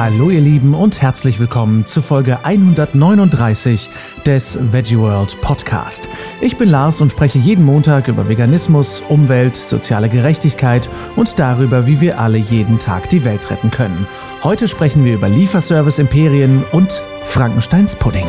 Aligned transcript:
Hallo 0.00 0.30
ihr 0.30 0.40
Lieben 0.40 0.74
und 0.74 1.02
herzlich 1.02 1.40
willkommen 1.40 1.84
zu 1.84 2.02
Folge 2.02 2.44
139 2.44 3.90
des 4.24 4.56
Veggie 4.72 4.96
World 4.96 5.40
Podcast. 5.40 6.08
Ich 6.40 6.56
bin 6.56 6.68
Lars 6.68 7.00
und 7.00 7.10
spreche 7.10 7.38
jeden 7.40 7.64
Montag 7.64 8.06
über 8.06 8.28
Veganismus, 8.28 9.02
Umwelt, 9.08 9.56
soziale 9.56 10.08
Gerechtigkeit 10.08 10.88
und 11.16 11.40
darüber, 11.40 11.88
wie 11.88 12.00
wir 12.00 12.20
alle 12.20 12.38
jeden 12.38 12.78
Tag 12.78 13.08
die 13.08 13.24
Welt 13.24 13.50
retten 13.50 13.72
können. 13.72 14.06
Heute 14.44 14.68
sprechen 14.68 15.04
wir 15.04 15.14
über 15.14 15.28
Lieferservice-Imperien 15.28 16.62
und 16.70 17.02
Frankensteins 17.24 17.96
Pudding. 17.96 18.28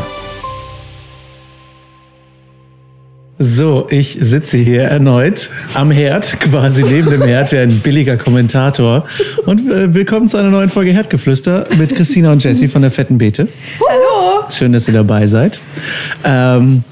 So, 3.41 3.87
ich 3.89 4.17
sitze 4.19 4.57
hier 4.57 4.81
erneut 4.81 5.49
am 5.73 5.91
Herd, 5.91 6.41
quasi 6.41 6.83
neben 6.83 7.09
dem 7.09 7.21
Herd, 7.21 7.53
wie 7.53 7.59
ein 7.59 7.79
billiger 7.79 8.17
Kommentator. 8.17 9.05
Und 9.45 9.61
äh, 9.71 9.93
willkommen 9.93 10.27
zu 10.27 10.35
einer 10.35 10.49
neuen 10.49 10.67
Folge 10.67 10.91
Herdgeflüster 10.91 11.65
mit 11.77 11.95
Christina 11.95 12.33
und 12.33 12.43
Jessie 12.43 12.67
von 12.67 12.81
der 12.81 12.91
Fetten 12.91 13.17
Beete. 13.17 13.47
Hallo! 13.87 14.43
Schön, 14.53 14.73
dass 14.73 14.89
ihr 14.89 14.93
dabei 14.93 15.25
seid. 15.25 15.61
Ähm, 16.25 16.83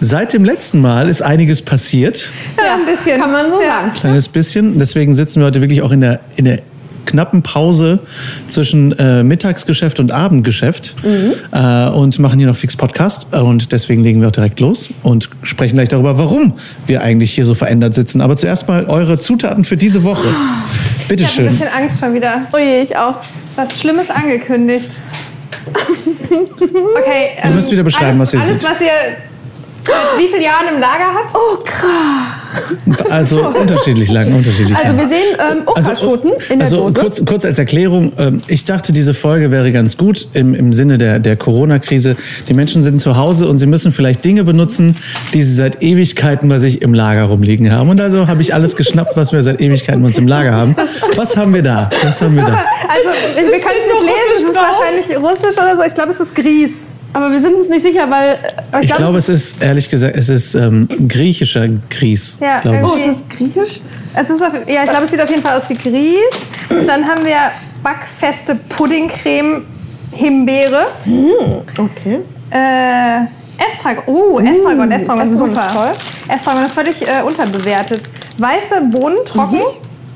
seit 0.00 0.32
dem 0.32 0.44
letzten 0.44 0.80
Mal 0.80 1.08
ist 1.08 1.22
einiges 1.22 1.62
passiert. 1.62 2.32
Ja, 2.58 2.74
ein 2.74 2.84
bisschen. 2.84 3.20
Kann 3.20 3.30
man 3.30 3.48
so 3.52 3.60
sagen. 3.60 3.92
Kleines 3.92 4.26
bisschen. 4.26 4.80
Deswegen 4.80 5.14
sitzen 5.14 5.38
wir 5.38 5.46
heute 5.46 5.60
wirklich 5.60 5.82
auch 5.82 5.92
in 5.92 6.00
der, 6.00 6.18
in 6.34 6.46
der 6.46 6.62
knappen 7.06 7.42
Pause 7.42 8.00
zwischen 8.46 8.92
äh, 8.98 9.22
Mittagsgeschäft 9.22 10.00
und 10.00 10.12
Abendgeschäft 10.12 10.94
äh, 11.52 11.88
und 11.90 12.18
machen 12.18 12.38
hier 12.38 12.48
noch 12.48 12.56
Fix 12.56 12.76
Podcast. 12.76 13.32
Und 13.34 13.72
deswegen 13.72 14.02
legen 14.02 14.20
wir 14.20 14.28
auch 14.28 14.32
direkt 14.32 14.60
los 14.60 14.90
und 15.02 15.28
sprechen 15.42 15.76
gleich 15.76 15.88
darüber, 15.88 16.18
warum 16.18 16.54
wir 16.86 17.02
eigentlich 17.02 17.32
hier 17.32 17.44
so 17.44 17.54
verändert 17.54 17.94
sitzen. 17.94 18.20
Aber 18.20 18.36
zuerst 18.36 18.68
mal 18.68 18.86
eure 18.86 19.18
Zutaten 19.18 19.64
für 19.64 19.76
diese 19.76 20.04
Woche. 20.04 20.28
Ich 21.08 21.26
habe 21.26 21.48
ein 21.48 21.48
bisschen 21.48 21.68
Angst 21.68 22.00
schon 22.00 22.14
wieder. 22.14 22.46
Ui, 22.54 22.82
ich 22.82 22.96
auch. 22.96 23.16
Was 23.56 23.78
Schlimmes 23.78 24.10
angekündigt. 24.10 24.90
Okay. 26.32 27.38
Ihr 27.44 27.50
müsst 27.50 27.70
wieder 27.70 27.82
beschreiben, 27.82 28.18
alles, 28.18 28.32
was 28.32 28.34
ihr 28.34 28.40
alles, 28.40 28.62
seht. 28.62 28.70
was 28.70 28.80
ihr 28.80 29.31
wie 30.18 30.28
vielen 30.28 30.42
Jahren 30.42 30.68
im 30.74 30.80
Lager 30.80 31.06
habt? 31.14 31.34
Oh, 31.34 31.58
krass. 31.64 33.10
Also 33.10 33.46
unterschiedlich 33.48 34.10
lang, 34.10 34.34
unterschiedlich 34.34 34.76
Also 34.76 34.88
lang. 34.88 34.98
wir 34.98 35.08
sehen 35.08 35.36
ähm, 35.38 35.62
Okraschoten 35.66 36.32
in 36.50 36.58
der 36.58 36.66
also 36.66 36.76
Dose. 36.88 37.00
Kurz, 37.00 37.24
kurz 37.24 37.44
als 37.44 37.58
Erklärung, 37.58 38.12
ähm, 38.18 38.42
ich 38.46 38.64
dachte, 38.64 38.92
diese 38.92 39.14
Folge 39.14 39.50
wäre 39.50 39.72
ganz 39.72 39.96
gut 39.96 40.28
im, 40.34 40.54
im 40.54 40.72
Sinne 40.72 40.98
der, 40.98 41.18
der 41.18 41.36
Corona-Krise. 41.36 42.16
Die 42.48 42.54
Menschen 42.54 42.82
sind 42.82 43.00
zu 43.00 43.16
Hause 43.16 43.48
und 43.48 43.58
sie 43.58 43.66
müssen 43.66 43.92
vielleicht 43.92 44.24
Dinge 44.24 44.44
benutzen, 44.44 44.96
die 45.32 45.42
sie 45.42 45.54
seit 45.54 45.82
Ewigkeiten 45.82 46.48
bei 46.48 46.58
sich 46.58 46.82
im 46.82 46.94
Lager 46.94 47.24
rumliegen 47.24 47.72
haben. 47.72 47.88
Und 47.88 48.00
also 48.00 48.28
habe 48.28 48.42
ich 48.42 48.54
alles 48.54 48.76
geschnappt, 48.76 49.16
was 49.16 49.32
wir 49.32 49.42
seit 49.42 49.60
Ewigkeiten 49.60 50.02
bei 50.02 50.08
uns 50.08 50.18
im 50.18 50.28
Lager 50.28 50.52
haben. 50.52 50.76
Was 51.16 51.36
haben 51.36 51.54
wir 51.54 51.62
da? 51.62 51.90
Was 52.04 52.20
haben 52.20 52.36
wir 52.36 52.44
da? 52.44 52.64
Also, 52.88 53.08
ich, 53.30 53.36
wir 53.36 53.42
können 53.44 53.80
es 53.80 53.92
nicht 53.92 54.02
lesen. 54.02 54.32
Es 54.36 54.42
ist 54.42 54.54
wahrscheinlich 54.54 55.16
russisch 55.16 55.56
oder 55.62 55.76
so. 55.76 55.82
Ich 55.86 55.94
glaube, 55.94 56.10
es 56.10 56.20
ist 56.20 56.34
Grieß. 56.34 56.88
Aber 57.14 57.30
wir 57.30 57.40
sind 57.40 57.54
uns 57.54 57.68
nicht 57.68 57.82
sicher, 57.82 58.08
weil... 58.10 58.38
äh, 58.72 58.84
Ich 58.84 58.92
glaube, 58.94 59.18
es 59.18 59.28
ist, 59.28 59.60
ehrlich 59.62 59.88
gesagt, 59.88 60.16
es 60.16 60.28
ist 60.28 60.54
ähm, 60.54 60.88
griechischer 61.08 61.68
Grieß, 61.90 62.38
Ja, 62.40 62.60
glaube 62.60 62.78
Oh, 62.84 62.96
ich. 62.96 63.06
ist 63.06 63.18
das 63.28 63.36
griechisch? 63.36 63.80
Es 64.14 64.30
ist 64.30 64.42
auf, 64.42 64.52
ja, 64.66 64.84
ich 64.84 64.90
glaube, 64.90 65.04
es 65.04 65.10
sieht 65.10 65.20
auf 65.22 65.28
jeden 65.30 65.42
Fall 65.42 65.56
aus 65.58 65.68
wie 65.68 65.74
Grieß. 65.74 66.70
Und 66.70 66.86
dann 66.86 67.06
haben 67.06 67.24
wir 67.24 67.36
backfeste 67.82 68.54
Puddingcreme 68.68 69.64
Himbeere. 70.12 70.86
Okay. 71.78 72.20
Äh, 72.50 73.24
Estragon. 73.70 74.04
Oh, 74.06 74.38
Estragon. 74.40 74.90
Estragon 74.90 74.90
ist 74.92 75.00
Estragon 75.02 75.26
ist 75.26 75.38
super. 75.38 75.70
toll. 75.72 75.92
Estragon 76.28 76.64
ist 76.64 76.72
völlig 76.74 77.02
äh, 77.02 77.22
unterbewertet. 77.22 78.02
Weiße 78.38 78.82
Bohnen 78.90 79.16
trocken. 79.24 79.60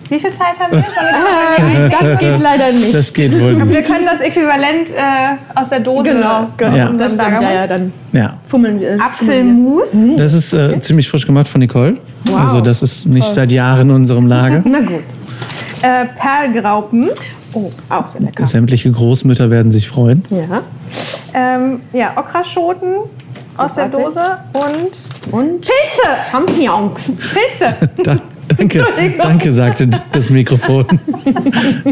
Wie 0.08 0.20
viel 0.20 0.32
Zeit 0.32 0.58
haben 0.58 0.72
wir? 0.72 0.78
Wir- 0.80 0.86
Ah, 0.88 1.88
das 2.00 2.18
geht 2.18 2.40
leider 2.40 2.72
nicht. 2.72 2.94
Das 2.94 3.12
geht 3.12 3.32
wohl 3.40 3.56
wir 3.58 3.64
nicht. 3.64 3.84
können 3.84 4.06
das 4.06 4.20
Äquivalent 4.20 4.90
äh, 4.90 5.58
aus 5.58 5.68
der 5.70 5.80
Dose. 5.80 6.10
genau, 6.10 6.46
genau. 6.56 6.76
Ja. 6.76 6.92
Das 6.92 7.12
stimmt, 7.14 7.42
ja, 7.42 7.52
ja, 7.52 7.66
dann 7.66 7.92
Ja. 8.12 8.34
fummeln 8.48 8.78
wir. 8.80 8.98
Apfelmus. 9.02 9.90
Das 10.16 10.32
ist 10.32 10.52
äh, 10.52 10.78
ziemlich 10.80 11.08
frisch 11.08 11.26
gemacht 11.26 11.48
von 11.48 11.60
Nicole. 11.60 11.96
Also 12.36 12.60
das 12.60 12.82
ist 12.82 13.06
nicht 13.06 13.28
seit 13.28 13.50
Jahren 13.52 13.88
in 13.90 13.96
unserem 13.96 14.26
Lager. 14.26 14.62
Na 14.64 14.80
gut. 14.80 15.02
Äh, 15.82 16.06
Perlgraupen. 16.18 17.10
Oh, 17.52 17.70
auch 17.88 18.06
sehr 18.08 18.20
lecker. 18.20 18.44
Sämtliche 18.46 18.90
Großmütter 18.90 19.50
werden 19.50 19.70
sich 19.70 19.88
freuen. 19.88 20.24
Ja. 20.30 20.62
Ähm, 21.32 21.80
ja, 21.92 22.12
Okraschoten 22.16 22.94
aus 23.56 23.74
der. 23.74 23.88
Dose. 23.88 24.20
Und 24.52 25.32
Und 25.32 25.60
Pilze. 25.60 26.08
Champignons. 26.30 27.12
Pilze. 27.16 28.20
Da, 28.56 28.64
danke, 28.64 28.84
danke, 29.18 29.52
sagte 29.52 29.88
das 30.12 30.30
Mikrofon. 30.30 30.86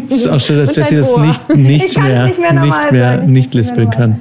Es 0.07 0.17
ist 0.17 0.29
auch 0.29 0.41
schön, 0.41 0.59
dass 0.59 0.75
Jessie 0.75 0.97
das 0.97 1.17
nicht, 1.17 1.49
nicht 1.57 1.99
mehr, 1.99 2.27
nicht 2.27 2.39
mehr 2.39 2.53
nicht, 2.53 2.93
mehr 2.93 3.17
nicht 3.23 3.55
lispeln 3.55 3.91
kann. 3.91 4.21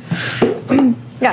Ja, 1.21 1.31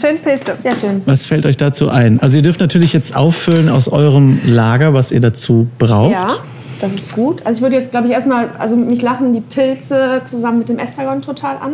schön 0.00 0.18
Pilze. 0.18 0.54
Sehr 0.58 0.74
schön. 0.76 1.02
Was 1.04 1.26
fällt 1.26 1.44
euch 1.44 1.56
dazu 1.56 1.90
ein? 1.90 2.20
Also 2.20 2.36
ihr 2.38 2.42
dürft 2.42 2.60
natürlich 2.60 2.92
jetzt 2.92 3.16
auffüllen 3.16 3.68
aus 3.68 3.88
eurem 3.88 4.40
Lager, 4.44 4.94
was 4.94 5.12
ihr 5.12 5.20
dazu 5.20 5.68
braucht. 5.78 6.12
Ja, 6.12 6.28
das 6.80 6.92
ist 6.94 7.12
gut. 7.12 7.44
Also 7.44 7.58
ich 7.58 7.62
würde 7.62 7.76
jetzt, 7.76 7.90
glaube 7.90 8.06
ich, 8.06 8.12
erstmal, 8.12 8.48
also 8.58 8.76
mich 8.76 9.02
lachen 9.02 9.32
die 9.32 9.40
Pilze 9.40 10.22
zusammen 10.24 10.58
mit 10.58 10.68
dem 10.68 10.78
Estragon 10.78 11.22
total 11.22 11.56
an. 11.58 11.72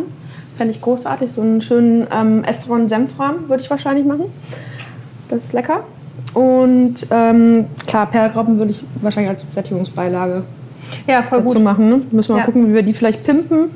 Fände 0.57 0.73
ich 0.73 0.81
großartig. 0.81 1.31
So 1.31 1.41
einen 1.41 1.61
schönen 1.61 2.07
ähm, 2.11 2.43
Estragon-Senfrahmen 2.43 3.49
würde 3.49 3.63
ich 3.63 3.69
wahrscheinlich 3.69 4.05
machen. 4.05 4.25
Das 5.29 5.45
ist 5.45 5.53
lecker. 5.53 5.83
Und 6.33 6.95
ähm, 7.11 7.65
klar, 7.85 8.07
Perlgraupen 8.07 8.57
würde 8.57 8.71
ich 8.71 8.83
wahrscheinlich 9.01 9.29
als 9.31 9.45
Sättigungsbeilage 9.53 10.43
Ja, 11.07 11.21
voll 11.23 11.41
dazu 11.41 11.55
gut. 11.55 11.63
machen. 11.63 11.89
Ne? 11.89 12.01
Müssen 12.11 12.29
wir 12.29 12.33
mal 12.35 12.39
Ja. 12.39 12.45
gucken, 12.45 12.69
wie 12.69 12.73
wir 12.73 12.83
die 12.83 12.93
vielleicht 12.93 13.23
pimpen. 13.23 13.69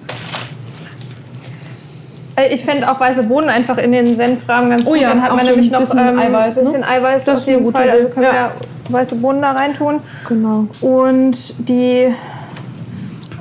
Äh, 2.36 2.54
Ich 2.54 2.64
fände 2.66 2.90
auch 2.92 3.00
weiße 3.00 3.24
Bohnen 3.24 3.50
einfach 3.50 3.78
in 3.78 3.92
den 3.92 4.16
Senfrahmen 4.16 4.70
ganz 4.70 4.84
Oh 4.86 4.92
gut. 4.92 5.02
ja, 5.02 5.10
Dann 5.10 5.22
hat 5.22 5.32
man 5.36 5.46
so 5.46 5.52
nämlich 5.52 5.70
ein 5.70 5.74
noch 5.74 5.80
bisschen 5.80 6.00
ähm, 6.00 6.18
Eiweiß, 6.20 6.56
ne? 6.56 6.62
bisschen 6.64 6.84
Eiweiß 6.84 7.26
Das 7.26 7.42
auf 7.42 7.48
jeden 7.48 7.72
Fall. 7.72 7.84
Idee. 7.84 7.92
Also 7.92 8.08
können 8.10 8.26
Ja. 8.26 8.52
wir 8.88 8.94
weiße 8.94 9.16
Bohnen 9.16 9.42
da 9.42 9.52
reintun. 9.52 10.00
Genau. 10.28 10.66
Und 10.82 11.54
die 11.68 12.08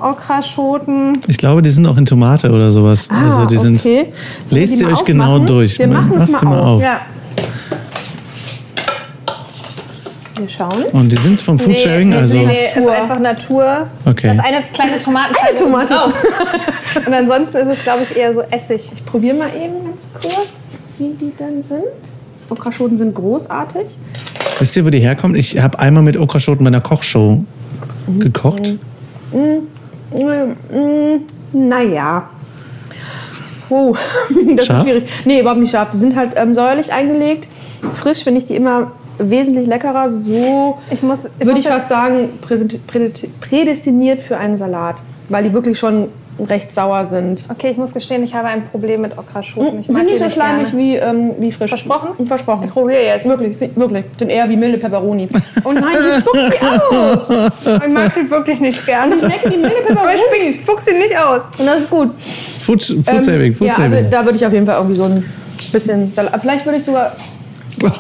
Okraschoten. 0.00 1.18
Ich 1.26 1.38
glaube, 1.38 1.62
die 1.62 1.70
sind 1.70 1.86
auch 1.86 1.96
in 1.96 2.04
Tomate 2.04 2.50
oder 2.50 2.70
sowas. 2.70 3.08
also 3.10 3.46
die 3.46 3.56
sind. 3.56 3.76
Ah, 3.80 3.88
okay. 3.88 4.12
Lest 4.50 4.76
sie 4.78 4.84
euch 4.86 5.04
genau 5.04 5.24
aufmachen? 5.24 5.46
durch. 5.46 5.78
Wir 5.78 5.88
machen 5.88 6.12
es 6.12 6.18
Macht 6.18 6.30
mal, 6.32 6.38
sie 6.38 6.46
mal 6.46 6.58
auf. 6.60 6.66
auf. 6.76 6.82
Ja, 6.82 7.00
Wir 10.36 10.48
schauen. 10.48 10.84
Und 10.92 11.10
die 11.10 11.16
sind 11.16 11.40
vom 11.40 11.58
Foodsharing, 11.58 12.10
nee, 12.10 12.16
also. 12.16 12.36
nee, 12.36 12.46
nee, 12.46 12.66
ist 12.68 12.76
Natur. 12.76 12.92
einfach 12.92 13.18
Natur. 13.18 13.86
Okay. 14.04 14.26
Das 14.28 14.36
ist 14.36 14.44
eine 14.44 14.64
kleine 14.72 14.98
Tomatenscheibe. 14.98 15.48
Eine 15.48 15.58
Tomate. 15.58 15.94
drauf. 15.94 16.12
Und 17.06 17.14
ansonsten 17.14 17.56
ist 17.56 17.68
es, 17.68 17.82
glaube 17.82 18.02
ich, 18.02 18.16
eher 18.16 18.34
so 18.34 18.42
Essig. 18.50 18.90
Ich 18.94 19.04
probiere 19.04 19.36
mal 19.36 19.48
eben 19.48 19.84
ganz 19.84 20.00
kurz, 20.20 20.48
wie 20.98 21.14
die 21.14 21.32
dann 21.38 21.62
sind. 21.62 21.82
Okraschoten 22.50 22.98
sind 22.98 23.14
großartig. 23.14 23.86
Wisst 24.58 24.76
ihr, 24.76 24.84
wo 24.84 24.90
die 24.90 25.00
herkommen? 25.00 25.36
Ich 25.36 25.58
habe 25.60 25.78
einmal 25.80 26.02
mit 26.02 26.18
Okraschoten 26.18 26.64
bei 26.64 26.68
einer 26.68 26.80
Kochshow 26.80 27.44
gekocht. 28.18 28.74
Mm, 29.32 29.58
naja. 31.52 32.28
Oh, 33.68 33.94
das 34.56 34.66
Scharf? 34.66 34.86
ist 34.86 34.92
schwierig. 34.92 35.10
Nee, 35.24 35.40
überhaupt 35.40 35.60
nicht 35.60 35.72
scharf. 35.72 35.90
Die 35.90 35.98
sind 35.98 36.14
halt 36.14 36.32
ähm, 36.36 36.54
säuerlich 36.54 36.92
eingelegt. 36.92 37.48
Frisch 37.94 38.22
finde 38.22 38.40
ich 38.40 38.46
die 38.46 38.54
immer 38.54 38.92
wesentlich 39.18 39.66
leckerer. 39.66 40.08
So 40.08 40.78
Ich 40.90 41.02
muss, 41.02 41.24
würde 41.38 41.50
muss 41.52 41.60
ich 41.60 41.68
fast 41.68 41.88
sagen, 41.88 42.30
prädestiniert 43.40 44.20
für 44.20 44.36
einen 44.36 44.56
Salat. 44.56 45.02
Weil 45.28 45.44
die 45.44 45.52
wirklich 45.52 45.78
schon 45.78 46.08
recht 46.38 46.72
sauer 46.74 47.06
sind. 47.06 47.46
Okay, 47.50 47.70
ich 47.70 47.78
muss 47.78 47.94
gestehen, 47.94 48.22
ich 48.22 48.34
habe 48.34 48.48
ein 48.48 48.68
Problem 48.68 49.00
mit 49.00 49.16
Okraschoten. 49.16 49.80
Ich 49.80 49.88
mag 49.88 49.96
sind 49.96 50.06
nicht 50.06 50.18
so 50.22 50.28
schleimig 50.28 50.66
gerne. 50.70 50.78
wie, 50.78 50.96
ähm, 50.96 51.30
wie 51.38 51.50
frisch. 51.50 51.70
Versprochen? 51.70 52.26
Versprochen. 52.26 52.64
Ich 52.66 52.70
probiere 52.72 53.02
jetzt. 53.02 53.24
Wirklich, 53.24 53.58
wirklich. 53.74 54.04
Sind 54.18 54.28
eher 54.28 54.46
wie 54.48 54.56
milde 54.56 54.76
Peperoni. 54.78 55.28
Oh 55.64 55.72
nein, 55.72 55.82
die 55.94 56.20
spuckt 56.20 56.38
sie 56.38 56.66
aus. 56.94 57.28
Ich 57.86 57.92
mag 57.92 58.12
die 58.14 58.30
wirklich 58.30 58.60
nicht 58.60 58.84
gerne. 58.86 59.16
Ich 59.16 59.22
schmecke 59.24 59.50
die 59.50 59.56
milde 59.56 59.98
Aber 59.98 60.14
ich 60.14 60.20
Peperoni. 60.30 60.52
spuck- 60.52 60.80
sie 60.82 60.92
nicht 60.92 61.16
aus. 61.18 61.42
Und 61.58 61.66
das 61.66 61.78
ist 61.80 61.90
gut. 61.90 62.10
Food, 62.60 62.82
food 62.82 63.22
Saving, 63.22 63.54
Food 63.54 63.68
ja, 63.68 63.74
also 63.78 63.96
Saving. 63.96 64.10
da 64.10 64.24
würde 64.24 64.36
ich 64.36 64.46
auf 64.46 64.52
jeden 64.52 64.66
Fall 64.66 64.76
irgendwie 64.76 64.96
so 64.96 65.04
ein 65.04 65.24
bisschen 65.72 66.12
Salat. 66.12 66.38
Vielleicht 66.40 66.66
würde 66.66 66.78
ich 66.78 66.84
sogar. 66.84 67.12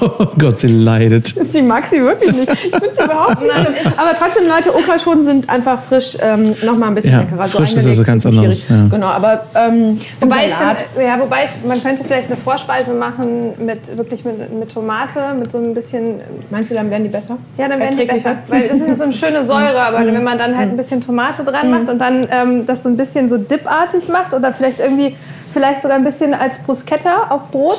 Oh 0.00 0.26
Gott, 0.38 0.58
sie 0.58 0.68
leidet. 0.68 1.34
Sie 1.50 1.62
mag 1.62 1.86
sie 1.86 2.00
wirklich 2.00 2.32
nicht. 2.32 2.52
Ich 2.52 2.58
finde 2.76 2.94
sie 2.96 3.04
überhaupt 3.04 3.40
nicht. 3.42 3.54
Aber 3.96 4.10
trotzdem, 4.18 4.48
Leute, 4.48 4.74
Okraschoten 4.74 5.22
sind 5.22 5.48
einfach 5.48 5.80
frisch 5.82 6.16
ähm, 6.20 6.54
nochmal 6.64 6.88
ein 6.90 6.94
bisschen 6.94 7.12
Ja, 7.12 7.20
leckerer. 7.20 7.46
frisch 7.46 7.74
ist 7.74 7.86
also 7.86 8.02
ganz 8.02 8.26
anderes, 8.26 8.68
ja. 8.68 8.86
Genau, 8.90 9.06
aber 9.06 9.46
ähm, 9.54 10.00
Wobei, 10.20 10.48
ich 10.48 10.54
find, 10.54 11.04
ja, 11.04 11.18
wobei 11.20 11.44
ich, 11.44 11.68
man 11.68 11.82
könnte 11.82 12.04
vielleicht 12.04 12.28
eine 12.30 12.36
Vorspeise 12.36 12.92
machen 12.94 13.52
mit 13.64 13.96
wirklich 13.96 14.24
mit, 14.24 14.52
mit 14.52 14.72
Tomate, 14.72 15.34
mit 15.38 15.52
so 15.52 15.58
ein 15.58 15.74
bisschen. 15.74 16.20
Meinst 16.50 16.70
du, 16.70 16.74
dann 16.74 16.90
werden 16.90 17.04
die 17.04 17.10
besser? 17.10 17.36
Ja, 17.58 17.68
dann 17.68 17.78
werden 17.80 17.98
die 17.98 18.04
besser. 18.04 18.36
Weil 18.48 18.68
das 18.68 18.80
ist 18.80 18.88
ja 18.88 18.96
so 18.96 19.02
eine 19.04 19.12
schöne 19.12 19.44
Säure, 19.44 19.80
aber 19.80 19.98
wenn 20.06 20.24
man 20.24 20.38
dann 20.38 20.56
halt 20.56 20.70
ein 20.70 20.76
bisschen 20.76 21.00
Tomate 21.00 21.44
dran 21.44 21.70
macht 21.70 21.88
und 21.88 21.98
dann 21.98 22.28
ähm, 22.30 22.66
das 22.66 22.82
so 22.82 22.88
ein 22.88 22.96
bisschen 22.96 23.28
so 23.28 23.36
dipartig 23.36 24.08
macht 24.08 24.32
oder 24.32 24.52
vielleicht 24.52 24.80
irgendwie, 24.80 25.16
vielleicht 25.52 25.82
sogar 25.82 25.96
ein 25.96 26.04
bisschen 26.04 26.34
als 26.34 26.58
Bruschetta 26.58 27.26
auf 27.30 27.50
Brot. 27.50 27.78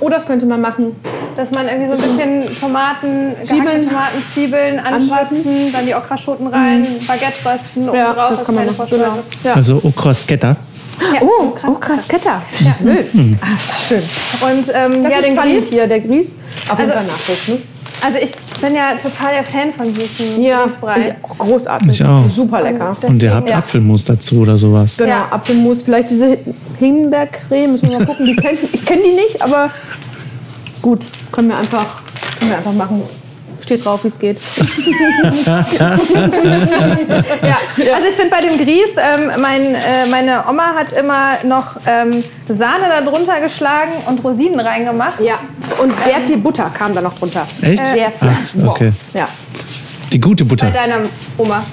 Oh, 0.00 0.08
das 0.08 0.26
könnte 0.26 0.46
man 0.46 0.60
machen. 0.60 0.94
dass 1.36 1.50
man 1.52 1.68
irgendwie 1.68 1.86
so 1.96 2.02
ein 2.02 2.08
bisschen 2.42 2.60
Tomaten, 2.60 3.34
Zwiebeln. 3.44 3.82
Tomaten, 3.86 4.22
Zwiebeln 4.34 4.78
anschwatzen, 4.80 5.72
dann 5.72 5.86
die 5.86 5.94
Okraschoten 5.94 6.46
rein, 6.48 6.84
Baguette 7.06 7.34
rösten, 7.44 7.88
oben 7.88 7.96
Ja, 7.98 8.12
drauf 8.12 8.30
das 8.30 8.44
kann 8.44 8.54
man 8.56 8.66
machen. 8.66 8.86
Genau. 8.90 9.18
Ja. 9.44 9.52
Also 9.54 9.80
Okrasketta. 9.84 10.56
Ja, 11.14 11.20
Oh, 11.22 11.50
krass. 11.50 11.70
oh, 11.72 11.78
Krasketta. 11.78 12.42
Ja. 12.58 12.74
Wild. 12.80 13.06
Ach, 13.40 13.86
schön. 13.88 14.02
Und 14.40 14.68
ähm, 14.74 15.02
Das 15.04 15.12
ja, 15.12 15.18
ist 15.18 15.26
den 15.26 15.36
Grieß. 15.36 15.68
hier, 15.68 15.86
der 15.86 16.00
Grieß. 16.00 16.32
Auf 16.68 16.78
jeden 16.78 16.90
Also- 16.90 17.04
Fall 17.04 17.06
Nachricht, 17.06 17.48
ne? 17.48 17.58
Also 18.00 18.18
ich 18.22 18.32
bin 18.60 18.74
ja 18.74 18.94
total 19.00 19.32
der 19.34 19.44
Fan 19.44 19.72
von 19.72 19.92
süßen 19.92 20.40
Ja, 20.42 20.64
Grießbrei. 20.66 20.98
ich 21.00 21.24
auch 21.24 21.38
großartig. 21.38 21.90
Ich 21.90 22.04
auch. 22.04 22.28
Super 22.28 22.62
lecker. 22.62 22.96
Und 23.02 23.08
Und 23.10 23.22
ihr 23.22 23.34
habt 23.34 23.50
ja. 23.50 23.56
Apfelmus 23.58 24.04
dazu 24.04 24.36
oder 24.40 24.56
sowas. 24.56 24.96
Genau, 24.96 25.10
Ja. 25.10 25.28
Apfelmus, 25.30 25.82
vielleicht 25.82 26.10
diese 26.10 26.38
Himbeercreme, 26.78 27.72
müssen 27.72 27.90
wir 27.90 27.98
mal 27.98 28.06
gucken. 28.06 28.26
Die 28.26 28.36
kenn, 28.36 28.56
ich 28.72 28.84
kenne 28.84 29.02
die 29.02 29.14
nicht, 29.14 29.42
aber 29.42 29.70
gut, 30.80 31.00
können 31.32 31.48
wir 31.48 31.56
einfach, 31.58 32.02
können 32.38 32.50
wir 32.52 32.58
einfach 32.58 32.72
machen. 32.72 33.02
Steht 33.68 33.84
drauf, 33.84 34.02
wie 34.02 34.08
es 34.08 34.18
geht. 34.18 34.38
Ja. 37.86 37.94
Also 37.94 38.08
ich 38.08 38.14
finde 38.16 38.30
bei 38.30 38.40
dem 38.40 38.56
Grieß, 38.56 38.94
ähm, 38.96 39.30
mein, 39.40 39.74
äh, 39.74 40.06
meine 40.10 40.42
Oma 40.48 40.74
hat 40.74 40.92
immer 40.92 41.36
noch 41.44 41.76
ähm, 41.86 42.24
Sahne 42.48 42.84
da 42.88 43.02
drunter 43.02 43.40
geschlagen 43.40 43.92
und 44.06 44.24
Rosinen 44.24 44.58
reingemacht. 44.58 45.20
Ja, 45.20 45.38
und 45.82 45.92
sehr 46.02 46.20
viel 46.26 46.38
Butter 46.38 46.70
kam 46.76 46.94
da 46.94 47.00
noch 47.02 47.18
drunter. 47.18 47.46
Echt? 47.60 47.84
Sehr 47.86 48.10
viel. 48.12 48.30
Ach, 48.64 48.68
okay. 48.68 48.92
Ja. 49.12 49.28
Die 50.12 50.20
gute 50.20 50.44
Bei 50.44 50.48
Butter. 50.48 50.70
deiner 50.70 51.00
Oma. 51.36 51.64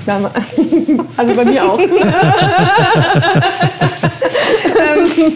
Also 1.18 1.33
bei 1.33 1.45
mir 1.45 1.63
auch. 1.63 1.80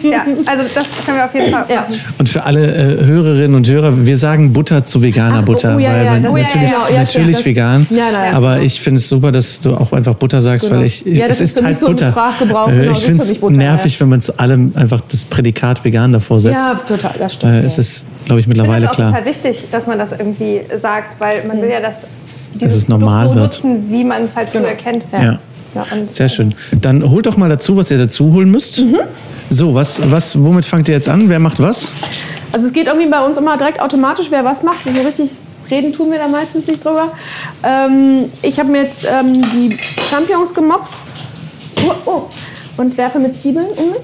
Ja, 0.04 0.26
also 0.46 0.64
das 0.74 0.86
können 1.06 1.18
wir 1.18 1.26
auf 1.26 1.34
jeden 1.34 1.52
Fall 1.52 1.66
Ja. 1.70 1.86
Und 2.18 2.30
für 2.30 2.44
alle 2.44 2.66
äh, 2.68 3.06
Hörerinnen 3.06 3.56
und 3.56 3.68
Hörer, 3.68 4.06
wir 4.06 4.18
sagen 4.18 4.52
Butter 4.54 4.84
zu 4.86 5.02
veganer 5.02 5.40
Ach, 5.40 5.46
Butter, 5.46 5.76
oh, 5.76 5.80
ja, 5.80 5.92
weil 5.92 6.06
ja, 6.06 6.12
man 6.12 6.24
das- 6.24 6.34
natürlich, 6.34 6.70
ja, 6.72 7.26
das- 7.26 7.46
vegan. 7.46 7.88
Aber 8.34 8.60
ich 8.62 8.80
finde 8.82 9.00
es 9.00 9.10
super, 9.10 9.32
dass 9.32 9.62
du 9.62 9.74
auch 9.76 9.92
einfach 9.92 10.16
Butter 10.16 10.42
sagst, 10.42 10.66
Genau. 10.68 10.80
weil 10.80 10.86
ich 10.88 11.04
Ja, 11.06 11.28
das 11.28 11.38
es 11.38 11.52
ist 11.52 11.60
ist 11.60 11.66
halt 11.66 11.78
so 11.78 11.88
Butter. 11.88 12.10
Sprachgebrauch, 12.12 12.70
Äh, 12.70 12.72
genau, 12.72 12.84
das 12.90 12.98
ich 12.98 13.04
ist 13.10 13.22
finde 13.22 13.24
es 13.48 13.58
nervig, 13.58 14.00
wenn 14.02 14.10
man 14.10 14.22
zu 14.22 14.38
allem 14.40 14.72
einfach 14.76 15.02
das 15.10 15.26
Prädikat 15.26 15.84
vegan 15.84 16.12
davor 16.14 16.40
setzt. 16.40 16.56
Ja, 16.58 16.80
total, 16.88 17.12
das 17.20 17.34
stimmt. 17.34 17.54
Äh, 17.54 17.60
es 17.66 17.78
ist, 17.78 18.04
glaube 18.26 18.40
ich, 18.40 18.46
Ich 18.48 18.50
finde 18.52 18.62
mittlerweile 18.62 18.86
es 18.86 18.92
auch 18.92 18.96
klar. 18.96 19.12
total 19.12 19.26
wichtig, 19.26 19.66
dass 19.72 19.88
man 19.88 19.98
das 20.00 20.12
irgendwie 20.12 20.62
sagt, 20.82 21.20
weil 21.20 21.46
man 21.48 21.62
will 21.62 21.70
ja, 21.70 21.80
dass 21.80 21.96
dieses 22.56 22.78
es 22.78 22.88
normal 22.88 23.28
Produkt 23.28 23.54
so 23.56 23.64
wird. 23.64 23.76
nutzen, 23.80 23.92
wie 23.92 24.04
man 24.04 24.24
es 24.26 24.36
halt 24.36 24.50
früher 24.50 24.74
kennt. 24.74 25.06
Ja. 25.12 25.40
Ja, 25.76 25.86
Sehr 26.10 26.30
schön. 26.30 26.56
Dann 26.82 27.10
holt 27.10 27.26
doch 27.26 27.38
mal 27.38 27.50
dazu, 27.50 27.78
was 27.78 27.92
ihr 27.92 27.98
dazu 27.98 28.34
holen 28.34 28.50
müsst. 28.52 28.80
Mhm. 28.80 29.00
So, 29.50 29.74
was, 29.74 30.02
was, 30.12 30.42
womit 30.42 30.66
fangt 30.66 30.88
ihr 30.88 30.96
jetzt 30.96 31.10
an? 31.10 31.30
Wer 31.30 31.40
macht 31.40 31.62
was? 31.62 31.90
Also 32.52 32.68
es 32.68 32.74
geht 32.74 32.88
irgendwie 32.88 33.08
bei 33.08 33.24
uns 33.24 33.38
immer 33.38 33.58
direkt 33.58 33.80
automatisch, 33.80 34.28
wer 34.30 34.44
was 34.44 34.64
macht. 34.64 34.80
So 34.86 35.02
richtig 35.02 35.30
reden 35.70 35.94
tun 35.94 36.12
wir 36.12 36.18
da 36.18 36.28
meistens 36.28 36.68
nicht 36.68 36.84
drüber. 36.84 37.12
Ähm, 37.64 38.26
ich 38.42 38.60
habe 38.60 38.70
mir 38.70 38.84
jetzt 38.84 39.06
ähm, 39.06 39.34
die 39.54 39.78
Champignons 40.10 40.54
gemopst 40.54 40.94
oh, 41.86 41.92
oh, 42.06 42.24
und 42.78 42.98
werfe 42.98 43.20
mit 43.20 43.40
Zwiebeln 43.40 43.68
um 43.76 43.90
mich. 43.92 44.00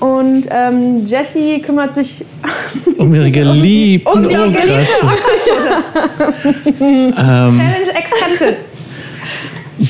Und 0.00 0.48
ähm, 0.50 1.06
Jessie 1.06 1.60
kümmert 1.60 1.94
sich 1.94 2.24
Um 2.98 3.14
ihre 3.14 3.30
geliebten 3.30 4.08
Um 4.08 4.28
die 4.28 4.34
geliebte 4.34 4.64
Ähm, 6.80 7.14
Challenge 7.16 7.94
accepted. 7.94 8.71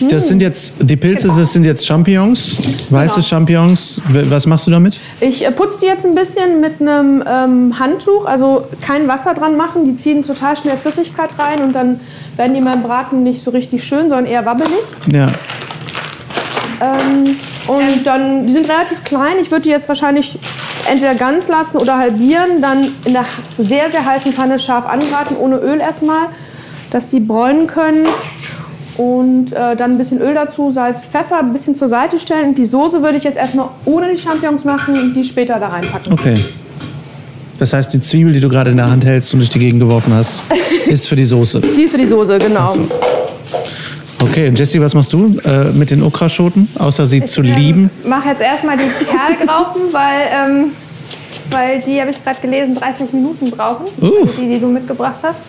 Das 0.08 0.28
sind 0.28 0.40
jetzt, 0.42 0.74
die 0.80 0.96
Pilze, 0.96 1.28
das 1.28 1.52
sind 1.52 1.64
jetzt 1.66 1.86
Champignons, 1.86 2.58
weiße 2.90 3.16
Genau. 3.16 3.26
Champignons. 3.26 4.00
Was 4.08 4.46
machst 4.46 4.66
du 4.66 4.70
damit? 4.70 4.98
Ich 5.20 5.44
äh, 5.44 5.50
putze 5.52 5.80
die 5.80 5.86
jetzt 5.86 6.06
ein 6.06 6.14
bisschen 6.14 6.60
mit 6.60 6.80
einem 6.80 7.22
ähm, 7.26 7.78
Handtuch, 7.78 8.24
also 8.24 8.64
kein 8.80 9.08
Wasser 9.08 9.34
dran 9.34 9.56
machen. 9.56 9.84
Die 9.84 9.96
ziehen 9.96 10.22
total 10.22 10.56
schnell 10.56 10.76
Flüssigkeit 10.76 11.30
rein 11.38 11.62
und 11.62 11.74
dann 11.74 12.00
werden 12.36 12.54
die 12.54 12.60
beim 12.60 12.82
Braten 12.82 13.22
nicht 13.22 13.44
so 13.44 13.50
richtig 13.50 13.84
schön, 13.84 14.08
sondern 14.08 14.26
eher 14.26 14.44
wabbelig. 14.46 14.70
Ja. 15.12 15.28
Ähm, 16.80 17.36
und 17.68 18.04
dann, 18.04 18.46
die 18.46 18.52
sind 18.52 18.68
relativ 18.68 19.04
klein. 19.04 19.36
Ich 19.40 19.50
würde 19.50 19.62
die 19.62 19.70
jetzt 19.70 19.88
wahrscheinlich 19.88 20.38
entweder 20.90 21.14
ganz 21.14 21.48
lassen 21.48 21.76
oder 21.76 21.98
halbieren, 21.98 22.60
dann 22.60 22.88
in 23.04 23.12
der 23.12 23.24
sehr, 23.58 23.90
sehr 23.90 24.04
heißen 24.04 24.32
Pfanne 24.32 24.58
scharf 24.58 24.86
anbraten, 24.86 25.36
ohne 25.36 25.56
Öl 25.58 25.80
erstmal, 25.80 26.28
dass 26.90 27.06
die 27.08 27.20
bräunen 27.20 27.66
können. 27.66 28.06
Und 28.96 29.52
äh, 29.52 29.76
dann 29.76 29.92
ein 29.92 29.98
bisschen 29.98 30.20
Öl 30.20 30.34
dazu, 30.34 30.70
Salz, 30.70 31.04
Pfeffer, 31.04 31.38
ein 31.38 31.52
bisschen 31.52 31.74
zur 31.74 31.88
Seite 31.88 32.18
stellen. 32.18 32.50
Und 32.50 32.58
die 32.58 32.66
Soße 32.66 33.02
würde 33.02 33.16
ich 33.16 33.24
jetzt 33.24 33.38
erstmal 33.38 33.68
ohne 33.84 34.10
die 34.10 34.18
Champignons 34.18 34.64
machen 34.64 34.98
und 35.00 35.14
die 35.14 35.24
später 35.24 35.58
da 35.58 35.68
reinpacken. 35.68 36.12
Okay. 36.12 36.34
Das 37.58 37.72
heißt, 37.72 37.94
die 37.94 38.00
Zwiebel, 38.00 38.32
die 38.32 38.40
du 38.40 38.48
gerade 38.48 38.70
in 38.70 38.76
der 38.76 38.90
Hand 38.90 39.04
hältst 39.04 39.32
und 39.32 39.40
durch 39.40 39.50
die 39.50 39.60
Gegend 39.60 39.80
geworfen 39.80 40.12
hast, 40.12 40.42
ist 40.86 41.06
für 41.06 41.16
die 41.16 41.24
Soße. 41.24 41.60
Die 41.60 41.82
ist 41.82 41.92
für 41.92 41.98
die 41.98 42.06
Soße, 42.06 42.38
genau. 42.38 42.66
so. 42.66 42.88
Okay, 44.20 44.48
und 44.48 44.58
Jessie, 44.58 44.80
was 44.80 44.94
machst 44.94 45.12
du 45.12 45.38
äh, 45.44 45.70
mit 45.72 45.90
den 45.90 46.02
Okraschoten, 46.02 46.68
außer 46.78 47.06
sie 47.06 47.24
zu 47.24 47.42
lieben? 47.42 47.90
Ich 48.02 48.08
mache 48.08 48.28
jetzt 48.28 48.42
erstmal 48.42 48.76
die 48.76 48.84
Perlgraupen, 49.04 49.92
weil, 49.92 50.28
ähm, 50.32 50.70
weil 51.50 51.80
die, 51.80 52.00
habe 52.00 52.12
ich 52.12 52.22
gerade 52.22 52.40
gelesen, 52.40 52.76
30 52.76 53.12
Minuten 53.12 53.50
brauchen. 53.50 53.86
Uh. 54.00 54.22
Also 54.22 54.40
die, 54.40 54.48
die 54.48 54.60
du 54.60 54.68
mitgebracht 54.68 55.20
hast. 55.22 55.40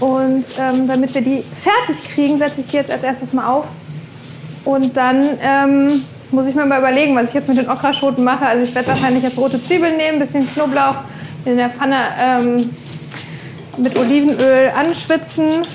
Und 0.00 0.44
ähm, 0.58 0.88
damit 0.88 1.14
wir 1.14 1.20
die 1.20 1.44
fertig 1.60 2.02
kriegen, 2.04 2.38
setze 2.38 2.62
ich 2.62 2.66
die 2.66 2.76
jetzt 2.76 2.90
als 2.90 3.02
erstes 3.02 3.32
mal 3.32 3.46
auf. 3.46 3.66
Und 4.64 4.96
dann 4.96 5.38
ähm, 5.42 6.02
muss 6.30 6.46
ich 6.46 6.54
mir 6.54 6.64
mal 6.64 6.78
überlegen, 6.78 7.14
was 7.16 7.28
ich 7.28 7.34
jetzt 7.34 7.48
mit 7.48 7.58
den 7.58 7.68
Okraschoten 7.68 8.24
mache. 8.24 8.46
Also 8.46 8.64
ich 8.64 8.74
werde 8.74 8.88
wahrscheinlich 8.88 9.22
jetzt 9.22 9.36
rote 9.38 9.62
Zwiebeln 9.62 9.96
nehmen, 9.96 10.18
bisschen 10.18 10.50
Knoblauch 10.52 10.96
in 11.44 11.56
der 11.56 11.70
Pfanne 11.70 11.96
ähm, 12.18 12.70
mit 13.76 13.96
Olivenöl 13.96 14.70
anschwitzen 14.74 15.66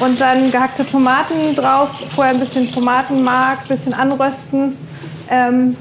und 0.00 0.20
dann 0.20 0.50
gehackte 0.50 0.86
Tomaten 0.86 1.54
drauf, 1.54 1.90
vorher 2.14 2.34
ein 2.34 2.40
bisschen 2.40 2.72
Tomatenmark, 2.72 3.62
ein 3.62 3.68
bisschen 3.68 3.94
anrösten, 3.94 4.76
ähm, 5.30 5.76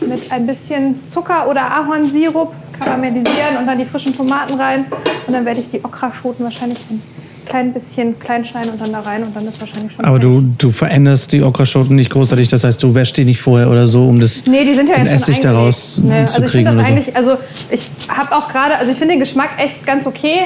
mit 0.00 0.30
ein 0.30 0.46
bisschen 0.46 1.06
Zucker 1.08 1.48
oder 1.48 1.70
Ahornsirup 1.70 2.52
karamellisieren 2.80 3.56
und 3.58 3.66
dann 3.66 3.78
die 3.78 3.84
frischen 3.84 4.16
Tomaten 4.16 4.54
rein. 4.54 4.86
Und 5.26 5.32
dann 5.32 5.44
werde 5.44 5.60
ich 5.60 5.68
die 5.70 5.84
Okraschoten 5.84 6.44
wahrscheinlich 6.44 6.78
ein 6.90 7.02
klein 7.46 7.72
bisschen 7.72 8.18
klein 8.18 8.44
schneiden 8.44 8.72
und 8.72 8.80
dann 8.80 8.92
da 8.92 9.00
rein 9.00 9.22
und 9.22 9.34
dann 9.36 9.46
ist 9.46 9.60
wahrscheinlich 9.60 9.92
schon 9.92 10.04
Aber 10.04 10.20
fertig. 10.20 10.40
du, 10.58 10.66
du 10.66 10.70
veränderst 10.72 11.30
die 11.32 11.42
Okraschoten 11.42 11.94
nicht 11.94 12.10
großartig, 12.10 12.48
das 12.48 12.64
heißt, 12.64 12.82
du 12.82 12.92
wäschst 12.92 13.16
die 13.16 13.24
nicht 13.24 13.40
vorher 13.40 13.70
oder 13.70 13.86
so, 13.86 14.08
um 14.08 14.18
das 14.18 14.44
Nee, 14.46 14.64
die 14.64 14.74
sind 14.74 14.88
ja 14.88 14.96
den 14.96 15.06
Essig 15.06 15.38
daraus 15.38 15.98
Nee, 16.02 16.26
zu 16.26 16.42
also 16.42 16.44
ich 16.44 16.50
kriegen 16.50 16.66
finde 16.66 16.70
oder 16.70 16.76
das 16.78 16.86
so. 16.86 16.92
eigentlich, 16.92 17.16
also 17.16 17.38
ich 17.70 17.88
habe 18.08 18.34
auch 18.34 18.48
gerade, 18.48 18.76
also 18.76 18.90
ich 18.90 18.98
finde 18.98 19.14
den 19.14 19.20
Geschmack 19.20 19.50
echt 19.58 19.86
ganz 19.86 20.06
okay. 20.08 20.40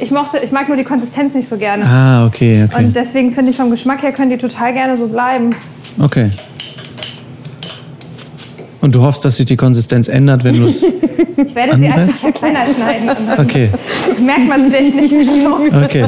Ich 0.00 0.10
mochte, 0.10 0.38
ich 0.38 0.50
mag 0.50 0.68
nur 0.68 0.78
die 0.78 0.84
Konsistenz 0.84 1.34
nicht 1.34 1.48
so 1.48 1.56
gerne. 1.58 1.84
Ah, 1.84 2.26
okay, 2.26 2.64
okay. 2.70 2.84
Und 2.84 2.96
deswegen 2.96 3.32
finde 3.32 3.50
ich 3.50 3.56
vom 3.58 3.70
Geschmack 3.70 4.02
her 4.02 4.12
können 4.12 4.30
die 4.30 4.38
total 4.38 4.72
gerne 4.72 4.96
so 4.96 5.08
bleiben. 5.08 5.54
Okay. 6.02 6.30
Und 8.80 8.94
du 8.94 9.02
hoffst, 9.02 9.24
dass 9.24 9.36
sich 9.36 9.46
die 9.46 9.56
Konsistenz 9.56 10.08
ändert, 10.08 10.44
wenn 10.44 10.60
du 10.60 10.66
es. 10.66 10.86
Ich 11.38 11.54
werde 11.54 11.76
sie 11.76 11.86
Anreiz? 11.86 12.24
einfach 12.24 12.40
kleiner 12.40 12.64
schneiden. 12.74 13.10
Okay, 13.36 13.68
merkt 14.24 14.48
man 14.48 14.62
es 14.62 14.68
vielleicht 14.68 14.94
nicht 14.96 15.12
mehr 15.12 15.24
so. 15.24 15.84
okay. 15.84 16.04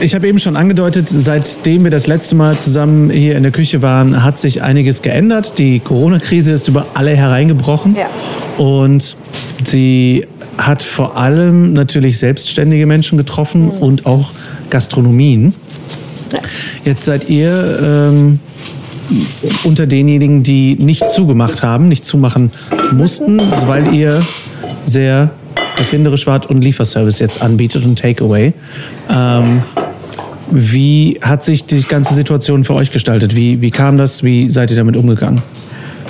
Ich 0.00 0.14
habe 0.14 0.28
eben 0.28 0.38
schon 0.38 0.54
angedeutet, 0.54 1.08
seitdem 1.08 1.84
wir 1.84 1.90
das 1.90 2.06
letzte 2.06 2.34
Mal 2.34 2.58
zusammen 2.58 3.08
hier 3.08 3.36
in 3.36 3.42
der 3.42 3.52
Küche 3.52 3.80
waren, 3.80 4.22
hat 4.22 4.38
sich 4.38 4.62
einiges 4.62 5.00
geändert. 5.00 5.58
Die 5.58 5.80
Corona-Krise 5.80 6.52
ist 6.52 6.68
über 6.68 6.88
alle 6.92 7.16
hereingebrochen. 7.16 7.96
Ja. 7.96 8.08
Und 8.62 9.16
sie 9.64 10.26
hat 10.58 10.82
vor 10.82 11.16
allem 11.16 11.72
natürlich 11.72 12.18
selbstständige 12.18 12.86
Menschen 12.86 13.16
getroffen 13.16 13.70
und 13.70 14.04
auch 14.04 14.32
Gastronomien. 14.70 15.54
Jetzt 16.84 17.04
seid 17.04 17.28
ihr 17.28 17.78
ähm, 17.82 18.40
unter 19.64 19.86
denjenigen, 19.86 20.42
die 20.42 20.76
nicht 20.76 21.08
zugemacht 21.08 21.62
haben, 21.62 21.88
nicht 21.88 22.04
zumachen 22.04 22.50
mussten, 22.92 23.40
weil 23.66 23.92
ihr 23.92 24.20
sehr 24.84 25.30
erfinderisch 25.76 26.26
wart 26.26 26.46
und 26.46 26.62
Lieferservice 26.62 27.18
jetzt 27.18 27.42
anbietet 27.42 27.84
und 27.84 27.98
Takeaway. 27.98 28.52
Ähm, 29.10 29.62
wie 30.50 31.18
hat 31.22 31.42
sich 31.42 31.64
die 31.64 31.82
ganze 31.82 32.14
Situation 32.14 32.64
für 32.64 32.74
euch 32.74 32.90
gestaltet? 32.90 33.34
Wie, 33.34 33.60
wie 33.60 33.70
kam 33.70 33.96
das? 33.96 34.22
Wie 34.22 34.48
seid 34.50 34.70
ihr 34.70 34.76
damit 34.76 34.96
umgegangen? 34.96 35.42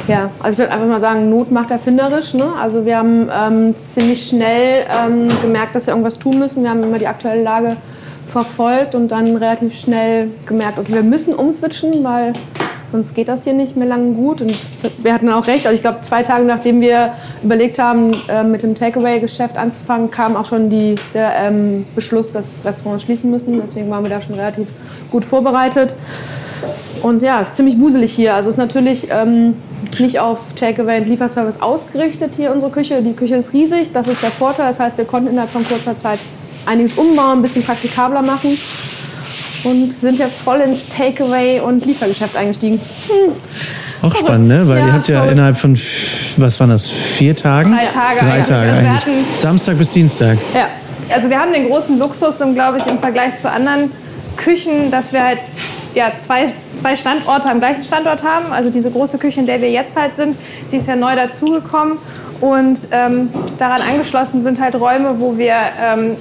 Ja, 0.07 0.31
also 0.41 0.53
ich 0.53 0.59
würde 0.59 0.73
einfach 0.73 0.87
mal 0.87 1.01
sagen, 1.01 1.31
Not 1.31 1.51
macht 1.51 1.71
erfinderisch. 1.71 2.35
Ne? 2.35 2.45
Also 2.61 2.85
wir 2.85 2.99
haben 2.99 3.29
ähm, 3.33 3.75
ziemlich 3.95 4.29
schnell 4.29 4.85
ähm, 4.91 5.29
gemerkt, 5.41 5.75
dass 5.75 5.87
wir 5.87 5.93
irgendwas 5.93 6.19
tun 6.19 6.39
müssen. 6.39 6.63
Wir 6.63 6.71
haben 6.71 6.83
immer 6.83 6.99
die 6.99 7.07
aktuelle 7.07 7.43
Lage 7.43 7.77
verfolgt 8.31 8.95
und 8.95 9.09
dann 9.09 9.37
relativ 9.37 9.79
schnell 9.79 10.29
gemerkt, 10.45 10.79
okay, 10.79 10.93
wir 10.93 11.03
müssen 11.03 11.35
umswitchen, 11.35 12.05
weil 12.05 12.35
sonst 12.95 13.13
geht 13.13 13.27
das 13.27 13.43
hier 13.43 13.55
nicht 13.55 13.77
mehr 13.77 13.89
lange 13.89 14.13
gut. 14.13 14.41
Und 14.41 14.55
wir 15.03 15.13
hatten 15.13 15.29
auch 15.29 15.49
recht. 15.49 15.67
Also 15.67 15.75
ich 15.75 15.81
glaube, 15.81 16.03
zwei 16.03 16.23
Tage 16.23 16.45
nachdem 16.45 16.81
wir 16.81 17.15
überlegt 17.43 17.81
haben, 17.81 18.13
äh, 18.29 18.45
mit 18.45 18.63
dem 18.63 18.77
Takeaway-Geschäft 18.77 19.57
anzufangen, 19.57 20.13
kam 20.13 20.37
auch 20.37 20.47
schon 20.47 20.71
die, 20.71 20.95
der 21.13 21.35
ähm, 21.35 21.87
Beschluss, 21.97 22.31
dass 22.31 22.65
Restaurants 22.65 23.03
schließen 23.03 23.33
müssen. 23.33 23.61
Deswegen 23.61 23.91
waren 23.91 24.05
wir 24.05 24.11
da 24.11 24.23
schon 24.23 24.37
relativ 24.37 24.69
gut 25.11 25.25
vorbereitet. 25.25 25.97
Und 27.03 27.21
ja, 27.21 27.41
es 27.41 27.49
ist 27.49 27.57
ziemlich 27.57 27.81
wuselig 27.81 28.15
hier. 28.15 28.33
Also 28.33 28.51
es 28.51 28.55
ist 28.55 28.59
natürlich 28.59 29.09
ähm, 29.11 29.55
nicht 29.99 30.21
auf 30.21 30.39
Takeaway 30.55 31.01
und 31.01 31.09
Lieferservice 31.09 31.61
ausgerichtet 31.61 32.35
hier 32.37 32.53
unsere 32.53 32.71
Küche. 32.71 33.03
Die 33.03 33.15
Küche 33.15 33.35
ist 33.35 33.53
riesig, 33.53 33.91
das 33.93 34.07
ist 34.07 34.23
der 34.23 34.31
Vorteil. 34.31 34.69
Das 34.69 34.79
heißt, 34.79 34.99
wir 34.99 35.05
konnten 35.05 35.31
innerhalb 35.31 35.51
von 35.51 35.67
kurzer 35.67 35.99
Zeit 35.99 36.21
einiges 36.65 36.97
umbauen, 36.97 37.39
ein 37.39 37.43
bisschen 37.43 37.65
praktikabler 37.65 38.23
machen 38.23 38.57
und 39.65 39.99
sind 40.01 40.19
jetzt 40.19 40.39
voll 40.41 40.61
ins 40.61 40.89
Takeaway 40.89 41.61
und 41.61 41.85
Liefergeschäft 41.85 42.37
eingestiegen. 42.37 42.81
Hm. 43.09 43.33
Auch 44.03 44.15
spannend, 44.15 44.49
ne? 44.49 44.69
Weil 44.69 44.79
Ja, 44.79 44.87
ihr 44.87 44.93
habt 44.93 45.09
ja 45.09 45.23
voll. 45.23 45.33
innerhalb 45.33 45.57
von, 45.57 45.79
was 46.37 46.61
waren 46.61 46.71
das, 46.71 46.91
vier 46.91 47.35
Tagen? 47.35 47.73
Drei 47.73 47.87
Tage 47.87 48.19
Drei 48.21 48.31
eigentlich. 48.33 48.47
Tage 48.49 48.71
Also 48.71 48.79
eigentlich. 48.87 49.01
hatten- 49.03 49.25
Samstag 49.37 49.79
bis 49.79 49.91
Dienstag. 49.91 50.39
Ja, 50.55 50.67
Also 51.15 51.29
wir 51.29 51.39
haben 51.39 51.53
den 51.53 51.69
großen 51.71 51.99
Luxus, 51.99 52.37
glaube 52.55 52.79
ich, 52.79 52.87
im 52.87 52.99
Vergleich 52.99 53.39
zu 53.41 53.51
anderen 53.51 53.91
Küchen, 54.37 54.91
dass 54.91 55.13
wir 55.13 55.23
halt 55.23 55.39
ja, 55.95 56.11
zwei, 56.19 56.53
zwei 56.75 56.97
Standorte 56.97 57.49
am 57.49 57.61
gleichen 57.61 57.85
Standort 57.85 58.23
haben. 58.25 58.53
Also 58.53 58.69
diese 58.71 58.91
große 58.91 59.17
Küche, 59.19 59.39
in 59.41 59.47
der 59.47 59.61
wir 59.63 59.71
jetzt 59.71 59.97
halt 59.97 60.15
sind, 60.17 60.37
die 60.73 60.79
ist 60.79 60.89
ja 60.89 60.97
neu 60.97 61.15
dazugekommen. 61.15 61.99
Und 62.41 62.89
ähm, 62.91 63.29
daran 63.59 63.81
angeschlossen 63.81 64.43
sind 64.43 64.61
halt 64.61 64.75
Räume, 64.75 65.15
wo 65.21 65.39
wir 65.39 65.55
ähm, 65.81 66.17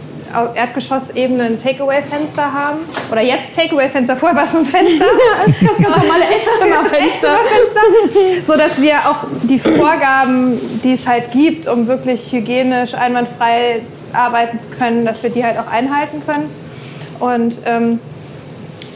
Erdgeschossebene 0.55 1.43
ein 1.43 1.57
Takeaway-Fenster 1.57 2.51
haben. 2.51 2.79
Oder 3.11 3.21
jetzt 3.21 3.53
Takeaway-Fenster, 3.55 4.15
vorher 4.15 4.37
war 4.37 4.45
es 4.45 4.53
nur 4.53 4.63
ein 4.63 4.67
Fenster. 4.67 5.05
das 5.45 5.77
ganz 5.77 5.97
normale 5.97 6.23
Esszimmerfenster. 6.35 7.35
So 8.45 8.57
dass 8.57 8.81
wir 8.81 8.97
auch 8.99 9.25
die 9.43 9.59
Vorgaben, 9.59 10.59
die 10.83 10.93
es 10.93 11.07
halt 11.07 11.31
gibt, 11.31 11.67
um 11.67 11.87
wirklich 11.87 12.31
hygienisch 12.31 12.93
einwandfrei 12.93 13.81
arbeiten 14.13 14.59
zu 14.59 14.67
können, 14.67 15.05
dass 15.05 15.23
wir 15.23 15.29
die 15.29 15.43
halt 15.43 15.57
auch 15.57 15.67
einhalten 15.67 16.21
können. 16.25 16.49
Und 17.19 17.59
ähm, 17.65 17.99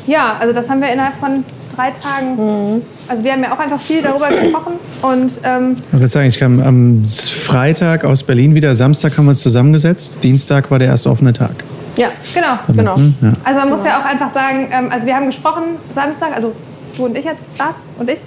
ja, 0.06 0.38
also 0.39 0.53
das 0.53 0.70
haben 0.70 0.82
wir 0.82 0.89
innerhalb 0.89 1.15
von 1.15 1.44
drei 1.75 1.91
Tagen. 1.91 2.84
Also 3.08 3.24
wir 3.24 3.32
haben 3.32 3.44
ja 3.44 3.54
auch 3.54 3.60
einfach 3.60 3.80
viel 3.80 4.02
darüber 4.02 4.28
gesprochen 4.30 4.74
und 5.02 5.32
ähm, 5.44 5.78
Ich 5.88 5.94
würde 5.94 6.08
sagen, 6.08 6.28
ich 6.28 6.40
kam 6.40 6.60
am 6.60 7.04
Freitag 7.06 8.04
aus 8.04 8.24
Berlin 8.24 8.54
wieder. 8.56 8.76
Samstag 8.76 9.18
haben 9.18 9.26
wir 9.26 9.30
uns 9.30 9.40
zusammengesetzt. 9.42 10.20
Dienstag 10.24 10.70
war 10.70 10.80
der 10.80 10.90
erste 10.90 11.10
offene 11.10 11.32
Tag. 11.34 11.52
Ja, 11.96 12.10
genau. 12.34 12.60
genau. 12.68 12.96
Ja. 13.22 13.34
Also 13.44 13.60
man 13.62 13.70
muss 13.70 13.86
ja 13.86 14.00
auch 14.00 14.06
einfach 14.06 14.32
sagen, 14.34 14.68
ähm, 14.72 14.92
also 14.92 15.06
wir 15.06 15.16
haben 15.16 15.28
gesprochen 15.28 15.64
Samstag, 15.96 16.36
also 16.36 16.54
du 16.96 17.06
und 17.06 17.18
ich 17.18 17.26
jetzt, 17.26 17.46
Lars 17.58 17.78
und 17.98 18.10
ich. 18.10 18.20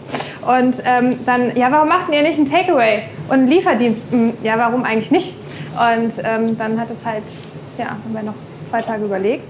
Und 0.42 0.76
ähm, 0.84 1.16
dann, 1.26 1.54
ja, 1.56 1.70
warum 1.70 1.88
macht 1.88 2.12
ihr 2.12 2.22
nicht 2.22 2.38
einen 2.38 2.50
Takeaway 2.50 3.02
und 3.28 3.34
einen 3.34 3.48
Lieferdienst? 3.48 4.00
Hm, 4.10 4.32
Ja, 4.42 4.54
warum 4.58 4.84
eigentlich 4.84 5.10
nicht? 5.10 5.34
Und 5.72 6.12
ähm, 6.24 6.56
dann 6.58 6.80
hat 6.80 6.88
es 6.90 7.04
halt, 7.04 7.22
ja, 7.78 7.90
haben 7.90 8.12
wir 8.12 8.22
noch 8.22 8.34
zwei 8.70 8.80
Tage 8.82 9.04
überlegt. 9.04 9.44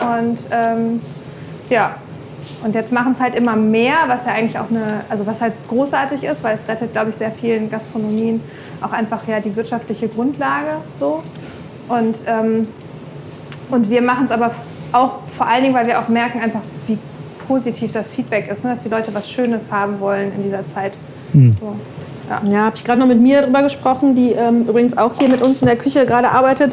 Und 0.00 0.38
ähm, 0.50 1.00
ja, 1.68 1.96
und 2.64 2.74
jetzt 2.74 2.92
machen 2.92 3.12
es 3.12 3.20
halt 3.20 3.34
immer 3.34 3.56
mehr, 3.56 3.94
was 4.06 4.26
ja 4.26 4.32
eigentlich 4.32 4.58
auch 4.58 4.70
eine, 4.70 5.02
also 5.08 5.26
was 5.26 5.40
halt 5.40 5.52
großartig 5.68 6.24
ist, 6.24 6.42
weil 6.42 6.56
es 6.56 6.68
rettet, 6.68 6.92
glaube 6.92 7.10
ich, 7.10 7.16
sehr 7.16 7.30
vielen 7.30 7.70
Gastronomien 7.70 8.40
auch 8.80 8.92
einfach 8.92 9.26
ja 9.26 9.40
die 9.40 9.54
wirtschaftliche 9.54 10.08
Grundlage 10.08 10.78
so. 10.98 11.22
Und 11.88 12.18
ähm, 12.26 12.68
und 13.70 13.90
wir 13.90 14.02
machen 14.02 14.24
es 14.24 14.30
aber 14.30 14.52
auch 14.92 15.20
vor 15.36 15.46
allen 15.46 15.62
Dingen, 15.62 15.74
weil 15.74 15.86
wir 15.86 15.98
auch 15.98 16.08
merken 16.08 16.40
einfach, 16.40 16.60
wie 16.86 16.98
positiv 17.46 17.92
das 17.92 18.10
Feedback 18.10 18.50
ist, 18.50 18.64
ne? 18.64 18.70
dass 18.70 18.82
die 18.82 18.88
Leute 18.88 19.12
was 19.14 19.30
Schönes 19.30 19.70
haben 19.70 20.00
wollen 20.00 20.32
in 20.32 20.42
dieser 20.42 20.66
Zeit. 20.66 20.92
So, 21.60 21.76
ja. 22.28 22.42
Ja, 22.50 22.58
habe 22.66 22.76
ich 22.76 22.84
gerade 22.84 23.00
noch 23.00 23.06
mit 23.06 23.20
mir 23.20 23.42
drüber 23.42 23.62
gesprochen, 23.62 24.14
die 24.14 24.32
ähm, 24.32 24.62
übrigens 24.68 24.96
auch 24.96 25.12
hier 25.18 25.28
mit 25.28 25.42
uns 25.42 25.60
in 25.60 25.66
der 25.66 25.76
Küche 25.76 26.06
gerade 26.06 26.30
arbeitet. 26.30 26.72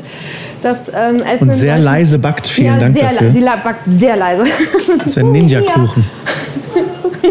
Das 0.62 0.90
ähm, 0.94 1.22
Essen 1.22 1.50
Und 1.50 1.54
sehr 1.54 1.78
leise 1.78 2.18
backt. 2.20 2.48
Vielen 2.48 2.74
ja, 2.74 2.80
Dank 2.80 2.98
sehr 2.98 3.10
dafür. 3.10 3.28
le- 3.28 3.34
Sie 3.34 3.40
la- 3.42 3.56
backt 3.64 3.82
sehr 3.86 4.16
leise. 4.16 4.44
Das 5.04 5.16
wäre 5.16 5.26
ein 5.28 5.32
Ninja-Kuchen. 5.32 6.06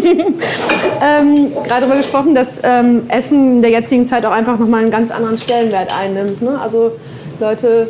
ähm, 1.03 1.53
gerade 1.67 1.81
darüber 1.83 1.97
gesprochen, 1.97 2.35
dass 2.35 2.49
ähm, 2.63 3.03
Essen 3.09 3.57
in 3.57 3.63
der 3.63 3.71
jetzigen 3.71 4.07
Zeit 4.07 4.25
auch 4.27 4.33
einfach 4.33 4.59
nochmal 4.59 4.83
einen 4.83 4.91
ganz 4.91 5.11
anderen 5.11 5.39
Stellenwert 5.39 5.93
einnimmt. 5.99 6.43
Ne? 6.43 6.59
Also 6.61 6.93
Leute 7.41 7.89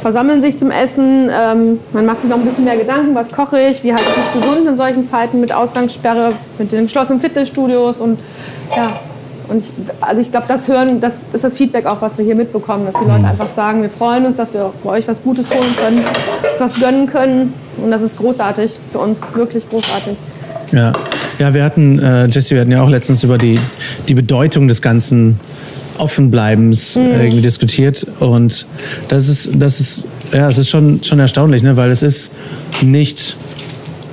versammeln 0.00 0.40
sich 0.40 0.56
zum 0.58 0.70
Essen, 0.70 1.30
ähm, 1.32 1.80
man 1.92 2.06
macht 2.06 2.20
sich 2.20 2.30
noch 2.30 2.36
ein 2.38 2.44
bisschen 2.44 2.64
mehr 2.64 2.76
Gedanken, 2.76 3.14
was 3.14 3.32
koche 3.32 3.60
ich, 3.60 3.82
wie 3.82 3.92
halte 3.92 4.04
ich 4.08 4.16
mich 4.34 4.42
gesund 4.44 4.68
in 4.68 4.76
solchen 4.76 5.06
Zeiten 5.06 5.40
mit 5.40 5.52
Ausgangssperre, 5.52 6.32
mit 6.58 6.70
den 6.70 6.84
geschlossenen 6.84 7.20
Fitnessstudios 7.20 8.00
und 8.00 8.18
ja. 8.76 9.00
Und 9.48 9.58
ich, 9.58 9.70
also 10.00 10.20
ich 10.20 10.30
glaube, 10.30 10.46
das 10.48 10.66
hören, 10.68 11.00
das 11.00 11.14
ist 11.32 11.44
das 11.44 11.54
Feedback 11.54 11.86
auch, 11.86 12.02
was 12.02 12.18
wir 12.18 12.24
hier 12.24 12.34
mitbekommen, 12.34 12.86
dass 12.86 12.94
die 13.00 13.08
Leute 13.08 13.26
einfach 13.26 13.50
sagen, 13.50 13.82
wir 13.82 13.90
freuen 13.90 14.26
uns, 14.26 14.36
dass 14.36 14.52
wir 14.52 14.66
auch 14.66 14.72
bei 14.82 14.90
euch 14.90 15.08
was 15.08 15.22
Gutes 15.22 15.48
holen 15.50 15.74
können, 15.76 15.98
uns 15.98 16.58
was 16.58 16.80
gönnen 16.80 17.06
können. 17.06 17.52
Und 17.82 17.90
das 17.90 18.02
ist 18.02 18.16
großartig 18.16 18.76
für 18.92 18.98
uns, 18.98 19.18
wirklich 19.34 19.68
großartig. 19.68 20.16
Ja, 20.72 20.92
ja 21.38 21.54
wir 21.54 21.62
hatten, 21.64 21.98
äh, 21.98 22.26
Jesse, 22.26 22.54
wir 22.54 22.62
hatten 22.62 22.72
ja 22.72 22.82
auch 22.82 22.88
letztens 22.88 23.22
über 23.22 23.38
die, 23.38 23.60
die 24.08 24.14
Bedeutung 24.14 24.66
des 24.68 24.82
ganzen 24.82 25.38
Offenbleibens 25.98 26.96
Mhm. 26.96 27.02
äh, 27.02 27.24
irgendwie 27.24 27.42
diskutiert. 27.42 28.06
Und 28.20 28.66
das 29.08 29.28
ist, 29.28 29.50
das 29.54 29.80
ist, 29.80 30.04
ja, 30.32 30.48
es 30.48 30.58
ist 30.58 30.68
schon, 30.68 31.02
schon 31.02 31.20
erstaunlich, 31.20 31.62
ne? 31.62 31.76
weil 31.76 31.90
es 31.90 32.02
ist 32.02 32.32
nicht 32.82 33.36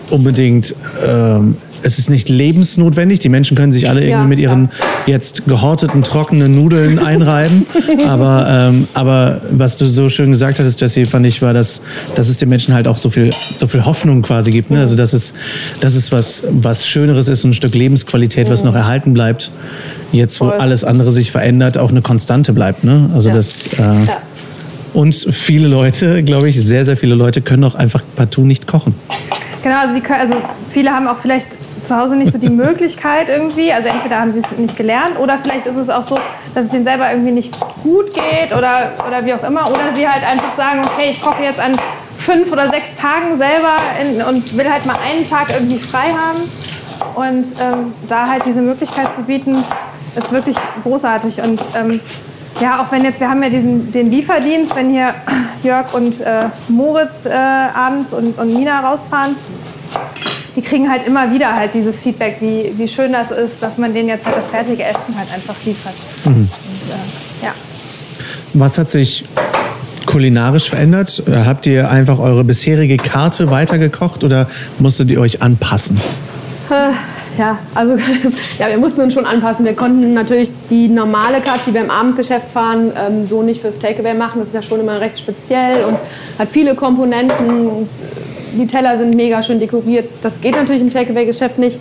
unbedingt, 0.09 0.75
ähm, 1.05 1.57
es 1.83 1.99
ist 1.99 2.09
nicht 2.09 2.29
lebensnotwendig. 2.29 3.19
Die 3.19 3.29
Menschen 3.29 3.55
können 3.57 3.71
sich 3.71 3.89
alle 3.89 4.01
irgendwie 4.01 4.11
Ja, 4.21 4.23
mit 4.25 4.39
ihren 4.39 4.69
jetzt 5.05 5.43
gehorteten, 5.45 6.01
trockenen 6.03 6.55
Nudeln 6.55 6.97
einreiben. 7.05 7.65
aber, 8.07 8.47
ähm, 8.49 8.87
aber 8.93 9.41
was 9.51 9.77
du 9.77 9.85
so 9.87 10.09
schön 10.09 10.31
gesagt 10.31 10.59
hattest, 10.59 10.81
Jesse, 10.81 11.05
fand 11.05 11.25
ich, 11.27 11.41
war, 11.41 11.53
dass, 11.53 11.81
dass 12.15 12.29
es 12.29 12.37
den 12.37 12.49
Menschen 12.49 12.73
halt 12.73 12.87
auch 12.87 12.97
so 12.97 13.09
viel, 13.09 13.29
so 13.57 13.67
viel 13.67 13.85
Hoffnung 13.85 14.21
quasi 14.21 14.51
gibt. 14.51 14.71
Ne? 14.71 14.79
Also, 14.79 14.95
dass 14.95 15.13
es, 15.13 15.33
dass 15.79 15.95
es 15.95 16.11
was, 16.11 16.43
was 16.49 16.87
Schöneres 16.87 17.27
ist, 17.27 17.43
ein 17.43 17.53
Stück 17.53 17.73
Lebensqualität, 17.75 18.49
was 18.49 18.63
noch 18.63 18.75
erhalten 18.75 19.13
bleibt. 19.13 19.51
Jetzt, 20.11 20.39
wo 20.41 20.49
Voll. 20.49 20.57
alles 20.59 20.83
andere 20.83 21.11
sich 21.11 21.31
verändert, 21.31 21.77
auch 21.77 21.89
eine 21.91 22.01
Konstante 22.01 22.53
bleibt. 22.53 22.83
Ne? 22.83 23.09
Also, 23.13 23.29
Ja. 23.29 23.35
das. 23.35 23.65
Äh, 23.77 23.81
Ja. 23.81 24.21
Und 24.93 25.15
viele 25.15 25.67
Leute, 25.67 26.21
glaube 26.23 26.49
ich, 26.49 26.61
sehr, 26.61 26.85
sehr 26.85 26.95
viele 26.95 27.15
Leute 27.15 27.41
können 27.41 27.63
auch 27.63 27.73
einfach 27.73 28.03
partout 28.15 28.43
nicht 28.45 28.67
kochen. 28.67 28.93
Genau, 29.63 29.75
also, 29.81 29.95
die, 29.95 30.01
können- 30.01 30.21
also 30.21 30.35
viele 30.71 30.91
haben 30.91 31.07
auch 31.07 31.17
vielleicht 31.19 31.47
zu 31.83 31.97
Hause 31.97 32.15
nicht 32.15 32.31
so 32.31 32.37
die 32.37 32.49
Möglichkeit 32.63 33.29
irgendwie. 33.29 33.71
Also 33.71 33.89
entweder 33.89 34.19
haben 34.19 34.31
sie 34.31 34.39
es 34.39 34.51
nicht 34.53 34.77
gelernt 34.77 35.19
oder 35.19 35.37
vielleicht 35.41 35.65
ist 35.65 35.77
es 35.77 35.89
auch 35.89 36.03
so, 36.03 36.17
dass 36.55 36.65
es 36.65 36.73
ihnen 36.73 36.83
selber 36.83 37.09
irgendwie 37.11 37.31
nicht 37.31 37.57
gut 37.83 38.13
geht 38.13 38.55
oder, 38.55 38.91
oder 39.07 39.25
wie 39.25 39.33
auch 39.33 39.43
immer. 39.43 39.69
Oder 39.69 39.95
sie 39.95 40.07
halt 40.07 40.23
einfach 40.23 40.55
sagen, 40.55 40.81
okay, 40.83 41.11
ich 41.11 41.21
koche 41.21 41.43
jetzt 41.43 41.59
an 41.59 41.75
fünf 42.17 42.51
oder 42.51 42.69
sechs 42.69 42.95
Tagen 42.95 43.37
selber 43.37 43.77
in, 44.01 44.21
und 44.21 44.57
will 44.57 44.71
halt 44.71 44.85
mal 44.85 44.95
einen 45.05 45.29
Tag 45.29 45.49
irgendwie 45.49 45.77
frei 45.77 46.07
haben. 46.13 46.39
Und 47.15 47.45
ähm, 47.59 47.93
da 48.07 48.27
halt 48.27 48.45
diese 48.45 48.61
Möglichkeit 48.61 49.13
zu 49.13 49.21
bieten, 49.23 49.63
ist 50.15 50.31
wirklich 50.31 50.55
großartig. 50.83 51.41
Und 51.41 51.61
ähm, 51.75 51.99
ja, 52.59 52.81
auch 52.81 52.91
wenn 52.91 53.03
jetzt, 53.03 53.19
wir 53.19 53.29
haben 53.29 53.43
ja 53.43 53.49
diesen, 53.49 53.91
den 53.91 54.09
Lieferdienst, 54.11 54.75
wenn 54.75 54.89
hier 54.89 55.13
Jörg 55.63 55.93
und 55.93 56.21
äh, 56.21 56.45
Moritz 56.69 57.25
äh, 57.25 57.31
abends 57.31 58.13
und, 58.13 58.37
und 58.37 58.53
Nina 58.53 58.79
rausfahren, 58.81 59.35
die 60.55 60.61
kriegen 60.61 60.89
halt 60.89 61.05
immer 61.07 61.31
wieder 61.33 61.55
halt 61.55 61.73
dieses 61.73 61.99
Feedback, 61.99 62.37
wie, 62.39 62.73
wie 62.77 62.87
schön 62.87 63.11
das 63.11 63.31
ist, 63.31 63.61
dass 63.61 63.77
man 63.77 63.93
denen 63.93 64.09
jetzt 64.09 64.25
halt 64.25 64.37
das 64.37 64.47
fertige 64.47 64.83
Essen 64.83 65.17
halt 65.17 65.31
einfach 65.33 65.55
liefert. 65.65 65.95
Und, 66.25 66.49
äh, 66.49 67.45
ja. 67.45 67.53
Was 68.53 68.77
hat 68.77 68.89
sich 68.89 69.25
kulinarisch 70.05 70.69
verändert? 70.69 71.23
Habt 71.27 71.65
ihr 71.65 71.89
einfach 71.89 72.19
eure 72.19 72.43
bisherige 72.43 72.97
Karte 72.97 73.49
weitergekocht 73.49 74.23
oder 74.23 74.47
musstet 74.79 75.09
ihr 75.09 75.19
euch 75.19 75.41
anpassen? 75.41 75.99
Äh, 76.69 76.93
Ja, 77.37 77.57
also 77.73 77.95
ja, 78.59 78.67
wir 78.69 78.77
mussten 78.77 79.01
uns 79.01 79.13
schon 79.13 79.25
anpassen. 79.25 79.65
Wir 79.65 79.73
konnten 79.73 80.13
natürlich 80.13 80.51
die 80.69 80.87
normale 80.87 81.41
Karte, 81.41 81.61
die 81.67 81.73
wir 81.73 81.81
im 81.81 81.89
Abendgeschäft 81.89 82.47
fahren, 82.53 82.91
ähm, 82.95 83.25
so 83.25 83.41
nicht 83.41 83.61
fürs 83.61 83.79
Takeaway 83.79 84.13
machen. 84.13 84.39
Das 84.39 84.49
ist 84.49 84.53
ja 84.53 84.61
schon 84.61 84.79
immer 84.79 85.01
recht 85.01 85.17
speziell 85.19 85.85
und 85.85 85.97
hat 86.37 86.49
viele 86.51 86.75
Komponenten. 86.75 87.89
Die 88.53 88.67
Teller 88.67 88.97
sind 88.97 89.15
mega 89.15 89.41
schön 89.41 89.59
dekoriert. 89.59 90.09
Das 90.21 90.39
geht 90.41 90.55
natürlich 90.55 90.81
im 90.81 90.91
Takeaway-Geschäft 90.91 91.57
nicht. 91.57 91.79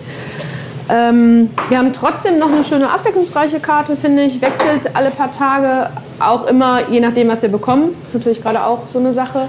Ähm, 0.89 1.51
wir 1.69 1.79
haben 1.79 1.93
trotzdem 1.93 2.39
noch 2.39 2.53
eine 2.53 2.65
schöne 2.65 2.91
abwechslungsreiche 2.91 3.61
Karte, 3.61 3.97
finde 3.97 4.25
ich. 4.25 4.41
Wechselt 4.41 4.95
alle 4.95 5.11
paar 5.11 5.31
Tage, 5.31 5.91
auch 6.19 6.47
immer 6.47 6.81
je 6.91 7.01
nachdem, 7.01 7.29
was 7.29 7.43
wir 7.43 7.49
bekommen. 7.49 7.95
ist 8.07 8.15
natürlich 8.15 8.43
gerade 8.43 8.65
auch 8.65 8.89
so 8.93 8.99
eine 8.99 9.13
Sache. 9.13 9.49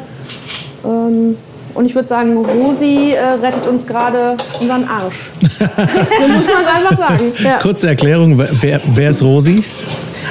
Ähm, 0.86 1.36
und 1.74 1.86
ich 1.86 1.96
würde 1.96 2.08
sagen, 2.08 2.38
Rosi 2.38 3.12
äh, 3.12 3.20
rettet 3.42 3.68
uns 3.68 3.88
gerade 3.88 4.38
unseren 4.60 4.88
Arsch. 4.88 5.32
so 5.42 5.48
muss 5.48 6.46
man 6.46 6.62
es 6.62 6.68
einfach 6.76 6.98
sagen. 6.98 7.34
Ja. 7.44 7.58
Kurze 7.58 7.88
Erklärung, 7.88 8.38
wer, 8.38 8.80
wer 8.86 9.10
ist 9.10 9.24
Rosi? 9.24 9.64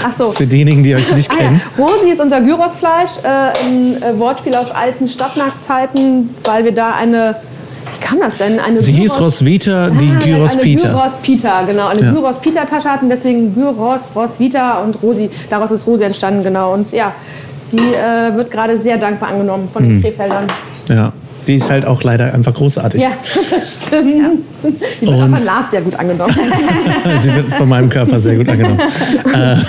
Ach 0.04 0.12
so. 0.18 0.30
Für 0.32 0.46
diejenigen, 0.46 0.82
die 0.82 0.94
euch 0.94 1.12
nicht 1.14 1.30
Ah, 1.30 1.34
ja. 1.38 1.44
kennen. 1.46 1.60
Rosi 1.78 2.10
ist 2.12 2.20
unser 2.20 2.40
Gyrosfleisch, 2.40 3.10
äh, 3.22 3.64
ein 3.64 4.02
äh, 4.02 4.18
Wortspiel 4.18 4.54
aus 4.54 4.70
alten 4.70 5.08
Stadtmarktzeiten, 5.08 6.30
weil 6.44 6.64
wir 6.64 6.72
da 6.72 6.92
eine, 6.92 7.36
wie 8.00 8.04
kam 8.04 8.18
das 8.20 8.36
denn? 8.36 8.58
Eine 8.60 8.80
Sie 8.80 8.92
hieß 8.92 9.14
Gyros- 9.14 9.20
Roswitha, 9.40 9.90
die 9.90 10.10
Ah, 10.10 10.24
Gyros 10.24 10.56
Peter. 10.56 10.88
Gyros 10.88 11.18
Pita, 11.22 11.62
genau. 11.62 11.88
Eine 11.88 12.02
Ja. 12.02 12.12
Gyros 12.12 12.38
Pita 12.40 12.64
Tasche 12.64 12.88
hatten, 12.90 13.08
deswegen 13.08 13.54
Gyros, 13.54 14.00
Roswitha 14.14 14.78
und 14.78 15.02
Rosi. 15.02 15.30
Daraus 15.50 15.70
ist 15.70 15.86
Rosi 15.86 16.04
entstanden, 16.04 16.42
genau. 16.42 16.72
Und 16.74 16.92
ja, 16.92 17.12
die 17.70 17.78
äh, 17.78 18.34
wird 18.36 18.50
gerade 18.50 18.78
sehr 18.78 18.98
dankbar 18.98 19.30
angenommen 19.30 19.68
von 19.72 19.84
Mhm. 19.84 19.88
den 19.88 20.02
Krefeldern. 20.02 20.46
Ja. 20.88 21.12
die 21.48 21.56
ist 21.56 21.70
halt 21.70 21.84
auch 21.86 22.02
leider 22.04 22.32
einfach 22.34 22.54
großartig. 22.54 23.02
Ja, 23.02 23.10
das 23.50 23.78
stimmt. 23.86 24.44
Die 24.62 25.06
wird 25.06 25.20
von 25.20 25.42
Lars 25.42 25.66
sehr 25.70 25.80
gut 25.80 25.94
angenommen. 25.94 26.34
Sie 27.20 27.34
wird 27.34 27.52
von 27.54 27.68
meinem 27.68 27.88
Körper 27.88 28.18
sehr 28.20 28.36
gut 28.36 28.48
angenommen. 28.48 28.78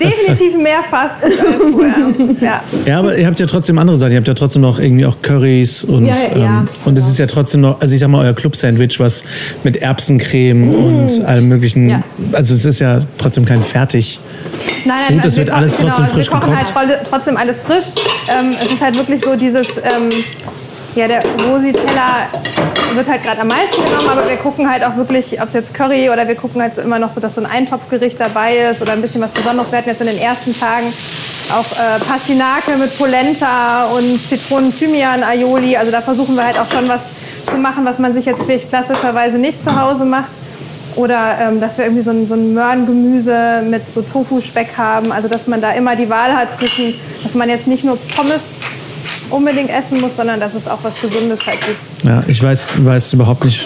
Definitiv 0.00 0.56
mehr 0.56 0.82
Fastfood 0.90 1.32
als 1.32 1.70
vorher. 1.72 1.94
Ja. 2.40 2.62
Ja, 2.86 2.98
aber 2.98 3.16
ihr 3.16 3.26
habt 3.26 3.38
ja 3.38 3.46
trotzdem 3.46 3.78
andere 3.78 3.96
Sachen. 3.96 4.12
Ihr 4.12 4.18
habt 4.18 4.28
ja 4.28 4.34
trotzdem 4.34 4.62
noch 4.62 4.78
irgendwie 4.78 5.06
auch 5.06 5.16
Currys 5.22 5.84
und, 5.84 6.06
Ja, 6.06 6.14
ja, 6.14 6.38
ja. 6.38 6.44
ähm, 6.60 6.68
und 6.84 6.98
es 6.98 7.08
ist 7.08 7.18
ja 7.18 7.26
trotzdem 7.26 7.60
noch, 7.62 7.80
also 7.80 7.94
ich 7.94 8.00
sag 8.00 8.08
mal, 8.08 8.24
euer 8.24 8.32
Club-Sandwich, 8.34 8.98
was 9.00 9.24
mit 9.62 9.76
Erbsencreme 9.78 10.74
und 10.74 11.24
allem 11.24 11.48
möglichen, 11.48 11.86
Mm. 11.86 11.88
Ja. 11.90 12.02
also 12.32 12.54
es 12.54 12.64
ist 12.64 12.78
ja 12.78 13.00
trotzdem 13.18 13.44
kein 13.44 13.62
fertig. 13.62 14.20
Nein, 14.84 14.94
nein, 15.08 15.16
Food, 15.18 15.24
es 15.26 15.34
wir 15.34 15.38
wird 15.40 15.48
kochen- 15.50 15.58
alles 15.58 15.76
trotzdem 15.76 16.04
genau, 16.04 16.14
frisch 16.16 16.26
wir 16.30 16.38
kochen 16.38 16.52
gekocht. 16.54 16.74
halt 16.74 16.98
trotzdem 17.10 17.36
alles 17.36 17.62
frisch. 17.62 17.84
Ähm, 18.28 18.54
es 18.64 18.70
ist 18.72 18.80
halt 18.82 18.96
wirklich 18.96 19.20
so 19.22 19.34
dieses, 19.36 19.66
ähm, 19.78 20.08
ja, 20.94 21.08
der 21.08 21.22
Rosi-Teller 21.24 22.28
wird 22.94 23.08
halt 23.08 23.22
gerade 23.22 23.40
am 23.40 23.48
meisten 23.48 23.82
genommen, 23.84 24.08
aber 24.08 24.28
wir 24.28 24.36
gucken 24.36 24.70
halt 24.70 24.84
auch 24.84 24.96
wirklich, 24.96 25.40
ob 25.40 25.48
es 25.48 25.54
jetzt 25.54 25.74
Curry 25.74 26.10
oder 26.10 26.28
wir 26.28 26.36
gucken 26.36 26.62
halt 26.62 26.78
immer 26.78 26.98
noch 26.98 27.10
so, 27.10 27.20
dass 27.20 27.34
so 27.34 27.40
ein 27.40 27.46
Eintopfgericht 27.46 28.20
dabei 28.20 28.56
ist 28.70 28.80
oder 28.80 28.92
ein 28.92 29.02
bisschen 29.02 29.20
was 29.20 29.32
Besonderes. 29.32 29.72
Wir 29.72 29.78
hatten 29.78 29.88
jetzt 29.88 30.00
in 30.00 30.06
den 30.06 30.18
ersten 30.18 30.58
Tagen 30.58 30.92
auch 31.52 31.66
äh, 31.72 31.98
Pastinake 32.04 32.76
mit 32.78 32.96
Polenta 32.96 33.86
und 33.96 34.20
Zitronen-Thymian-Aioli. 34.28 35.76
Also 35.76 35.90
da 35.90 36.00
versuchen 36.00 36.36
wir 36.36 36.44
halt 36.44 36.58
auch 36.58 36.70
schon 36.70 36.88
was 36.88 37.08
zu 37.50 37.56
machen, 37.56 37.84
was 37.84 37.98
man 37.98 38.14
sich 38.14 38.24
jetzt 38.24 38.44
vielleicht 38.44 38.68
klassischerweise 38.68 39.38
nicht 39.38 39.62
zu 39.62 39.78
Hause 39.80 40.04
macht. 40.04 40.30
Oder 40.96 41.38
ähm, 41.40 41.60
dass 41.60 41.76
wir 41.76 41.86
irgendwie 41.86 42.04
so 42.04 42.12
ein, 42.12 42.28
so 42.28 42.34
ein 42.34 42.54
Möhrengemüse 42.54 43.62
mit 43.68 43.82
so 43.92 44.00
Tofu-Speck 44.00 44.78
haben. 44.78 45.10
Also 45.10 45.26
dass 45.26 45.48
man 45.48 45.60
da 45.60 45.72
immer 45.72 45.96
die 45.96 46.08
Wahl 46.08 46.36
hat 46.36 46.54
zwischen, 46.54 46.94
dass 47.24 47.34
man 47.34 47.48
jetzt 47.48 47.66
nicht 47.66 47.82
nur 47.82 47.98
Pommes 48.16 48.58
unbedingt 49.30 49.70
essen 49.70 50.00
muss, 50.00 50.16
sondern 50.16 50.40
dass 50.40 50.54
es 50.54 50.66
auch 50.66 50.78
was 50.82 51.00
Gesundes 51.00 51.44
halt 51.46 51.58
gibt. 51.60 52.04
Ja, 52.04 52.22
ich 52.26 52.42
weiß, 52.42 52.84
weiß 52.84 53.12
überhaupt 53.14 53.44
nicht, 53.44 53.60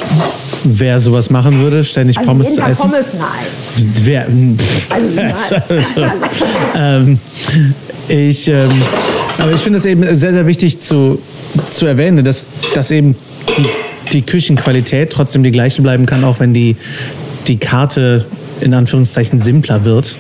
wer 0.65 0.99
sowas 0.99 1.31
machen 1.31 1.61
würde, 1.61 1.85
ständig 1.85 2.19
Also 2.19 2.29
Pommes 2.29 2.55
zu 2.55 2.63
essen. 2.63 2.83
Pommes, 2.83 3.07
nein. 3.19 3.89
Wer? 4.05 4.27
Also, 4.91 5.55
ähm, 6.77 7.19
ich, 8.09 8.49
ähm, 8.49 8.83
aber 9.39 9.53
ich 9.53 9.61
finde 9.61 9.79
es 9.79 9.85
eben 9.85 10.03
sehr, 10.03 10.33
sehr 10.33 10.47
wichtig 10.47 10.81
zu, 10.81 11.21
zu 11.71 11.87
erwähnen, 11.87 12.25
dass, 12.25 12.47
dass 12.75 12.91
eben 12.91 13.17
die, 13.57 13.67
die 14.13 14.23
Küchenqualität 14.23 15.13
trotzdem 15.13 15.43
die 15.43 15.51
gleiche 15.51 15.83
bleiben 15.83 16.07
kann, 16.07 16.25
auch 16.25 16.41
wenn 16.41 16.55
die, 16.55 16.77
die 17.47 17.59
Karte 17.59 18.27
in 18.61 18.75
Anführungszeichen 18.75 19.39
simpler 19.39 19.85
wird. 19.85 20.17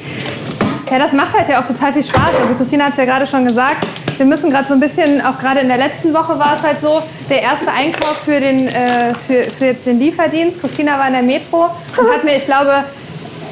Ja, 0.90 0.98
das 0.98 1.12
macht 1.12 1.34
halt 1.36 1.48
ja 1.48 1.60
auch 1.60 1.66
total 1.66 1.92
viel 1.92 2.02
Spaß. 2.02 2.36
Also 2.40 2.54
Christina 2.54 2.84
hat 2.84 2.92
es 2.92 2.98
ja 2.98 3.04
gerade 3.04 3.26
schon 3.26 3.46
gesagt, 3.46 3.86
wir 4.18 4.26
müssen 4.26 4.50
gerade 4.50 4.66
so 4.66 4.74
ein 4.74 4.80
bisschen, 4.80 5.24
auch 5.24 5.38
gerade 5.38 5.60
in 5.60 5.68
der 5.68 5.78
letzten 5.78 6.12
Woche 6.12 6.38
war 6.38 6.56
es 6.56 6.62
halt 6.62 6.80
so, 6.80 7.02
der 7.30 7.42
erste 7.42 7.70
Einkauf 7.70 8.18
für 8.24 8.40
den, 8.40 8.66
äh, 8.68 9.14
für, 9.26 9.44
für 9.44 9.66
jetzt 9.66 9.86
den 9.86 10.00
Lieferdienst. 10.00 10.60
Christina 10.60 10.98
war 10.98 11.06
in 11.06 11.12
der 11.12 11.22
Metro 11.22 11.70
und 11.96 12.12
hat 12.12 12.24
mir, 12.24 12.36
ich 12.36 12.44
glaube, 12.44 12.84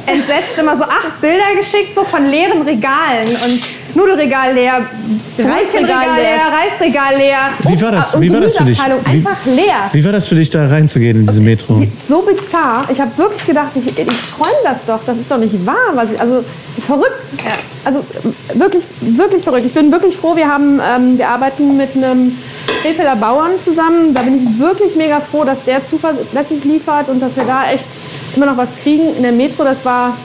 entsetzt 0.06 0.58
immer 0.58 0.76
so 0.76 0.84
acht 0.84 1.20
Bilder 1.20 1.54
geschickt, 1.56 1.94
so 1.94 2.04
von 2.04 2.26
leeren 2.26 2.62
Regalen 2.62 3.36
und 3.44 3.60
Nudelregal 3.96 4.54
leer, 4.54 4.82
Brötchenregal 5.36 6.16
leer. 6.16 6.40
Reisregal 6.52 7.16
leer. 7.16 7.38
Wie 7.60 7.80
war 7.80 7.92
das, 7.92 8.20
wie 8.20 8.32
war 8.32 8.40
das 8.40 8.56
für 8.56 8.64
dich? 8.64 8.78
Wie, 8.78 9.16
Einfach 9.16 9.46
leer. 9.46 9.90
wie 9.92 10.04
war 10.04 10.12
das 10.12 10.26
für 10.26 10.34
dich, 10.34 10.50
da 10.50 10.66
reinzugehen 10.66 11.20
in 11.20 11.26
diese 11.26 11.40
Metro? 11.40 11.82
So 12.06 12.20
bizarr. 12.20 12.86
Ich 12.92 13.00
habe 13.00 13.16
wirklich 13.16 13.46
gedacht, 13.46 13.70
ich, 13.74 13.86
ich 13.86 13.94
träume 13.96 14.60
das 14.64 14.78
doch. 14.86 15.00
Das 15.06 15.16
ist 15.16 15.30
doch 15.30 15.38
nicht 15.38 15.64
wahr. 15.64 15.92
Was 15.94 16.10
ich, 16.12 16.20
also 16.20 16.44
verrückt. 16.86 17.22
Also 17.84 18.04
wirklich, 18.54 18.84
wirklich 19.00 19.42
verrückt. 19.42 19.66
Ich 19.66 19.74
bin 19.74 19.90
wirklich 19.90 20.16
froh. 20.16 20.36
Wir 20.36 20.48
haben, 20.48 20.80
ähm, 20.80 21.16
wir 21.16 21.28
arbeiten 21.28 21.76
mit 21.76 21.96
einem 21.96 22.36
Krefelder 22.82 23.16
Bauern 23.16 23.58
zusammen. 23.58 24.12
Da 24.12 24.22
bin 24.22 24.36
ich 24.36 24.58
wirklich 24.58 24.94
mega 24.96 25.20
froh, 25.20 25.44
dass 25.44 25.64
der 25.64 25.84
zuverlässig 25.86 26.64
liefert 26.64 27.08
und 27.08 27.20
dass 27.20 27.34
wir 27.36 27.44
da 27.44 27.70
echt 27.70 27.88
immer 28.34 28.46
noch 28.46 28.56
was 28.56 28.68
kriegen. 28.82 29.16
In 29.16 29.22
der 29.22 29.32
Metro, 29.32 29.64
das 29.64 29.82
war 29.84 30.16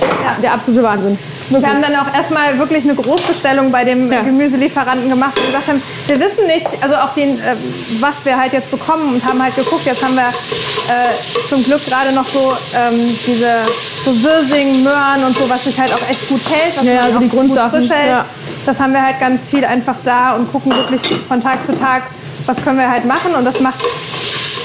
ja, 0.00 0.36
der 0.40 0.54
absolute 0.54 0.84
Wahnsinn. 0.84 1.18
Wir 1.48 1.66
haben 1.68 1.80
dann 1.82 1.94
auch 1.96 2.12
erstmal 2.12 2.58
wirklich 2.58 2.84
eine 2.84 2.94
Großbestellung 2.94 3.70
bei 3.70 3.84
dem 3.84 4.10
Ja. 4.12 4.22
Gemüselieferanten 4.22 5.08
gemacht 5.08 5.38
und 5.38 5.46
gesagt 5.46 5.68
haben, 5.68 5.82
wir 6.06 6.18
wissen 6.20 6.46
nicht, 6.46 6.66
also 6.82 6.96
auch 6.96 7.14
den, 7.14 7.38
äh, 7.38 7.54
was 8.00 8.24
wir 8.24 8.36
halt 8.38 8.52
jetzt 8.52 8.70
bekommen 8.70 9.14
und 9.14 9.24
haben 9.24 9.40
halt 9.42 9.54
geguckt, 9.54 9.86
jetzt 9.86 10.02
haben 10.02 10.14
wir 10.16 10.28
äh, 10.28 11.48
zum 11.48 11.62
Glück 11.62 11.84
gerade 11.86 12.12
noch 12.12 12.26
so 12.26 12.56
ähm, 12.74 13.16
diese 13.26 13.62
so 14.04 14.10
Wirsing, 14.24 14.82
Möhren 14.82 15.24
und 15.24 15.36
so, 15.38 15.48
was 15.48 15.64
sich 15.64 15.78
halt 15.78 15.92
auch 15.92 16.10
echt 16.10 16.28
gut 16.28 16.40
hält, 16.50 16.76
was 16.76 16.84
Ja, 16.84 16.94
man 16.94 17.04
also 17.04 17.16
auch 17.16 17.20
die 17.20 17.28
gut 17.28 17.38
Grundsachen, 17.38 17.70
frisch 17.80 17.90
hält. 17.90 18.10
ja. 18.10 18.24
Das 18.66 18.80
haben 18.80 18.92
wir 18.92 19.02
halt 19.04 19.20
ganz 19.20 19.42
viel 19.44 19.64
einfach 19.64 19.94
da 20.04 20.32
und 20.34 20.50
gucken 20.50 20.72
wirklich 20.74 21.00
von 21.28 21.40
Tag 21.40 21.64
zu 21.64 21.74
Tag, 21.76 22.02
was 22.46 22.62
können 22.62 22.78
wir 22.78 22.90
halt 22.90 23.04
machen 23.04 23.34
und 23.36 23.44
das 23.44 23.60
macht 23.60 23.78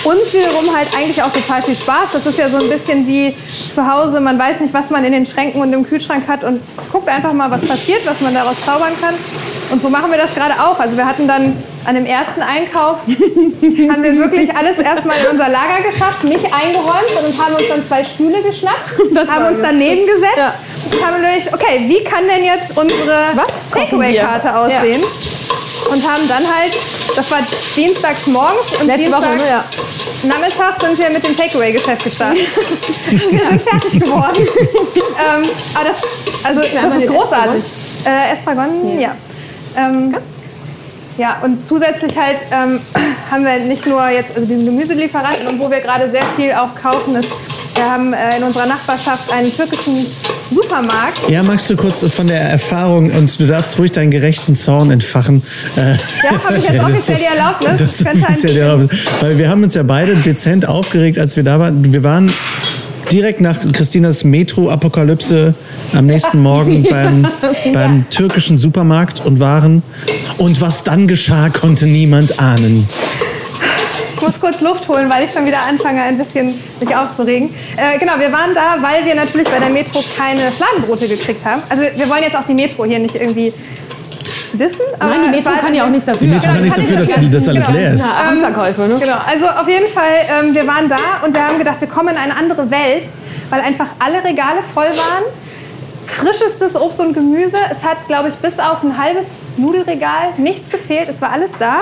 uns 0.04 0.34
wiederum 0.34 0.76
halt 0.76 0.88
eigentlich 0.98 1.22
auch 1.22 1.32
total 1.32 1.62
viel 1.62 1.76
Spaß. 1.76 2.10
Das 2.14 2.26
ist 2.26 2.38
ja 2.38 2.50
so 2.50 2.58
ein 2.58 2.70
bisschen 2.70 3.08
wie 3.08 3.36
zu 3.70 3.90
Hause, 3.92 4.20
man 4.20 4.38
weiß 4.40 4.60
nicht, 4.60 4.74
was 4.74 4.90
man 4.90 5.04
in 5.06 5.12
den 5.12 5.26
Schränken 5.26 5.62
und 5.62 5.72
im 5.74 5.88
Kühlschrank 5.88 6.28
hat 6.28 6.44
und 6.44 6.62
guckt 6.92 7.08
einfach 7.08 7.34
mal, 7.34 7.50
was 7.52 7.64
passiert, 7.66 8.02
was 8.06 8.20
man 8.22 8.34
daraus 8.34 8.56
zaubern 8.66 8.92
kann. 9.00 9.16
Und 9.72 9.82
so 9.82 9.90
machen 9.90 10.12
wir 10.12 10.18
das 10.18 10.34
gerade 10.36 10.56
auch. 10.62 10.80
Also 10.80 10.98
wir 10.98 11.06
hatten 11.06 11.28
dann 11.28 11.56
an 11.86 11.96
dem 11.96 12.06
ersten 12.06 12.42
Einkauf, 12.42 12.98
haben 13.08 14.04
wir 14.04 14.16
wirklich 14.18 14.54
alles 14.56 14.78
erstmal 14.78 15.18
in 15.22 15.28
unser 15.32 15.48
Lager 15.50 15.82
geschafft, 15.90 16.24
nicht 16.24 16.46
eingeräumt 16.46 17.26
und 17.26 17.42
haben 17.44 17.54
uns 17.56 17.68
dann 17.70 17.86
zwei 17.88 18.04
Stühle 18.04 18.42
geschnappt, 18.42 18.92
Das 19.14 19.30
haben 19.30 19.46
uns 19.46 19.56
gut. 19.58 19.66
daneben 19.66 20.06
gesetzt 20.06 20.38
Ja. 20.38 20.54
und 20.92 21.06
haben 21.06 21.18
überlegt, 21.20 21.54
okay, 21.54 21.86
wie 21.88 22.04
kann 22.04 22.28
denn 22.28 22.44
jetzt 22.44 22.78
unsere? 22.78 23.30
Takeaway-Karte 23.72 24.56
aussehen? 24.56 25.02
Und 25.90 26.04
haben 26.08 26.28
dann 26.28 26.44
halt, 26.44 26.78
das 27.16 27.32
war 27.32 27.40
dienstags 27.76 28.28
morgens 28.28 28.72
und 28.80 28.88
Letzte 28.88 29.12
Woche, 29.12 29.22
dienstags 29.22 29.36
ne, 29.38 29.50
ja. 29.50 29.64
Nachmittags 30.24 30.80
sind 30.80 30.98
wir 30.98 31.10
mit 31.10 31.26
dem 31.26 31.36
Takeaway-Geschäft 31.36 32.04
gestartet. 32.04 32.48
wir 33.10 33.40
sind 33.40 33.62
fertig 33.62 34.00
geworden. 34.00 34.38
ähm, 34.96 35.50
aber 35.74 35.90
das, 35.90 36.02
also, 36.44 36.62
das 36.62 36.96
ist 36.96 37.08
großartig. 37.08 37.64
Äh, 38.06 38.34
Estragon, 38.34 39.00
ja. 39.00 39.16
Ähm, 39.76 40.16
ja, 41.18 41.38
und 41.44 41.66
zusätzlich 41.66 42.18
halt 42.18 42.40
ähm, 42.52 42.80
haben 43.32 43.46
wir 43.46 43.60
nicht 43.60 43.86
nur 43.86 44.08
jetzt 44.10 44.36
also 44.36 44.48
diesen 44.48 44.66
Gemüselieferanten 44.66 45.48
und 45.48 45.60
wo 45.60 45.70
wir 45.70 45.80
gerade 45.80 46.10
sehr 46.10 46.26
viel 46.36 46.52
auch 46.54 46.74
kaufen, 46.76 47.16
ist, 47.16 47.32
wir 47.82 47.90
haben 47.90 48.14
äh, 48.14 48.38
in 48.38 48.44
unserer 48.44 48.68
Nachbarschaft 48.68 49.32
einen 49.32 49.54
türkischen 49.56 50.06
Supermarkt. 50.54 51.28
Ja, 51.30 51.42
magst 51.42 51.68
du 51.68 51.76
kurz 51.76 52.06
von 52.14 52.28
der 52.28 52.42
Erfahrung 52.42 53.10
und 53.10 53.40
du 53.40 53.48
darfst 53.48 53.80
ruhig 53.80 53.92
deinen 53.92 54.12
gerechten 54.12 54.56
Zorn 54.56 54.92
entfachen. 54.92 55.42
Äh, 55.76 55.94
Ja, 56.22 56.44
habe 56.44 56.58
ich 56.60 56.70
jetzt 56.70 56.84
offiziell 56.84 57.18
die 57.18 57.26
Erlaubnis. 57.26 58.04
Das 58.04 58.06
offiziell 58.06 58.54
die 58.54 58.60
Erlaubnis. 58.60 59.00
Weil 59.20 59.40
wir 59.40 59.50
haben 59.50 59.64
uns 59.64 59.74
ja 59.74 59.82
beide 59.82 60.16
dezent 60.16 60.68
aufgeregt, 60.68 61.18
als 61.18 61.36
wir 61.38 61.44
da 61.44 61.60
waren. 61.60 61.92
Wir 61.92 62.04
waren 62.04 62.32
direkt 63.12 63.42
nach 63.42 63.58
Christinas 63.74 64.24
Metro-Apokalypse 64.24 65.56
am 65.94 66.06
nächsten 66.06 66.40
Morgen 66.40 66.84
beim, 66.90 67.28
beim 67.74 68.08
türkischen 68.12 68.58
Supermarkt 68.58 69.26
und 69.26 69.40
waren. 69.40 69.82
Und 70.38 70.62
was 70.62 70.84
dann 70.84 71.08
geschah, 71.08 71.50
konnte 71.50 71.88
niemand 71.88 72.40
ahnen. 72.40 72.88
Ich 74.22 74.28
muss 74.28 74.40
kurz 74.40 74.62
Luft 74.62 74.88
holen, 74.88 75.10
weil 75.10 75.26
ich 75.26 75.32
schon 75.32 75.48
wieder 75.48 75.58
anfange, 75.68 76.00
ein 76.04 76.16
bisschen 76.16 76.54
mich 76.80 76.96
aufzuregen. 76.96 77.50
Äh, 77.76 77.98
genau, 77.98 78.20
wir 78.20 78.32
waren 78.32 78.54
da, 78.54 78.78
weil 78.80 79.04
wir 79.04 79.16
natürlich 79.16 79.48
bei 79.48 79.58
der 79.58 79.72
Metro 79.72 80.00
keine 80.16 80.52
Fladenbrote 80.52 81.08
gekriegt 81.08 81.44
haben. 81.44 81.64
Also 81.70 81.82
wir 81.82 82.08
wollen 82.08 82.22
jetzt 82.22 82.36
auch 82.36 82.46
die 82.46 82.54
Metro 82.54 82.86
hier 82.86 83.00
nicht 83.00 83.16
irgendwie 83.16 83.52
dissen. 84.54 84.82
aber 85.00 85.10
Nein, 85.10 85.24
die 85.24 85.30
Metro 85.30 85.50
kann 85.60 85.74
ja 85.74 85.86
auch 85.86 85.90
nichts 85.90 86.06
dafür. 86.06 86.22
Die 86.22 86.28
Metro 86.28 86.42
Genau, 86.42 86.54
kann 86.54 86.62
nichts 86.62 86.78
kann 86.78 86.86
dafür, 86.86 87.00
dass 87.00 87.10
das 87.10 87.32
das 87.32 87.50
alles 87.50 87.66
genau. 87.66 87.78
leer 87.80 87.94
ist. 87.96 88.06
Ja, 88.06 88.26
Hamsterkäufe, 88.28 88.82
ne? 88.82 88.96
Genau, 89.00 89.18
also 89.28 89.48
auf 89.48 89.68
jeden 89.68 89.92
Fall, 89.92 90.14
ähm, 90.40 90.54
wir 90.54 90.68
waren 90.68 90.88
da 90.88 91.26
und 91.26 91.34
wir 91.34 91.44
haben 91.44 91.58
gedacht, 91.58 91.82
wir 91.82 91.88
kommen 91.88 92.10
in 92.10 92.18
eine 92.18 92.36
andere 92.36 92.70
Welt, 92.70 93.06
weil 93.50 93.62
einfach 93.62 93.88
alle 93.98 94.24
Regale 94.24 94.60
voll 94.72 94.86
waren. 94.86 95.24
Frischestes 96.06 96.76
Obst 96.76 97.00
und 97.00 97.14
Gemüse. 97.14 97.58
Es 97.72 97.84
hat, 97.84 98.06
glaube 98.06 98.30
ich, 98.30 98.36
bis 98.36 98.60
auf 98.60 98.84
ein 98.84 99.00
halbes 99.00 99.34
Nudelregal 99.58 100.34
nichts 100.38 100.70
gefehlt. 100.70 101.10
Es 101.10 101.24
war 101.24 101.32
alles 101.32 101.54
da. 101.58 101.80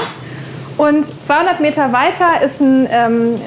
Und 0.80 1.06
200 1.26 1.60
Meter 1.60 1.92
weiter 1.92 2.42
ist 2.42 2.62
ein, 2.62 2.88
ähm, 2.90 3.42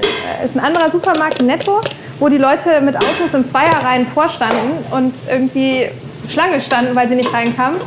ist 0.44 0.54
ein 0.54 0.60
anderer 0.60 0.90
Supermarkt, 0.90 1.40
Netto, 1.40 1.80
wo 2.18 2.28
die 2.28 2.36
Leute 2.36 2.82
mit 2.82 2.94
Autos 2.94 3.32
in 3.32 3.42
Zweierreihen 3.42 4.06
vorstanden 4.06 4.84
und 4.90 5.14
irgendwie 5.30 5.88
Schlange 6.28 6.60
standen, 6.60 6.94
weil 6.94 7.08
sie 7.08 7.14
nicht 7.14 7.32
reinkamen. 7.32 7.80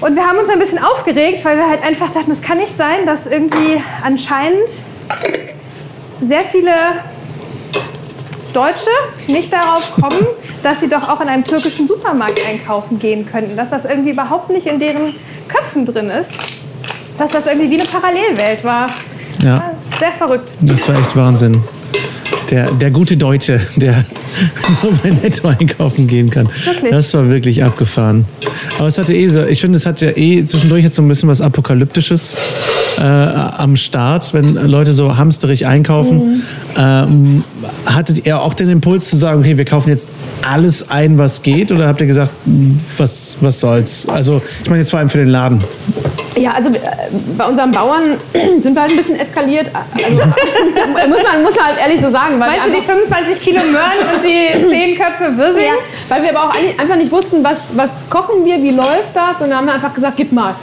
Und 0.00 0.16
wir 0.16 0.26
haben 0.26 0.38
uns 0.38 0.50
ein 0.50 0.58
bisschen 0.58 0.80
aufgeregt, 0.82 1.44
weil 1.44 1.56
wir 1.56 1.68
halt 1.68 1.84
einfach 1.84 2.10
dachten, 2.10 2.32
es 2.32 2.42
kann 2.42 2.58
nicht 2.58 2.76
sein, 2.76 3.06
dass 3.06 3.28
irgendwie 3.28 3.80
anscheinend 4.02 4.68
sehr 6.20 6.42
viele 6.42 6.72
Deutsche 8.52 8.90
nicht 9.28 9.52
darauf 9.52 9.94
kommen, 9.94 10.26
dass 10.64 10.80
sie 10.80 10.88
doch 10.88 11.08
auch 11.08 11.20
in 11.20 11.28
einem 11.28 11.44
türkischen 11.44 11.86
Supermarkt 11.86 12.44
einkaufen 12.44 12.98
gehen 12.98 13.30
könnten. 13.30 13.56
Dass 13.56 13.70
das 13.70 13.84
irgendwie 13.84 14.10
überhaupt 14.10 14.50
nicht 14.50 14.66
in 14.66 14.80
deren 14.80 15.14
Köpfen 15.46 15.86
drin 15.86 16.10
ist. 16.10 16.34
Dass 17.18 17.30
das 17.32 17.46
irgendwie 17.46 17.70
wie 17.70 17.80
eine 17.80 17.88
Parallelwelt 17.88 18.62
war. 18.64 18.88
Ja, 19.42 19.72
Sehr 19.98 20.12
verrückt. 20.12 20.50
das 20.60 20.88
war 20.88 20.98
echt 20.98 21.16
Wahnsinn. 21.16 21.62
Der, 22.50 22.70
der 22.70 22.90
gute 22.90 23.16
Deutsche, 23.16 23.60
der, 23.76 24.04
nur 24.82 24.92
bei 25.02 25.10
Netto 25.10 25.48
einkaufen 25.48 26.06
gehen 26.06 26.30
kann. 26.30 26.48
Wirklich? 26.64 26.92
Das 26.92 27.12
war 27.14 27.28
wirklich 27.28 27.64
abgefahren. 27.64 28.24
Aber 28.78 28.86
es 28.86 28.98
hatte 28.98 29.14
eh 29.14 29.28
so, 29.28 29.44
ich 29.44 29.60
finde, 29.60 29.78
es 29.78 29.84
hat 29.86 30.00
ja 30.00 30.10
eh 30.16 30.44
zwischendurch 30.44 30.84
jetzt 30.84 30.96
so 30.96 31.02
ein 31.02 31.08
bisschen 31.08 31.28
was 31.28 31.40
Apokalyptisches 31.40 32.36
äh, 32.98 33.02
am 33.02 33.74
Start, 33.76 34.32
wenn 34.32 34.54
Leute 34.54 34.92
so 34.92 35.16
hamsterig 35.16 35.66
einkaufen. 35.66 36.42
Ähm, 36.76 37.42
hattet 37.86 38.26
ihr 38.26 38.40
auch 38.40 38.54
den 38.54 38.68
Impuls 38.68 39.10
zu 39.10 39.16
sagen, 39.16 39.40
okay, 39.40 39.56
wir 39.58 39.64
kaufen 39.64 39.90
jetzt 39.90 40.10
alles 40.48 40.88
ein, 40.90 41.18
was 41.18 41.42
geht? 41.42 41.72
Oder 41.72 41.88
habt 41.88 42.00
ihr 42.00 42.06
gesagt, 42.06 42.30
was, 42.96 43.36
was 43.40 43.58
soll's? 43.60 44.06
Also, 44.08 44.40
ich 44.62 44.68
meine 44.70 44.80
jetzt 44.80 44.90
vor 44.90 45.00
allem 45.00 45.08
für 45.08 45.18
den 45.18 45.28
Laden. 45.28 45.64
Ja, 46.36 46.52
also 46.52 46.68
äh, 46.68 46.80
bei 47.38 47.46
unseren 47.46 47.70
Bauern 47.70 48.18
sind 48.60 48.74
wir 48.74 48.82
halt 48.82 48.90
ein 48.90 48.96
bisschen 48.96 49.18
eskaliert. 49.18 49.70
Also, 49.74 50.16
muss, 51.08 51.22
man, 51.22 51.42
muss 51.42 51.54
man 51.56 51.64
halt 51.66 51.78
ehrlich 51.80 52.00
so 52.00 52.10
sagen. 52.10 52.38
Weil 52.38 52.50
Meinst 52.50 52.66
du 52.66 52.72
wir 52.72 52.80
die 52.80 52.88
einfach- 52.90 53.16
25 53.18 53.40
Kilo 53.40 53.60
Möhren 53.62 54.16
und 54.16 54.22
die 54.24 54.68
10 54.68 54.96
Köpfe 54.98 55.36
Wirsing? 55.36 55.64
Ja, 55.64 55.72
weil 56.08 56.22
wir 56.22 56.30
aber 56.38 56.50
auch 56.50 56.54
einfach 56.78 56.96
nicht 56.96 57.10
wussten, 57.10 57.42
was, 57.42 57.56
was 57.74 57.90
kochen 58.10 58.44
wir, 58.44 58.62
wie 58.62 58.70
läuft 58.72 59.14
das. 59.14 59.40
Und 59.40 59.48
dann 59.50 59.58
haben 59.58 59.66
wir 59.66 59.74
einfach 59.74 59.94
gesagt, 59.94 60.16
gib 60.18 60.32
mal. 60.32 60.54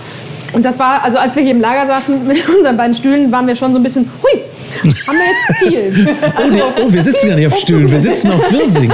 Und 0.53 0.63
das 0.63 0.77
war, 0.77 1.03
also 1.03 1.17
als 1.17 1.35
wir 1.35 1.41
hier 1.41 1.53
im 1.53 1.61
Lager 1.61 1.87
saßen 1.87 2.27
mit 2.27 2.47
unseren 2.55 2.77
beiden 2.77 2.95
Stühlen, 2.95 3.31
waren 3.31 3.47
wir 3.47 3.55
schon 3.55 3.71
so 3.73 3.79
ein 3.79 3.83
bisschen, 3.83 4.07
hui, 4.21 4.41
haben 5.07 5.17
wir 5.17 5.25
jetzt 5.25 5.59
viel. 5.59 6.15
Oh, 6.37 6.47
nee, 6.51 6.61
oh, 6.83 6.93
wir 6.93 7.01
sitzen 7.01 7.29
gar 7.29 7.35
nicht 7.35 7.47
auf 7.47 7.57
Stühlen, 7.57 7.89
wir 7.89 7.97
sitzen 7.97 8.31
auf 8.31 8.51
Wirsing. 8.51 8.91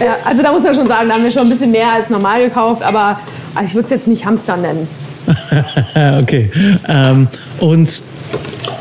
Ja, 0.00 0.16
also 0.24 0.42
da 0.42 0.50
muss 0.50 0.64
man 0.64 0.74
schon 0.74 0.88
sagen, 0.88 1.08
da 1.08 1.14
haben 1.14 1.22
wir 1.22 1.30
schon 1.30 1.42
ein 1.42 1.48
bisschen 1.50 1.70
mehr 1.70 1.92
als 1.92 2.10
normal 2.10 2.42
gekauft, 2.42 2.82
aber 2.82 3.20
also 3.54 3.66
ich 3.68 3.74
würde 3.76 3.84
es 3.86 3.90
jetzt 3.92 4.08
nicht 4.08 4.24
Hamster 4.24 4.56
nennen. 4.56 4.88
okay. 6.20 6.50
Ähm, 6.88 7.28
und 7.60 8.02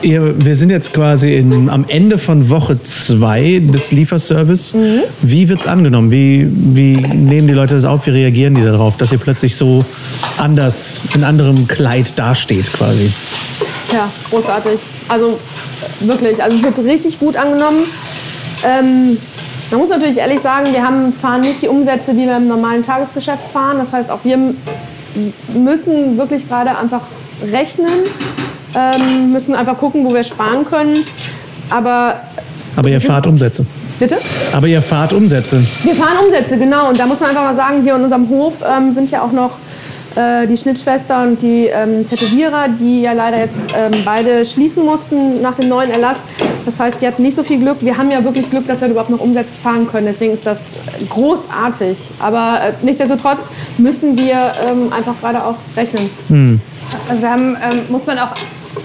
ihr, 0.01 0.45
wir 0.45 0.55
sind 0.55 0.69
jetzt 0.69 0.93
quasi 0.93 1.35
in, 1.35 1.69
am 1.69 1.85
Ende 1.87 2.17
von 2.17 2.49
Woche 2.49 2.81
zwei 2.81 3.61
des 3.63 3.91
Lieferservice. 3.91 4.73
Wie 5.21 5.49
wird 5.49 5.61
es 5.61 5.67
angenommen? 5.67 6.11
Wie, 6.11 6.47
wie 6.49 6.95
nehmen 6.95 7.47
die 7.47 7.53
Leute 7.53 7.75
das 7.75 7.85
auf? 7.85 8.07
Wie 8.07 8.11
reagieren 8.11 8.55
die 8.55 8.63
darauf, 8.63 8.97
dass 8.97 9.11
ihr 9.11 9.17
plötzlich 9.17 9.55
so 9.55 9.85
anders, 10.37 11.01
in 11.15 11.23
anderem 11.23 11.67
Kleid 11.67 12.17
dasteht 12.17 12.71
quasi? 12.73 13.11
Ja, 13.91 14.09
großartig. 14.29 14.79
Also 15.07 15.39
wirklich, 15.99 16.41
also 16.41 16.57
es 16.57 16.63
wird 16.63 16.77
richtig 16.79 17.19
gut 17.19 17.35
angenommen. 17.35 17.83
Ähm, 18.63 19.17
man 19.69 19.79
muss 19.79 19.89
natürlich 19.89 20.17
ehrlich 20.17 20.41
sagen, 20.41 20.73
wir 20.73 20.83
haben, 20.83 21.13
fahren 21.13 21.41
nicht 21.41 21.61
die 21.61 21.67
Umsätze, 21.67 22.11
wie 22.11 22.25
wir 22.25 22.37
im 22.37 22.47
normalen 22.47 22.85
Tagesgeschäft 22.85 23.43
fahren. 23.53 23.77
Das 23.79 23.91
heißt, 23.91 24.09
auch 24.09 24.19
wir 24.23 24.37
müssen 25.53 26.17
wirklich 26.17 26.47
gerade 26.47 26.77
einfach 26.77 27.01
rechnen, 27.51 27.89
ähm, 28.75 29.31
müssen 29.31 29.55
einfach 29.55 29.77
gucken, 29.77 30.05
wo 30.05 30.13
wir 30.13 30.23
sparen 30.23 30.65
können. 30.65 30.97
Aber 31.69 32.15
Aber 32.75 32.89
ihr 32.89 33.01
fahrt 33.01 33.27
Umsätze. 33.27 33.65
bitte? 33.99 34.17
Aber 34.53 34.67
ihr 34.67 34.81
fahrt 34.81 35.13
Umsätze. 35.13 35.63
Wir 35.83 35.95
fahren 35.95 36.17
Umsätze, 36.25 36.57
genau. 36.57 36.89
Und 36.89 36.99
da 36.99 37.05
muss 37.05 37.19
man 37.19 37.29
einfach 37.29 37.43
mal 37.43 37.55
sagen, 37.55 37.83
hier 37.83 37.95
in 37.95 38.03
unserem 38.03 38.27
Hof 38.29 38.53
ähm, 38.65 38.93
sind 38.93 39.11
ja 39.11 39.21
auch 39.21 39.31
noch 39.31 39.51
äh, 40.15 40.47
die 40.47 40.57
Schnittschwester 40.57 41.23
und 41.23 41.41
die 41.41 41.67
ähm, 41.67 42.07
Tätowierer, 42.09 42.67
die 42.79 43.01
ja 43.01 43.13
leider 43.13 43.39
jetzt 43.39 43.57
ähm, 43.75 43.91
beide 44.03 44.45
schließen 44.45 44.83
mussten 44.85 45.41
nach 45.41 45.55
dem 45.55 45.69
neuen 45.69 45.91
Erlass. 45.91 46.17
Das 46.65 46.79
heißt, 46.79 47.01
die 47.01 47.07
hatten 47.07 47.23
nicht 47.23 47.35
so 47.35 47.43
viel 47.43 47.59
Glück. 47.59 47.77
Wir 47.81 47.97
haben 47.97 48.11
ja 48.11 48.23
wirklich 48.23 48.49
Glück, 48.49 48.67
dass 48.67 48.81
wir 48.81 48.89
überhaupt 48.89 49.09
noch 49.09 49.19
Umsätze 49.19 49.55
fahren 49.61 49.87
können. 49.87 50.05
Deswegen 50.05 50.33
ist 50.33 50.45
das 50.45 50.59
großartig. 51.09 51.97
Aber 52.19 52.61
äh, 52.61 52.73
nichtsdestotrotz 52.81 53.41
müssen 53.77 54.17
wir 54.17 54.51
ähm, 54.65 54.91
einfach 54.93 55.19
gerade 55.19 55.43
auch 55.43 55.55
rechnen. 55.75 56.09
Also 57.09 57.21
wir 57.21 57.29
haben, 57.29 57.57
ähm, 57.61 57.81
muss 57.89 58.05
man 58.05 58.19
auch 58.19 58.33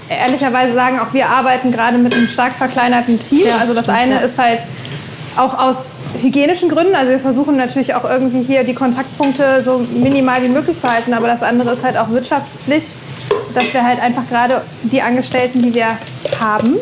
ehrlicherweise 0.09 0.73
sagen, 0.73 0.99
auch 0.99 1.13
wir 1.13 1.29
arbeiten 1.29 1.71
gerade 1.71 1.97
mit 1.97 2.15
einem 2.15 2.27
stark 2.27 2.53
verkleinerten 2.53 3.19
Team. 3.19 3.47
Ja. 3.47 3.57
Also 3.59 3.73
das 3.73 3.89
eine 3.89 4.21
ist 4.21 4.39
halt 4.39 4.61
auch 5.35 5.57
aus 5.57 5.77
hygienischen 6.21 6.69
Gründen. 6.69 6.95
Also 6.95 7.11
wir 7.11 7.19
versuchen 7.19 7.57
natürlich 7.57 7.93
auch 7.93 8.03
irgendwie 8.03 8.41
hier 8.41 8.63
die 8.63 8.73
Kontaktpunkte 8.73 9.61
so 9.63 9.85
minimal 9.93 10.41
wie 10.43 10.49
möglich 10.49 10.77
zu 10.79 10.91
halten. 10.91 11.13
Aber 11.13 11.27
das 11.27 11.43
andere 11.43 11.71
ist 11.71 11.83
halt 11.83 11.97
auch 11.97 12.09
wirtschaftlich, 12.09 12.85
dass 13.57 13.73
wir 13.73 13.83
halt 13.83 13.99
einfach 13.99 14.27
gerade 14.29 14.61
die 14.83 15.01
Angestellten, 15.01 15.63
die 15.63 15.73
wir 15.73 15.97
haben, 16.39 16.75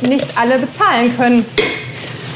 nicht 0.00 0.26
alle 0.36 0.58
bezahlen 0.58 1.14
können. 1.16 1.44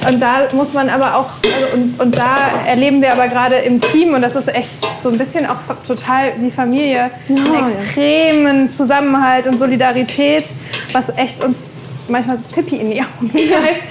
Und 0.06 0.20
da 0.20 0.48
muss 0.52 0.74
man 0.74 0.90
aber 0.90 1.16
auch, 1.16 1.30
also 1.44 1.74
und, 1.74 1.98
und 1.98 2.16
da 2.16 2.64
erleben 2.66 3.00
wir 3.00 3.12
aber 3.12 3.28
gerade 3.28 3.56
im 3.56 3.80
Team, 3.80 4.14
und 4.14 4.22
das 4.22 4.36
ist 4.36 4.48
echt 4.54 4.70
so 5.02 5.08
ein 5.08 5.18
bisschen 5.18 5.46
auch 5.46 5.56
total 5.86 6.32
wie 6.38 6.50
Familie, 6.50 7.10
einen 7.28 7.54
ja. 7.54 7.66
extremen 7.66 8.70
Zusammenhalt 8.70 9.46
und 9.46 9.58
Solidarität, 9.58 10.44
was 10.92 11.08
echt 11.16 11.42
uns 11.42 11.66
manchmal 12.08 12.38
Pippi 12.52 12.76
in 12.76 12.90
die 12.90 13.00
Augen 13.00 13.30
treibt, 13.32 13.82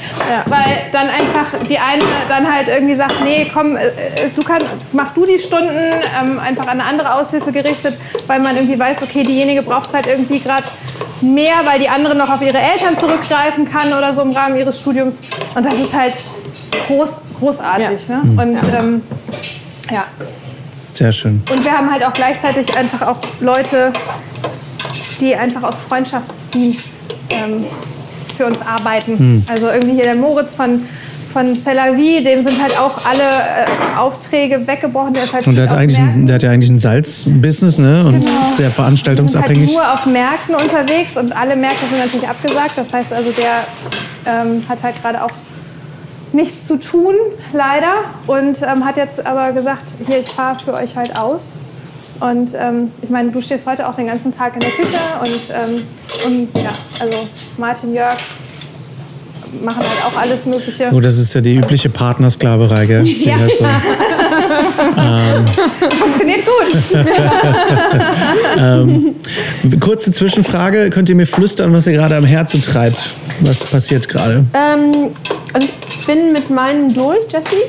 weil 0.45 0.82
dann 0.91 1.08
einfach 1.10 1.47
die 1.69 1.78
eine 1.78 2.04
dann 2.30 2.51
halt 2.51 2.67
irgendwie 2.67 2.95
sagt, 2.95 3.15
nee, 3.23 3.49
komm, 3.54 3.75
äh, 3.75 3.88
äh, 3.88 4.30
du 4.36 4.43
kannst, 4.43 4.67
mach 4.91 5.13
du 5.13 5.25
die 5.25 5.39
Stunden, 5.39 5.91
ähm, 6.21 6.39
einfach 6.39 6.67
an 6.67 6.82
eine 6.82 6.86
andere 6.86 7.13
Aushilfe 7.15 7.51
gerichtet, 7.51 7.97
weil 8.28 8.39
man 8.39 8.56
irgendwie 8.56 8.80
weiß, 8.80 9.01
okay, 9.01 9.23
diejenige 9.23 9.62
braucht 9.62 9.89
es 9.89 9.93
halt 9.93 10.08
irgendwie 10.08 10.39
gerade 10.39 10.65
mehr, 11.21 11.56
weil 11.63 11.80
die 11.80 11.89
andere 11.89 12.15
noch 12.15 12.30
auf 12.30 12.41
ihre 12.41 12.58
Eltern 12.58 12.97
zurückgreifen 12.97 13.69
kann 13.69 13.93
oder 13.93 14.13
so 14.13 14.21
im 14.21 14.32
Rahmen 14.32 14.58
ihres 14.58 14.80
Studiums. 14.80 15.17
Und 15.56 15.65
das 15.65 15.80
ist 15.80 15.93
halt 15.93 16.13
groß, 16.88 17.17
großartig. 17.39 18.08
Ne? 18.08 18.21
Und 18.23 18.60
ähm, 18.73 19.01
ja, 19.91 20.06
Sehr 20.93 21.12
schön. 21.12 21.43
und 21.51 21.63
wir 21.63 21.71
haben 21.71 21.91
halt 21.91 22.04
auch 22.06 22.13
gleichzeitig 22.13 22.75
einfach 22.75 23.01
auch 23.04 23.19
Leute, 23.39 23.91
die 25.19 25.36
einfach 25.36 25.63
aus 25.63 25.75
Freundschaftsdienst 25.88 26.88
ähm, 27.30 27.65
für 28.36 28.45
uns 28.45 28.60
arbeiten. 28.62 29.45
Also 29.50 29.67
irgendwie 29.67 29.95
hier 29.95 30.04
der 30.04 30.15
Moritz 30.15 30.54
von, 30.54 30.82
von 31.34 31.56
Cellavi, 31.56 32.24
dem 32.24 32.43
sind 32.43 32.62
halt 32.62 32.78
auch 32.80 33.06
alle 33.06 33.24
äh, 33.24 33.98
Aufträge 33.98 34.65
weggebrochen. 34.67 35.13
Der 35.13 35.24
ist 35.24 35.34
halt 35.34 35.48
Und 35.48 35.56
der 35.58 35.69
hat, 35.69 35.78
eigentlich 35.78 36.00
ein, 36.00 36.26
der 36.28 36.36
hat 36.36 36.43
ja 36.43 36.52
eigentlich 36.52 36.69
ein 36.71 36.80
Salzbusiness 36.80 37.80
ne? 37.80 38.04
und 38.06 38.21
Genau. 38.21 38.43
ist 38.43 38.58
sehr 38.58 38.58
sind 38.58 38.65
halt 38.65 38.74
veranstaltungsabhängig. 38.76 39.71
nur 39.74 39.93
auf 39.93 40.06
Märkten 40.06 40.56
unterwegs 40.56 41.17
und 41.17 41.36
alle 41.36 41.56
Märkte 41.56 41.86
sind 41.89 42.00
natürlich 42.00 42.28
abgesagt. 42.28 42.71
Das 42.78 42.93
heißt 42.93 43.12
also, 43.13 43.32
der 43.32 43.65
ähm, 44.26 44.62
hat 44.69 44.82
halt 44.84 45.02
gerade 45.02 45.24
auch 45.24 45.32
nichts 46.34 46.67
zu 46.67 46.78
tun, 46.78 47.15
leider. 47.54 47.93
Und 48.28 48.62
ähm, 48.62 48.86
hat 48.86 48.98
jetzt 48.98 49.26
aber 49.26 49.52
gesagt, 49.52 49.84
hier, 50.06 50.19
ich 50.19 50.28
fahre 50.28 50.58
für 50.60 50.74
euch 50.74 50.95
halt 50.95 51.15
aus. 51.17 51.52
Und 52.19 52.52
ähm, 52.58 52.91
ich 53.02 53.10
meine, 53.10 53.32
du 53.32 53.41
stehst 53.41 53.65
heute 53.65 53.88
auch 53.88 53.95
den 53.95 54.08
ganzen 54.08 54.36
Tag 54.36 54.56
in 54.56 54.62
der 54.62 54.69
Küche 54.69 54.98
und, 55.19 55.50
ähm, 55.54 55.82
und 56.25 56.49
ja, 56.61 56.71
also 56.99 57.27
Martin, 57.57 57.93
Jörg 57.93 58.15
machen 59.63 59.77
halt 59.79 60.03
auch 60.05 60.17
alles 60.19 60.45
Mögliche. 60.45 60.89
Oh, 60.91 60.99
das 60.99 61.17
ist 61.17 61.33
ja 61.33 61.39
die 61.41 61.55
übliche 61.55 61.89
Partnersklaverei, 61.89 62.85
gell? 62.85 63.03
Die 63.03 63.23
Ja. 63.25 63.38
so, 63.49 63.65
Funktioniert 65.97 66.41
gut. 66.45 66.75
Kurze 69.79 70.11
Zwischenfrage. 70.11 70.89
Könnt 70.89 71.09
ihr 71.09 71.15
mir 71.15 71.27
flüstern, 71.27 71.71
was 71.73 71.88
ihr 71.88 71.93
gerade 71.93 72.15
am 72.15 72.25
Herzen 72.25 72.61
treibt? 72.61 73.09
Was 73.41 73.63
passiert 73.63 74.07
gerade? 74.09 74.45
Ähm, 74.53 75.11
also 75.53 75.67
ich 75.89 76.05
bin 76.05 76.31
mit 76.33 76.49
meinen 76.49 76.93
durch, 76.93 77.25
Jessie. 77.31 77.63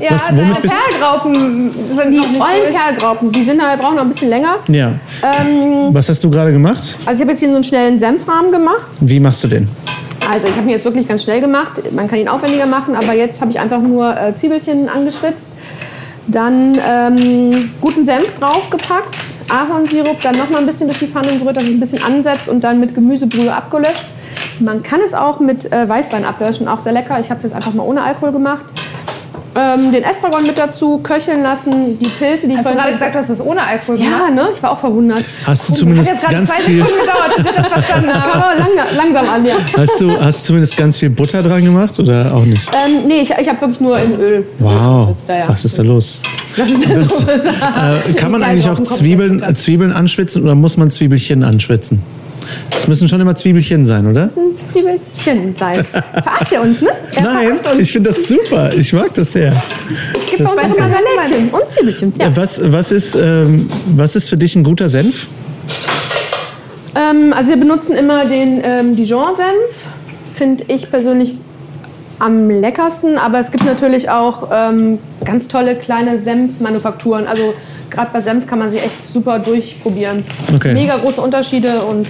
Ja, 0.00 0.10
Was- 0.12 0.26
deine 0.26 0.42
womit 0.42 0.62
bist- 0.62 0.74
Perlgraupen 0.88 1.70
sind 1.72 1.96
noch 1.96 2.24
Die 2.24 2.30
nicht 2.32 2.40
ollen 2.40 2.62
durch. 2.64 2.74
Perlgraupen, 2.76 3.32
die 3.32 3.44
sind 3.44 3.62
halt, 3.62 3.80
brauchen 3.80 3.96
noch 3.96 4.02
ein 4.02 4.08
bisschen 4.08 4.28
länger. 4.30 4.56
Ja. 4.68 4.92
Ähm, 5.22 5.88
Was 5.92 6.08
hast 6.08 6.22
du 6.24 6.30
gerade 6.30 6.52
gemacht? 6.52 6.96
also 7.06 7.14
ich 7.16 7.20
habe 7.20 7.30
jetzt 7.30 7.40
hier 7.40 7.48
so 7.48 7.54
einen 7.54 7.64
schnellen 7.64 8.00
Senfrahmen 8.00 8.50
gemacht. 8.50 8.90
Wie 9.00 9.20
machst 9.20 9.44
du 9.44 9.48
den? 9.48 9.68
Also 10.32 10.46
ich 10.48 10.54
habe 10.56 10.62
ihn 10.66 10.70
jetzt 10.70 10.84
wirklich 10.84 11.06
ganz 11.06 11.22
schnell 11.22 11.40
gemacht. 11.40 11.72
Man 11.92 12.08
kann 12.08 12.18
ihn 12.18 12.28
aufwendiger 12.28 12.66
machen, 12.66 12.96
aber 12.96 13.12
jetzt 13.14 13.40
habe 13.40 13.50
ich 13.50 13.60
einfach 13.60 13.80
nur 13.80 14.16
äh, 14.18 14.32
Zwiebelchen 14.34 14.88
angeschwitzt. 14.88 15.48
Dann 16.26 16.78
ähm, 16.88 17.70
guten 17.82 18.06
Senf 18.06 18.38
draufgepackt, 18.40 19.14
Ahornsirup, 19.50 20.18
dann 20.22 20.38
noch 20.38 20.48
mal 20.48 20.58
ein 20.60 20.66
bisschen 20.66 20.86
durch 20.88 20.98
die 21.00 21.06
Pfanne 21.08 21.36
gerührt, 21.38 21.56
dass 21.56 21.64
es 21.64 21.68
ein 21.70 21.78
bisschen 21.80 22.02
ansetzt 22.02 22.48
und 22.48 22.64
dann 22.64 22.80
mit 22.80 22.94
Gemüsebrühe 22.94 23.54
abgelöscht. 23.54 24.06
Man 24.60 24.82
kann 24.82 25.00
es 25.06 25.12
auch 25.12 25.40
mit 25.40 25.70
äh, 25.70 25.86
Weißwein 25.86 26.24
ablöschen, 26.24 26.66
auch 26.66 26.80
sehr 26.80 26.92
lecker. 26.92 27.20
Ich 27.20 27.30
habe 27.30 27.42
das 27.42 27.52
einfach 27.52 27.74
mal 27.74 27.82
ohne 27.82 28.02
Alkohol 28.02 28.32
gemacht. 28.32 28.64
Ähm, 29.56 29.92
den 29.92 30.02
Estragon 30.02 30.42
mit 30.42 30.58
dazu, 30.58 30.98
köcheln 30.98 31.42
lassen, 31.42 31.98
die 31.98 32.08
Pilze, 32.08 32.46
die 32.46 32.54
ich 32.54 32.58
Hast 32.58 32.70
du 32.70 32.74
gerade 32.74 32.92
gesagt, 32.92 33.14
du 33.14 33.18
hast 33.18 33.28
es 33.30 33.40
ohne 33.40 33.62
Alkohol 33.62 33.98
gemacht? 33.98 34.12
Ja, 34.28 34.34
ne? 34.34 34.48
Ich 34.52 34.62
war 34.62 34.72
auch 34.72 34.78
verwundert. 34.78 35.24
Hast 35.44 35.68
du 35.68 35.72
Hat 35.72 35.78
zumindest 35.78 36.28
ganz 36.28 36.50
zwei 36.50 36.62
viel, 36.62 36.82
gedauert, 36.82 37.32
das. 37.38 37.86
Kam 37.88 38.08
aber 38.08 38.56
lang, 38.58 38.68
langsam 38.96 39.28
an, 39.28 39.46
ja. 39.46 39.54
hast 39.76 40.00
du, 40.00 40.20
hast 40.20 40.42
du 40.42 40.46
zumindest 40.46 40.76
ganz 40.76 40.96
viel 40.96 41.10
Butter 41.10 41.42
dran 41.42 41.64
gemacht 41.64 41.98
oder 42.00 42.34
auch 42.34 42.44
nicht? 42.44 42.68
Ähm, 42.74 43.06
nee, 43.06 43.20
ich, 43.20 43.30
ich 43.30 43.48
habe 43.48 43.60
wirklich 43.60 43.80
nur 43.80 43.98
in 43.98 44.18
Öl. 44.18 44.46
Wow, 44.58 45.14
Da, 45.26 45.36
ja. 45.36 45.48
was 45.48 45.64
ist 45.64 45.78
da 45.78 45.82
los? 45.82 46.20
Das, 46.56 47.24
äh, 47.24 48.12
kann 48.14 48.30
man 48.30 48.42
eigentlich 48.42 48.68
auch 48.68 48.80
Zwiebeln. 48.80 49.42
Zwiebeln 49.54 49.92
anschwitzen 49.92 50.42
oder 50.42 50.54
muss 50.54 50.76
man 50.76 50.90
Zwiebelchen 50.90 51.42
anschwitzen? 51.42 52.02
Es 52.76 52.88
müssen 52.88 53.08
schon 53.08 53.20
immer 53.20 53.34
Zwiebelchen 53.34 53.84
sein, 53.84 54.06
oder? 54.06 54.24
ein 54.24 54.54
Zwiebelchen 54.54 55.54
sein. 55.58 55.84
Verarscht 55.84 56.52
ihr 56.52 56.60
uns, 56.60 56.80
ne? 56.82 56.90
Er 57.14 57.22
Nein, 57.22 57.52
uns. 57.52 57.80
ich 57.80 57.92
finde 57.92 58.10
das 58.10 58.28
super. 58.28 58.72
Ich 58.74 58.92
mag 58.92 59.12
das 59.14 59.32
sehr. 59.32 59.52
Es 59.52 60.30
gibt 60.30 60.44
bei 60.44 60.62
uns 60.62 60.76
das 60.76 60.76
immer 60.76 60.90
Salätchen 60.90 61.50
und 61.50 61.66
Zwiebelchen. 61.66 62.12
Ja. 62.18 62.36
Was, 62.36 62.60
was, 62.72 62.92
ist, 62.92 63.14
ähm, 63.14 63.68
was 63.94 64.16
ist 64.16 64.28
für 64.28 64.36
dich 64.36 64.56
ein 64.56 64.64
guter 64.64 64.88
Senf? 64.88 65.26
Ähm, 66.94 67.32
also 67.32 67.50
wir 67.50 67.56
benutzen 67.56 67.94
immer 67.94 68.26
den 68.26 68.60
ähm, 68.62 68.96
Dijon-Senf. 68.96 69.70
Finde 70.34 70.64
ich 70.68 70.90
persönlich 70.90 71.34
am 72.18 72.48
leckersten, 72.48 73.18
aber 73.18 73.38
es 73.40 73.50
gibt 73.50 73.64
natürlich 73.64 74.08
auch 74.08 74.48
ähm, 74.52 74.98
ganz 75.24 75.48
tolle 75.48 75.76
kleine 75.76 76.18
Senfmanufakturen. 76.18 77.26
Also 77.26 77.54
gerade 77.90 78.10
bei 78.12 78.20
Senf 78.20 78.46
kann 78.46 78.58
man 78.58 78.70
sie 78.70 78.78
echt 78.78 79.02
super 79.02 79.38
durchprobieren. 79.38 80.24
Okay. 80.54 80.74
Mega 80.74 80.96
große 80.96 81.20
Unterschiede 81.20 81.82
und 81.82 82.06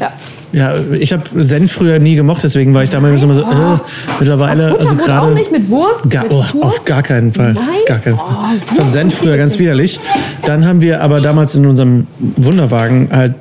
ja. 0.00 0.12
Ja, 0.52 0.74
ich 0.92 1.12
habe 1.12 1.24
Senf 1.42 1.72
früher 1.72 1.98
nie 1.98 2.14
gemocht, 2.14 2.44
deswegen 2.44 2.72
war 2.74 2.84
ich 2.84 2.90
damals 2.90 3.20
immer 3.20 3.34
so, 3.34 3.40
äh, 3.40 3.78
mittlerweile, 4.20 4.72
Auf 4.72 4.78
also 4.80 4.94
Butterbrot 4.94 5.06
gerade. 5.06 5.26
auch 5.26 5.34
nicht 5.34 5.50
mit 5.50 5.68
Wurst? 5.68 6.08
Gar, 6.08 6.22
mit 6.22 6.32
oh, 6.32 6.36
Wurst? 6.36 6.62
auf 6.62 6.84
gar 6.84 7.02
keinen 7.02 7.32
Fall. 7.32 7.54
Nein? 7.54 7.64
Gar 7.86 7.98
keinen 7.98 8.16
Fall. 8.16 8.36
Oh, 8.40 8.74
Von 8.76 8.88
Senf 8.88 9.16
früher 9.16 9.36
ganz 9.36 9.58
widerlich. 9.58 9.98
Dann 10.44 10.64
haben 10.64 10.80
wir 10.80 11.00
aber 11.00 11.20
damals 11.20 11.56
in 11.56 11.66
unserem 11.66 12.06
Wunderwagen 12.36 13.08
halt 13.10 13.34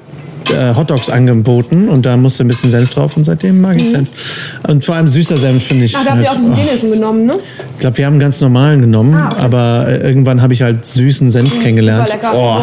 äh, 0.52 0.74
Hotdogs 0.76 1.12
angeboten 1.12 1.88
und 1.88 2.06
da 2.08 2.18
musste 2.18 2.44
ein 2.44 2.48
bisschen 2.48 2.72
Senf 2.72 2.90
drauf 2.90 3.16
und 3.16 3.24
seitdem 3.26 3.62
mag 3.62 3.80
ich 3.80 3.92
Senf. 3.92 4.10
Und 4.68 4.84
vor 4.84 4.96
allem 4.96 5.08
süßer 5.08 5.38
Senf 5.38 5.64
finde 5.64 5.86
ich. 5.86 5.96
Ah, 5.96 6.00
da 6.04 6.12
habt 6.14 6.22
ihr 6.24 6.26
auch 6.26 6.30
halt, 6.32 6.40
diesen 6.40 6.54
oh, 6.54 6.56
dänischen 6.56 6.92
genommen, 6.92 7.26
ne? 7.28 7.34
ich 7.76 7.80
glaube, 7.80 7.98
wir 8.00 8.06
haben 8.08 8.14
einen 8.14 8.22
ganz 8.22 8.42
normalen 8.42 8.82
genommen, 8.82 9.14
Ah, 9.14 9.30
okay. 9.32 9.42
aber 9.42 9.86
äh, 9.88 9.98
irgendwann 10.00 10.42
habe 10.42 10.54
ich 10.54 10.64
halt 10.64 10.84
süßen 10.84 11.30
Senf 11.30 11.50
Super 11.52 11.62
kennengelernt. 11.62 12.10
lecker. 12.10 12.32
Oh, 12.36 12.60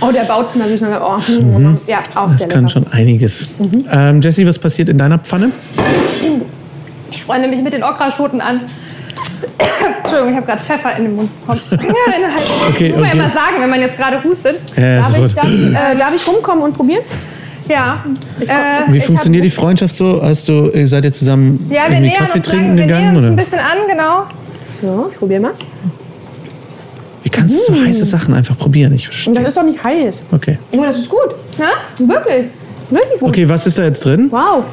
Oh. 0.00 0.10
der 0.12 0.22
baut 0.24 0.50
zu 0.50 0.58
einer 0.60 0.68
süßen. 0.68 0.88
Oh, 1.00 1.18
hm, 1.26 1.78
Ja, 1.86 1.98
auch 2.14 2.28
das 2.30 2.40
sehr 2.40 2.48
kann 2.48 2.60
lecker. 2.64 2.68
schon 2.72 2.86
einiges. 2.88 3.48
Mhm. 3.58 3.84
Ähm, 3.90 4.20
Jessie, 4.20 4.46
was 4.46 4.58
passiert 4.58 4.88
in 4.88 4.98
deiner 4.98 5.18
Pfanne? 5.18 5.50
Ich 7.10 7.22
freue 7.24 7.46
mich 7.48 7.62
mit 7.62 7.72
den 7.72 7.82
Okraschoten 7.82 8.40
an. 8.40 8.62
Entschuldigung, 10.02 10.30
ich 10.30 10.36
habe 10.36 10.46
gerade 10.46 10.62
Pfeffer 10.62 10.96
in 10.96 11.04
den 11.04 11.16
Mund 11.16 11.30
bekommen. 11.40 11.60
Ja, 11.70 12.28
Hals. 12.30 12.42
Okay, 12.70 12.88
Muss 12.90 12.98
man 12.98 13.06
okay. 13.08 13.16
ja 13.18 13.22
mal 13.22 13.32
sagen, 13.32 13.56
wenn 13.60 13.70
man 13.70 13.80
jetzt 13.80 13.96
gerade 13.96 14.22
hustet. 14.22 14.56
Ja, 14.76 14.98
Darf 15.00 15.18
ich, 15.18 15.34
darf, 15.34 15.44
ich, 15.50 15.68
äh, 15.74 15.96
darf 15.98 16.14
ich 16.14 16.26
rumkommen 16.26 16.64
und 16.64 16.74
probieren? 16.76 17.02
Ja. 17.68 18.04
Äh, 18.40 18.92
Wie 18.92 19.00
funktioniert 19.00 19.44
die 19.44 19.50
Freundschaft 19.50 19.94
so? 19.96 20.20
Hast 20.22 20.48
du, 20.48 20.70
ihr 20.72 20.86
seid 20.86 21.04
ihr 21.04 21.12
zusammen 21.12 21.66
Ja, 21.68 21.82
wir 21.88 21.96
irgendwie 21.96 22.10
nähern 22.10 22.18
Kaffee 22.26 22.38
uns, 22.38 22.48
trinken 22.48 22.76
wir 22.76 22.84
gegangen? 22.84 23.02
nähern 23.02 23.16
uns 23.16 23.26
ein 23.26 23.32
Oder? 23.34 23.42
bisschen 23.44 23.58
an, 23.58 23.78
genau. 23.88 24.22
So, 24.80 25.08
ich 25.12 25.18
probiere 25.18 25.40
mal. 25.40 25.52
Kannst 27.36 27.68
du 27.68 27.74
so 27.74 27.80
heiße 27.84 28.04
Sachen 28.04 28.34
einfach 28.34 28.56
probieren? 28.58 28.92
Ich 28.94 29.06
verstehe. 29.06 29.30
Und 29.32 29.38
das 29.38 29.48
ist 29.48 29.56
doch 29.56 29.64
nicht 29.64 29.82
heiß. 29.82 30.16
Okay. 30.32 30.58
Oh, 30.72 30.82
das 30.82 30.98
ist 30.98 31.08
gut. 31.08 31.34
Na? 31.58 31.66
Wirklich. 31.98 32.46
Wirklich 32.90 33.20
gut. 33.20 33.28
Okay, 33.30 33.48
was 33.48 33.66
ist 33.66 33.78
da 33.78 33.84
jetzt 33.84 34.04
drin? 34.04 34.28
Wow. 34.30 34.64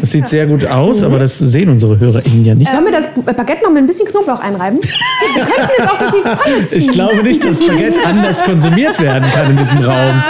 Das 0.00 0.10
sieht 0.10 0.26
sehr 0.26 0.46
gut 0.46 0.66
aus, 0.66 1.00
Mhm. 1.00 1.06
aber 1.06 1.18
das 1.20 1.38
sehen 1.38 1.68
unsere 1.70 1.98
HörerInnen 1.98 2.44
ja 2.44 2.54
nicht. 2.54 2.70
Sollen 2.70 2.84
wir 2.84 2.92
das 2.92 3.06
Baguette 3.36 3.62
noch 3.62 3.70
mit 3.70 3.84
ein 3.84 3.86
bisschen 3.86 4.06
Knoblauch 4.06 4.40
einreiben? 4.40 4.80
Wir 5.34 5.44
könnten 5.44 5.70
jetzt 5.78 5.88
auch 5.90 6.00
in 6.00 6.06
die 6.12 6.22
Pfanne 6.28 6.68
ziehen. 6.68 6.78
Ich 6.80 6.90
glaube 6.90 7.22
nicht, 7.22 7.44
dass 7.44 7.60
Baguette 7.60 8.04
anders 8.04 8.42
konsumiert 8.42 9.00
werden 9.00 9.30
kann 9.30 9.52
in 9.52 9.56
diesem 9.56 9.78
Raum. 9.78 10.22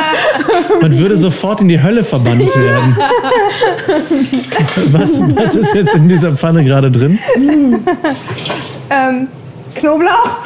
Man 0.82 0.98
würde 0.98 1.16
sofort 1.16 1.62
in 1.62 1.68
die 1.68 1.82
Hölle 1.82 2.04
verbannt 2.04 2.54
werden. 2.54 2.96
Was, 4.92 5.20
was 5.34 5.54
ist 5.56 5.74
jetzt 5.74 5.94
in 5.94 6.06
dieser 6.06 6.32
Pfanne 6.36 6.62
gerade 6.64 6.90
drin? 6.90 7.18
Ähm, 8.90 9.28
Knoblauch. 9.74 10.38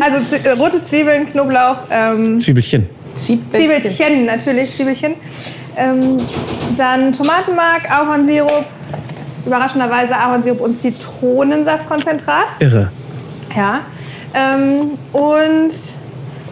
also 0.00 0.24
Z 0.28 0.58
rote 0.58 0.82
Zwiebeln, 0.82 1.30
Knoblauch, 1.30 1.78
ähm, 1.90 2.38
Zwiebelchen. 2.38 2.86
Zwiebelchen, 3.14 4.24
natürlich, 4.24 4.74
Zwiebelchen. 4.74 5.14
Ähm, 5.76 6.16
dann 6.76 7.12
Tomatenmark, 7.12 7.90
Ahornsirup, 7.90 8.64
überraschenderweise 9.46 10.16
Ahornsirup 10.16 10.60
und 10.60 10.78
Zitronensaftkonzentrat. 10.78 12.46
Irre. 12.60 12.90
Ja. 13.54 13.80
Ähm, 14.34 14.92
und 15.12 15.72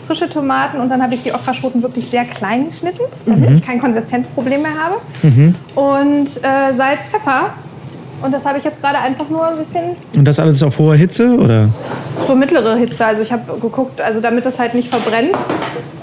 frische 0.07 0.29
Tomaten 0.29 0.81
und 0.81 0.89
dann 0.89 1.03
habe 1.03 1.15
ich 1.15 1.23
die 1.23 1.33
Okraschoten 1.33 1.83
wirklich 1.83 2.09
sehr 2.09 2.25
klein 2.25 2.69
geschnitten, 2.69 3.03
damit 3.27 3.51
ich 3.53 3.63
kein 3.65 3.81
Konsistenzproblem 3.81 4.61
mehr 4.61 4.75
habe. 4.75 4.97
Und 5.77 6.27
äh, 6.43 6.75
Salz, 6.75 7.07
Pfeffer. 7.07 7.55
Und 8.23 8.33
das 8.33 8.45
habe 8.45 8.59
ich 8.59 8.65
jetzt 8.65 8.81
gerade 8.83 8.99
einfach 8.99 9.29
nur 9.31 9.47
ein 9.49 9.57
bisschen 9.59 9.97
Und 10.15 10.25
das 10.27 10.39
alles 10.39 10.63
auf 10.63 10.79
hoher 10.79 10.95
Hitze? 10.95 11.37
Oder? 11.39 11.69
so 12.27 12.35
mittlere 12.35 12.77
Hitze. 12.77 13.05
Also 13.05 13.23
ich 13.23 13.33
habe 13.33 13.59
geguckt, 13.61 14.01
also 14.01 14.21
damit 14.21 14.45
das 14.45 14.59
halt 14.59 14.75
nicht 14.75 14.89
verbrennt. 14.89 15.35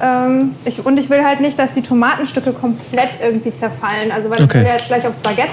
Ähm, 0.02 0.52
ich, 0.66 0.84
und 0.86 0.98
ich 0.98 1.10
will 1.10 1.24
halt 1.24 1.40
nicht, 1.42 1.58
dass 1.60 1.74
die 1.74 1.82
Tomatenstücke 1.82 2.54
komplett 2.54 3.10
irgendwie 3.22 3.54
zerfallen. 3.54 4.12
Also 4.12 4.30
weil 4.30 4.38
das 4.38 4.46
Okay. 4.48 4.60
will 4.60 4.66
ja 4.66 4.74
jetzt 4.74 4.88
gleich 4.88 5.06
aufs 5.08 5.20
Baguette. 5.20 5.50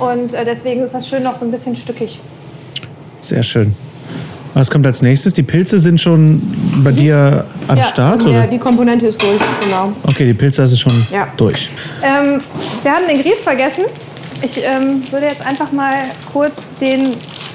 Und 0.00 0.34
äh, 0.34 0.44
deswegen 0.44 0.82
ist 0.82 0.94
das 0.94 1.06
schön 1.08 1.22
noch 1.22 1.38
so 1.38 1.44
ein 1.44 1.50
bisschen 1.52 1.76
stückig. 1.76 2.18
Sehr 3.20 3.42
schön. 3.42 3.74
Was 4.54 4.70
kommt 4.70 4.86
als 4.86 5.02
nächstes? 5.02 5.32
Die 5.32 5.42
Pilze 5.42 5.78
sind 5.80 6.00
schon 6.00 6.40
bei 6.84 6.92
dir 6.92 7.44
am 7.66 7.82
Start? 7.82 8.22
Ja, 8.24 8.28
Oder? 8.30 8.46
die 8.46 8.58
Komponente 8.58 9.06
ist 9.06 9.20
durch, 9.20 9.40
genau. 9.60 9.92
Okay, 10.08 10.26
die 10.26 10.34
Pilze 10.34 10.64
du 10.64 10.76
schon 10.76 11.06
Ja. 11.12 11.28
durch. 11.36 11.70
Ähm, 12.02 12.40
wir 12.82 12.92
haben 12.92 13.02
den 13.08 13.20
Grieß 13.22 13.40
vergessen. 13.40 13.84
Ich 14.44 14.62
ähm, 14.62 15.02
würde 15.10 15.26
jetzt 15.26 15.44
einfach 15.46 15.72
mal 15.72 15.94
kurz 16.32 16.62
den 16.80 17.12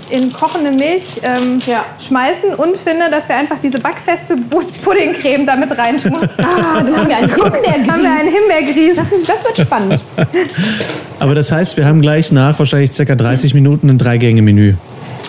in 0.09 0.33
kochende 0.33 0.71
Milch 0.71 1.21
ähm, 1.21 1.61
Ja. 1.67 1.85
schmeißen 1.99 2.55
und 2.55 2.75
finde, 2.77 3.11
dass 3.11 3.29
wir 3.29 3.35
einfach 3.35 3.57
diese 3.61 3.79
backfeste 3.79 4.35
Puddingcreme 4.83 5.45
damit 5.45 5.77
reintun. 5.77 6.15
Ah, 6.39 6.81
dann 6.81 6.97
haben 6.97 7.07
wir 7.07 7.17
einen 7.17 7.29
Himbeergrieß. 7.29 7.87
haben 7.91 8.01
wir 8.01 8.11
einen 8.11 8.29
Himbeergrieß. 8.33 8.95
Das, 8.95 9.11
ist, 9.11 9.29
das 9.29 9.43
wird 9.43 9.59
spannend. 9.59 9.99
Aber 11.19 11.35
das 11.35 11.51
heißt, 11.51 11.77
wir 11.77 11.85
haben 11.85 12.01
gleich 12.01 12.31
nach 12.31 12.57
wahrscheinlich 12.57 12.91
circa 12.91 13.13
30 13.13 13.53
Minuten 13.53 13.87
ein 13.89 13.99
Drei-Gänge-Menü. 13.99 14.73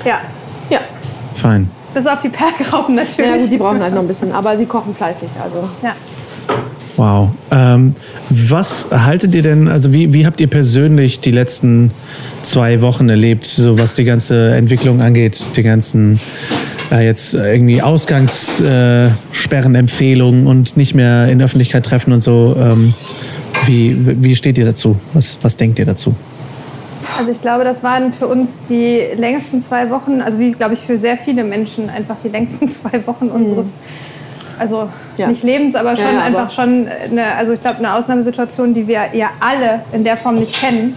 Ja, 0.06 0.20
Ja. 0.70 0.78
Fein. 1.34 1.70
bis 1.92 2.06
auf 2.06 2.20
die 2.22 2.30
Perlgraupen 2.30 2.96
Ja, 2.96 3.04
natürlich. 3.04 3.42
gut, 3.42 3.50
die 3.52 3.58
brauchen 3.58 3.82
halt 3.82 3.92
noch 3.92 4.00
ein 4.00 4.08
bisschen, 4.08 4.32
aber 4.32 4.56
sie 4.56 4.64
kochen 4.64 4.94
fleißig. 4.94 5.28
Also. 5.42 5.68
Ja. 5.82 5.92
Wow. 7.00 7.30
Ähm, 7.50 7.94
was 8.28 8.88
haltet 8.90 9.34
ihr 9.34 9.40
denn, 9.40 9.68
also 9.68 9.90
wie, 9.90 10.12
wie 10.12 10.26
habt 10.26 10.38
ihr 10.38 10.48
persönlich 10.48 11.20
die 11.20 11.30
letzten 11.30 11.92
zwei 12.42 12.82
Wochen 12.82 13.08
erlebt, 13.08 13.46
so 13.46 13.78
was 13.78 13.94
die 13.94 14.04
ganze 14.04 14.54
Entwicklung 14.54 15.00
angeht, 15.00 15.56
die 15.56 15.62
ganzen 15.62 16.20
äh, 16.92 17.06
jetzt 17.06 17.32
irgendwie 17.32 17.80
Ausgangssperrenempfehlungen 17.80 20.46
und 20.46 20.76
nicht 20.76 20.94
mehr 20.94 21.28
in 21.28 21.38
der 21.38 21.46
Öffentlichkeit 21.46 21.86
treffen 21.86 22.12
und 22.12 22.20
so? 22.20 22.54
Ähm, 22.60 22.92
wie, 23.64 23.96
wie 24.22 24.36
steht 24.36 24.58
ihr 24.58 24.66
dazu? 24.66 24.96
Was, 25.14 25.38
was 25.40 25.56
denkt 25.56 25.78
ihr 25.78 25.86
dazu? 25.86 26.14
Also 27.18 27.30
ich 27.30 27.40
glaube, 27.40 27.64
das 27.64 27.82
waren 27.82 28.12
für 28.12 28.26
uns 28.26 28.58
die 28.68 29.04
längsten 29.16 29.62
zwei 29.62 29.88
Wochen, 29.88 30.20
also 30.20 30.38
wie 30.38 30.52
glaube 30.52 30.74
ich 30.74 30.80
für 30.80 30.98
sehr 30.98 31.16
viele 31.16 31.44
Menschen 31.44 31.88
einfach 31.88 32.16
die 32.22 32.28
längsten 32.28 32.68
zwei 32.68 33.06
Wochen 33.06 33.28
unseres, 33.28 33.68
also. 34.60 34.88
Ja. 35.16 35.26
nicht 35.28 35.42
Lebens, 35.42 35.74
aber 35.74 35.96
schon 35.96 36.14
Ja, 36.14 36.20
einfach 36.22 36.40
aber- 36.42 36.50
schon 36.50 36.88
eine, 37.10 37.34
also 37.36 37.52
ich 37.52 37.60
glaube 37.60 37.78
eine 37.78 37.94
Ausnahmesituation, 37.94 38.72
die 38.74 38.86
wir 38.86 39.08
ja 39.14 39.30
alle 39.40 39.80
in 39.92 40.04
der 40.04 40.16
Form 40.16 40.36
nicht 40.36 40.60
kennen 40.60 40.96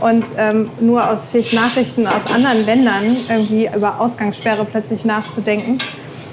und 0.00 0.24
ähm, 0.38 0.70
nur 0.80 1.08
aus 1.10 1.26
vielleicht 1.30 1.52
Nachrichten 1.54 2.06
aus 2.06 2.32
anderen 2.34 2.64
Ländern 2.64 3.16
irgendwie 3.28 3.68
über 3.74 4.00
Ausgangssperre 4.00 4.64
plötzlich 4.64 5.04
nachzudenken. 5.04 5.78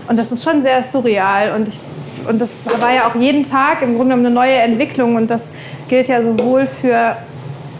Und 0.07 0.17
das 0.17 0.31
ist 0.31 0.43
schon 0.43 0.61
sehr 0.61 0.83
surreal 0.83 1.53
und 1.55 1.67
ich 1.69 1.79
und 2.29 2.39
das 2.39 2.51
war 2.79 2.91
ja 2.93 3.07
auch 3.07 3.15
jeden 3.15 3.43
Tag 3.43 3.81
im 3.81 3.95
Grunde 3.97 4.13
eine 4.15 4.29
neue 4.31 4.53
Entwicklung 4.55 5.15
und 5.15 5.29
das 5.29 5.47
gilt 5.89 6.07
ja 6.07 6.21
sowohl 6.23 6.67
für 6.81 7.17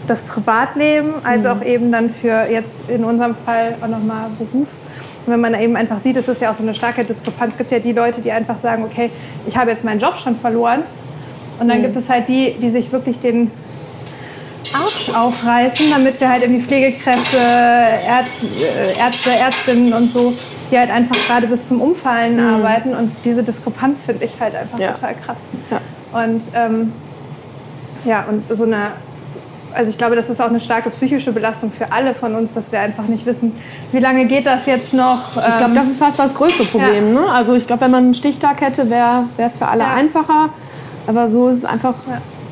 das 0.06 0.22
Privatleben 0.22 1.14
als 1.24 1.42
Mhm. 1.44 1.50
auch 1.50 1.62
eben 1.64 1.90
dann 1.90 2.10
für 2.10 2.46
jetzt 2.50 2.88
in 2.88 3.02
unserem 3.04 3.34
Fall 3.44 3.74
auch 3.82 3.88
nochmal 3.88 4.26
Beruf. 4.38 4.68
Und 5.26 5.32
wenn 5.32 5.40
man 5.40 5.60
eben 5.60 5.76
einfach 5.76 5.98
sieht, 6.00 6.16
es 6.16 6.28
ist 6.28 6.40
ja 6.40 6.52
auch 6.52 6.54
so 6.54 6.62
eine 6.62 6.74
starke 6.74 7.04
Diskrepanz. 7.04 7.54
Es 7.54 7.58
gibt 7.58 7.72
ja 7.72 7.78
die 7.80 7.92
Leute, 7.92 8.20
die 8.20 8.30
einfach 8.30 8.58
sagen, 8.58 8.84
okay, 8.84 9.10
ich 9.46 9.56
habe 9.56 9.70
jetzt 9.70 9.82
meinen 9.84 9.98
Job 10.00 10.16
schon 10.18 10.36
verloren. 10.36 10.82
Und 11.58 11.66
Mhm. 11.66 11.70
dann 11.70 11.82
gibt 11.82 11.96
es 11.96 12.08
halt 12.08 12.28
die, 12.28 12.52
die 12.60 12.70
sich 12.70 12.92
wirklich 12.92 13.18
den 13.18 13.50
Arsch 14.72 15.10
aufreißen, 15.14 15.86
damit 15.90 16.20
wir 16.20 16.28
halt 16.28 16.42
irgendwie 16.42 16.62
Pflegekräfte, 16.62 17.36
Ärzte, 17.38 18.46
äh, 18.46 18.98
Ärzte 18.98 19.30
Ärztinnen 19.30 19.92
und 19.92 20.06
so, 20.10 20.32
die 20.70 20.78
halt 20.78 20.90
einfach 20.90 21.16
gerade 21.26 21.46
bis 21.46 21.64
zum 21.66 21.80
Umfallen 21.80 22.38
arbeiten. 22.40 22.94
Und 22.94 23.12
diese 23.24 23.42
Diskrepanz 23.42 24.02
finde 24.02 24.24
ich 24.26 24.32
halt 24.40 24.54
einfach 24.54 24.76
Mhm. 24.78 24.82
Ja. 24.84 24.92
total 24.92 25.14
krass. 25.24 25.38
Ja. 25.70 25.80
Und 26.20 26.42
ähm, 26.54 26.92
ja, 28.04 28.24
und 28.28 28.44
so 28.56 28.64
eine, 28.64 28.92
also 29.76 29.90
ich 29.90 29.98
glaube, 29.98 30.16
das 30.16 30.30
ist 30.30 30.40
auch 30.40 30.48
eine 30.48 30.60
starke 30.60 30.90
psychische 30.90 31.32
Belastung 31.32 31.70
für 31.70 31.92
alle 31.92 32.14
von 32.14 32.34
uns, 32.34 32.54
dass 32.54 32.72
wir 32.72 32.80
einfach 32.80 33.04
nicht 33.04 33.26
wissen, 33.26 33.52
wie 33.92 33.98
lange 33.98 34.24
geht 34.26 34.46
das 34.46 34.66
jetzt 34.66 34.94
noch. 34.94 35.36
Ich 35.36 35.42
glaube, 35.58 35.64
ähm, 35.72 35.74
das 35.74 35.86
ist 35.88 35.98
fast 35.98 36.18
das 36.18 36.34
größte 36.34 36.64
Problem. 36.64 37.12
Ne? 37.14 37.20
Also 37.30 37.54
ich 37.54 37.66
glaube, 37.66 37.82
wenn 37.82 37.90
man 37.90 38.04
einen 38.04 38.14
Stichtag 38.14 38.60
hätte, 38.60 38.88
wäre 38.90 39.24
es 39.38 39.56
für 39.56 39.68
alle 39.68 39.84
Ja. 39.84 39.94
einfacher. 39.94 40.48
Aber 41.06 41.28
so 41.28 41.48
ist 41.48 41.58
es 41.58 41.64
einfach. 41.64 41.94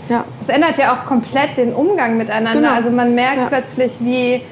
Ja. 0.08 0.24
Es 0.42 0.48
ändert 0.48 0.76
ja 0.76 0.92
auch 0.92 1.06
komplett 1.06 1.56
den 1.56 1.72
Umgang 1.72 2.16
miteinander. 2.16 2.60
Genau. 2.60 2.74
Also 2.74 2.90
man 2.90 3.14
merkt 3.14 3.38
Ja. 3.38 3.46
plötzlich, 3.46 3.92
wie. 4.00 4.42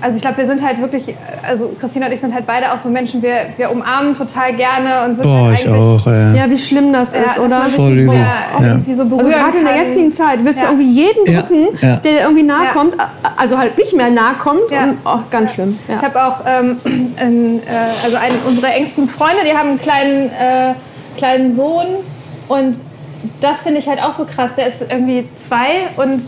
Also 0.00 0.16
ich 0.16 0.22
glaube, 0.22 0.36
wir 0.38 0.46
sind 0.46 0.62
halt 0.62 0.80
wirklich, 0.80 1.14
also 1.42 1.74
Christina 1.80 2.06
und 2.06 2.12
ich 2.12 2.20
sind 2.20 2.34
halt 2.34 2.46
beide 2.46 2.70
auch 2.72 2.78
so 2.80 2.88
Menschen, 2.90 3.22
wir, 3.22 3.46
wir 3.56 3.70
umarmen 3.70 4.14
total 4.16 4.52
gerne 4.52 5.04
und 5.06 5.16
sind 5.16 5.22
Boah, 5.24 5.46
halt 5.46 5.60
ich 5.60 5.66
eigentlich, 5.68 5.80
auch. 5.82 6.06
Äh. 6.06 6.36
ja, 6.36 6.50
wie 6.50 6.58
schlimm 6.58 6.92
das 6.92 7.12
Ja, 7.14 7.20
ist, 7.32 7.38
oder? 7.38 7.60
Voll 7.62 7.98
übel. 7.98 8.14
Ja. 8.14 8.66
irgendwie 8.68 8.94
so 8.94 9.02
Also 9.02 9.16
gerade 9.30 9.58
in 9.58 9.64
der 9.64 9.76
jetzigen 9.84 10.12
Zeit 10.12 10.44
willst 10.44 10.62
Ja. 10.62 10.68
du 10.68 10.74
irgendwie 10.74 10.92
jeden 11.02 11.32
Ja, 11.32 11.40
drücken, 11.42 11.68
ja. 11.80 11.96
der 11.96 12.20
irgendwie 12.22 12.42
nahe 12.42 12.64
Ja. 12.66 12.72
kommt, 12.72 12.94
also 13.36 13.56
halt 13.58 13.78
nicht 13.78 13.94
mehr 13.96 14.10
nahe 14.10 14.34
kommt 14.34 14.70
Ja. 14.70 14.84
und 14.84 14.98
oh, 15.04 15.18
ganz 15.30 15.52
schlimm. 15.52 15.78
Ja. 15.88 15.94
Ich 15.94 16.02
habe 16.02 16.22
auch 16.24 16.40
ähm, 16.46 16.76
einen, 17.18 17.60
äh, 17.60 18.04
also 18.04 18.16
einen 18.16 18.36
unserer 18.46 18.74
engsten 18.74 19.08
Freunde, 19.08 19.38
die 19.50 19.56
haben 19.56 19.70
einen 19.70 19.80
kleinen, 19.80 20.26
äh, 20.28 20.74
kleinen 21.16 21.54
Sohn 21.54 21.86
und 22.48 22.76
das 23.40 23.62
finde 23.62 23.78
ich 23.80 23.88
halt 23.88 24.02
auch 24.02 24.12
so 24.12 24.26
krass. 24.26 24.54
Der 24.56 24.66
ist 24.66 24.82
irgendwie 24.82 25.26
zwei 25.36 25.88
und 25.96 26.22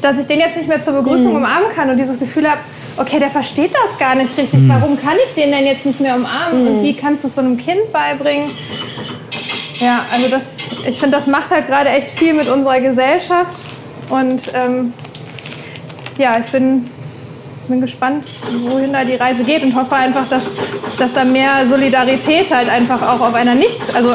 dass 0.00 0.18
ich 0.18 0.26
den 0.26 0.40
jetzt 0.40 0.56
nicht 0.56 0.68
mehr 0.68 0.80
zur 0.80 0.94
Begrüßung 0.94 1.36
umarmen 1.36 1.68
kann 1.76 1.88
und 1.90 1.96
dieses 1.98 2.18
Gefühl 2.18 2.48
habe, 2.50 2.58
okay, 2.96 3.18
der 3.18 3.30
versteht 3.30 3.72
das 3.72 3.98
gar 3.98 4.14
nicht 4.14 4.36
richtig. 4.36 4.60
Warum 4.68 5.00
kann 5.00 5.16
ich 5.26 5.34
den 5.34 5.50
denn 5.50 5.66
jetzt 5.66 5.86
nicht 5.86 6.00
mehr 6.00 6.16
umarmen? 6.16 6.66
Und 6.66 6.82
wie 6.82 6.94
kannst 6.94 7.24
du 7.24 7.28
es 7.28 7.34
so 7.34 7.40
einem 7.40 7.56
Kind 7.56 7.92
beibringen? 7.92 8.50
Ja, 9.82 10.04
also 10.12 10.28
das, 10.28 10.58
ich 10.86 10.98
finde, 10.98 11.16
das 11.16 11.26
macht 11.26 11.50
halt 11.50 11.66
gerade 11.66 11.90
echt 11.90 12.10
viel 12.10 12.34
mit 12.34 12.48
unserer 12.48 12.80
Gesellschaft. 12.80 13.56
Und 14.08 14.42
ähm, 14.54 14.92
ja, 16.18 16.38
ich 16.38 16.46
bin, 16.52 16.88
bin 17.66 17.80
gespannt, 17.80 18.26
wohin 18.68 18.92
da 18.92 19.04
die 19.04 19.14
Reise 19.14 19.42
geht 19.42 19.62
und 19.64 19.74
hoffe 19.74 19.96
einfach, 19.96 20.28
dass, 20.28 20.44
dass 20.98 21.14
da 21.14 21.24
mehr 21.24 21.66
Solidarität 21.66 22.54
halt 22.54 22.68
einfach 22.68 23.02
auch 23.02 23.20
auf 23.20 23.34
einer 23.34 23.54
nicht, 23.54 23.80
also 23.94 24.14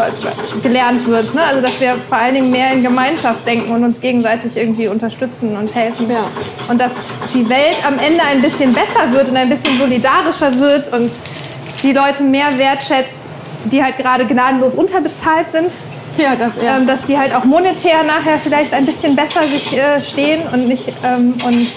gelernt 0.63 1.05
wird. 1.05 1.33
Ne? 1.33 1.43
Also 1.43 1.61
dass 1.61 1.81
wir 1.81 1.95
vor 2.07 2.17
allen 2.17 2.35
Dingen 2.35 2.51
mehr 2.51 2.71
in 2.71 2.83
Gemeinschaft 2.83 3.45
denken 3.45 3.71
und 3.71 3.83
uns 3.83 3.99
gegenseitig 3.99 4.55
irgendwie 4.55 4.87
unterstützen 4.87 5.57
und 5.57 5.73
helfen. 5.75 6.09
Ja. 6.09 6.23
Und 6.69 6.79
dass 6.79 6.93
die 7.33 7.47
Welt 7.49 7.77
am 7.85 7.99
Ende 7.99 8.21
ein 8.23 8.41
bisschen 8.41 8.73
besser 8.73 9.11
wird 9.11 9.29
und 9.29 9.37
ein 9.37 9.49
bisschen 9.49 9.77
solidarischer 9.77 10.57
wird 10.59 10.91
und 10.93 11.11
die 11.83 11.91
Leute 11.93 12.23
mehr 12.23 12.57
wertschätzt, 12.57 13.19
die 13.65 13.83
halt 13.83 13.97
gerade 13.97 14.25
gnadenlos 14.25 14.75
unterbezahlt 14.75 15.49
sind. 15.49 15.71
Ja, 16.17 16.35
das, 16.35 16.61
ja. 16.61 16.77
Ähm, 16.77 16.87
dass 16.87 17.05
die 17.05 17.17
halt 17.17 17.33
auch 17.33 17.43
monetär 17.43 18.03
nachher 18.05 18.39
vielleicht 18.41 18.73
ein 18.73 18.85
bisschen 18.85 19.15
besser 19.15 19.43
sich 19.43 19.77
äh, 19.77 20.01
stehen 20.01 20.41
und 20.51 20.67
nicht 20.67 20.87
ähm, 21.05 21.35
und 21.45 21.67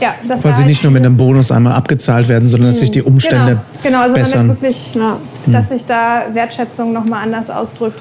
ja, 0.00 0.14
dass 0.28 0.44
Weil 0.44 0.52
sie 0.52 0.58
halt 0.58 0.66
nicht 0.68 0.82
nur 0.82 0.92
mit 0.92 1.04
einem 1.04 1.16
Bonus 1.16 1.50
einmal 1.50 1.72
abgezahlt 1.72 2.28
werden, 2.28 2.48
sondern 2.48 2.70
dass 2.70 2.80
sich 2.80 2.90
die 2.90 3.02
Umstände 3.02 3.52
genau, 3.52 3.62
genau 3.82 4.00
also 4.00 4.14
bessern. 4.14 4.48
damit 4.48 4.62
wirklich, 4.62 4.94
Ja. 4.94 5.16
dass 5.46 5.68
sich 5.70 5.84
da 5.84 6.24
Wertschätzung 6.32 6.92
nochmal 6.92 7.22
anders 7.22 7.50
ausdrückt. 7.50 8.00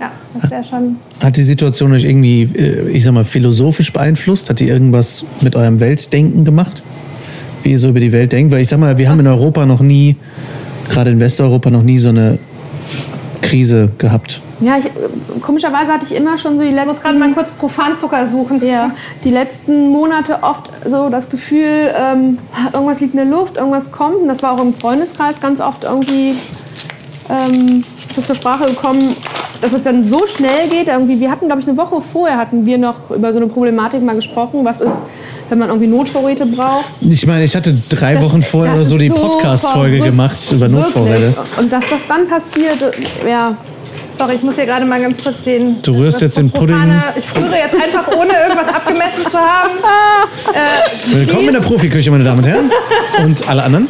Ja, 0.00 0.10
das 0.38 0.50
wäre 0.50 0.64
schon. 0.64 0.96
Hat 1.22 1.36
die 1.36 1.42
Situation 1.42 1.92
euch 1.92 2.04
irgendwie, 2.04 2.42
äh, 2.42 2.88
ich 2.90 3.04
sag 3.04 3.12
mal, 3.14 3.24
philosophisch 3.24 3.92
beeinflusst? 3.92 4.50
Hat 4.50 4.60
die 4.60 4.68
irgendwas 4.68 5.24
mit 5.40 5.56
eurem 5.56 5.80
Weltdenken 5.80 6.44
gemacht? 6.44 6.82
Wie 7.62 7.72
ihr 7.72 7.78
so 7.78 7.88
über 7.88 8.00
die 8.00 8.12
Welt 8.12 8.32
denkt? 8.32 8.52
Weil 8.52 8.60
ich 8.60 8.68
sag 8.68 8.78
mal, 8.78 8.98
wir 8.98 9.08
haben 9.08 9.20
in 9.20 9.26
Europa 9.26 9.64
noch 9.64 9.80
nie, 9.80 10.16
gerade 10.90 11.10
in 11.10 11.20
Westeuropa, 11.20 11.70
noch 11.70 11.82
nie 11.82 11.98
so 11.98 12.10
eine 12.10 12.38
Krise 13.40 13.90
gehabt. 13.98 14.40
ja 14.60 14.78
ich, 14.78 14.90
komischerweise 15.40 15.92
hatte 15.92 16.04
ich 16.04 16.14
immer 16.14 16.36
schon 16.36 16.56
so 16.56 16.62
die 16.62 16.68
Ich 16.68 16.84
muss 16.84 17.00
gerade 17.00 17.16
letzten, 17.16 17.18
mal 17.18 17.32
kurz 17.32 17.50
Profanzucker 17.52 18.26
suchen. 18.26 18.64
ja, 18.66 18.90
die 19.24 19.30
letzten 19.30 19.88
Monate 19.88 20.42
oft 20.42 20.70
so 20.84 21.08
das 21.08 21.30
Gefühl, 21.30 21.92
ähm, 21.96 22.38
irgendwas 22.72 23.00
liegt 23.00 23.14
in 23.14 23.20
der 23.20 23.38
Luft, 23.38 23.56
irgendwas 23.56 23.92
kommt. 23.92 24.16
Und 24.16 24.28
das 24.28 24.42
war 24.42 24.52
auch 24.52 24.62
im 24.62 24.74
Freundeskreis 24.74 25.40
ganz 25.40 25.60
oft 25.60 25.84
irgendwie 25.84 26.34
ähm, 27.30 27.84
das 28.16 28.26
zur 28.26 28.36
Sprache 28.36 28.64
gekommen, 28.66 29.16
dass 29.60 29.72
es 29.72 29.82
dann 29.84 30.06
so 30.08 30.26
schnell 30.26 30.68
geht. 30.68 30.88
Irgendwie, 30.88 31.20
wir 31.20 31.30
hatten, 31.30 31.46
glaube 31.46 31.60
ich, 31.60 31.68
eine 31.68 31.76
Woche 31.76 32.00
vorher 32.00 32.36
hatten 32.38 32.66
wir 32.66 32.78
noch 32.78 33.10
über 33.10 33.32
so 33.32 33.38
eine 33.38 33.46
Problematik 33.46 34.02
mal 34.02 34.14
gesprochen. 34.16 34.64
Was 34.64 34.80
ist, 34.80 34.90
wenn 35.48 35.58
man 35.58 35.68
irgendwie 35.68 35.88
Notvorräte 35.88 36.46
braucht? 36.46 36.86
Ich 37.00 37.26
meine, 37.26 37.44
ich 37.44 37.54
hatte 37.56 37.74
drei 37.88 38.14
Das- 38.14 38.22
Wochen 38.24 38.42
vorher 38.42 38.74
oder 38.74 38.84
so 38.84 38.98
die 38.98 39.08
so 39.08 39.14
Podcast-Folge 39.14 40.00
gemacht 40.00 40.36
über 40.52 40.68
Notvorräte. 40.68 41.34
Wirklich. 41.36 41.58
Und 41.58 41.72
dass 41.72 41.84
das 41.88 42.00
dann 42.08 42.28
passiert, 42.28 42.80
äh, 43.24 43.30
ja. 43.30 43.56
Sorry, 44.08 44.34
ich 44.36 44.42
muss 44.42 44.54
hier 44.54 44.66
gerade 44.66 44.86
mal 44.86 45.00
ganz 45.00 45.22
kurz 45.22 45.42
den. 45.42 45.82
Du 45.82 45.92
rührst 45.92 46.20
jetzt 46.20 46.38
den 46.38 46.48
Pudding. 46.50 46.76
Ich 47.16 47.24
rühre 47.36 47.56
jetzt 47.56 47.74
einfach, 47.74 48.06
ohne 48.12 48.32
irgendwas 48.32 48.68
abgemessen 48.68 49.24
zu 49.30 49.36
haben. 49.38 49.70
Äh, 50.54 51.14
Willkommen 51.14 51.48
in 51.48 51.52
der 51.54 51.60
Profiküche, 51.60 52.10
meine 52.10 52.24
Damen 52.24 52.38
und 52.38 52.46
Herren. 52.46 52.70
Und 53.24 53.46
alle 53.48 53.64
anderen. 53.64 53.88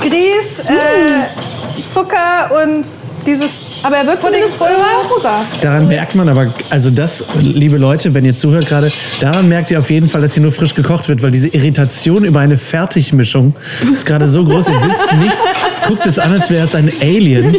Grieß, 0.00 0.66
äh, 0.66 1.90
Zucker 1.90 2.50
und 2.62 2.84
dieses. 3.26 3.82
Aber 3.82 3.96
er 3.96 4.06
wird 4.06 4.22
zumindest 4.22 4.58
Puddingpulver? 4.58 5.14
rosa. 5.14 5.44
Daran 5.62 5.88
merkt 5.88 6.14
man 6.14 6.28
aber, 6.28 6.46
also 6.70 6.90
das, 6.90 7.24
liebe 7.40 7.76
Leute, 7.76 8.14
wenn 8.14 8.24
ihr 8.24 8.34
zuhört 8.34 8.66
gerade, 8.68 8.90
daran 9.20 9.48
merkt 9.48 9.70
ihr 9.70 9.78
auf 9.78 9.90
jeden 9.90 10.08
Fall, 10.08 10.20
dass 10.22 10.34
hier 10.34 10.42
nur 10.42 10.52
frisch 10.52 10.74
gekocht 10.74 11.08
wird, 11.08 11.22
weil 11.22 11.30
diese 11.30 11.48
Irritation 11.48 12.24
über 12.24 12.40
eine 12.40 12.58
Fertigmischung 12.58 13.54
ist 13.92 14.06
gerade 14.06 14.26
so 14.28 14.44
groß. 14.44 14.68
Ihr 14.68 14.82
wisst 14.82 15.04
nicht, 15.20 15.38
guckt 15.86 16.06
es 16.06 16.18
an, 16.18 16.32
als 16.32 16.50
wäre 16.50 16.64
es 16.64 16.74
ein 16.74 16.90
Alien. 17.00 17.56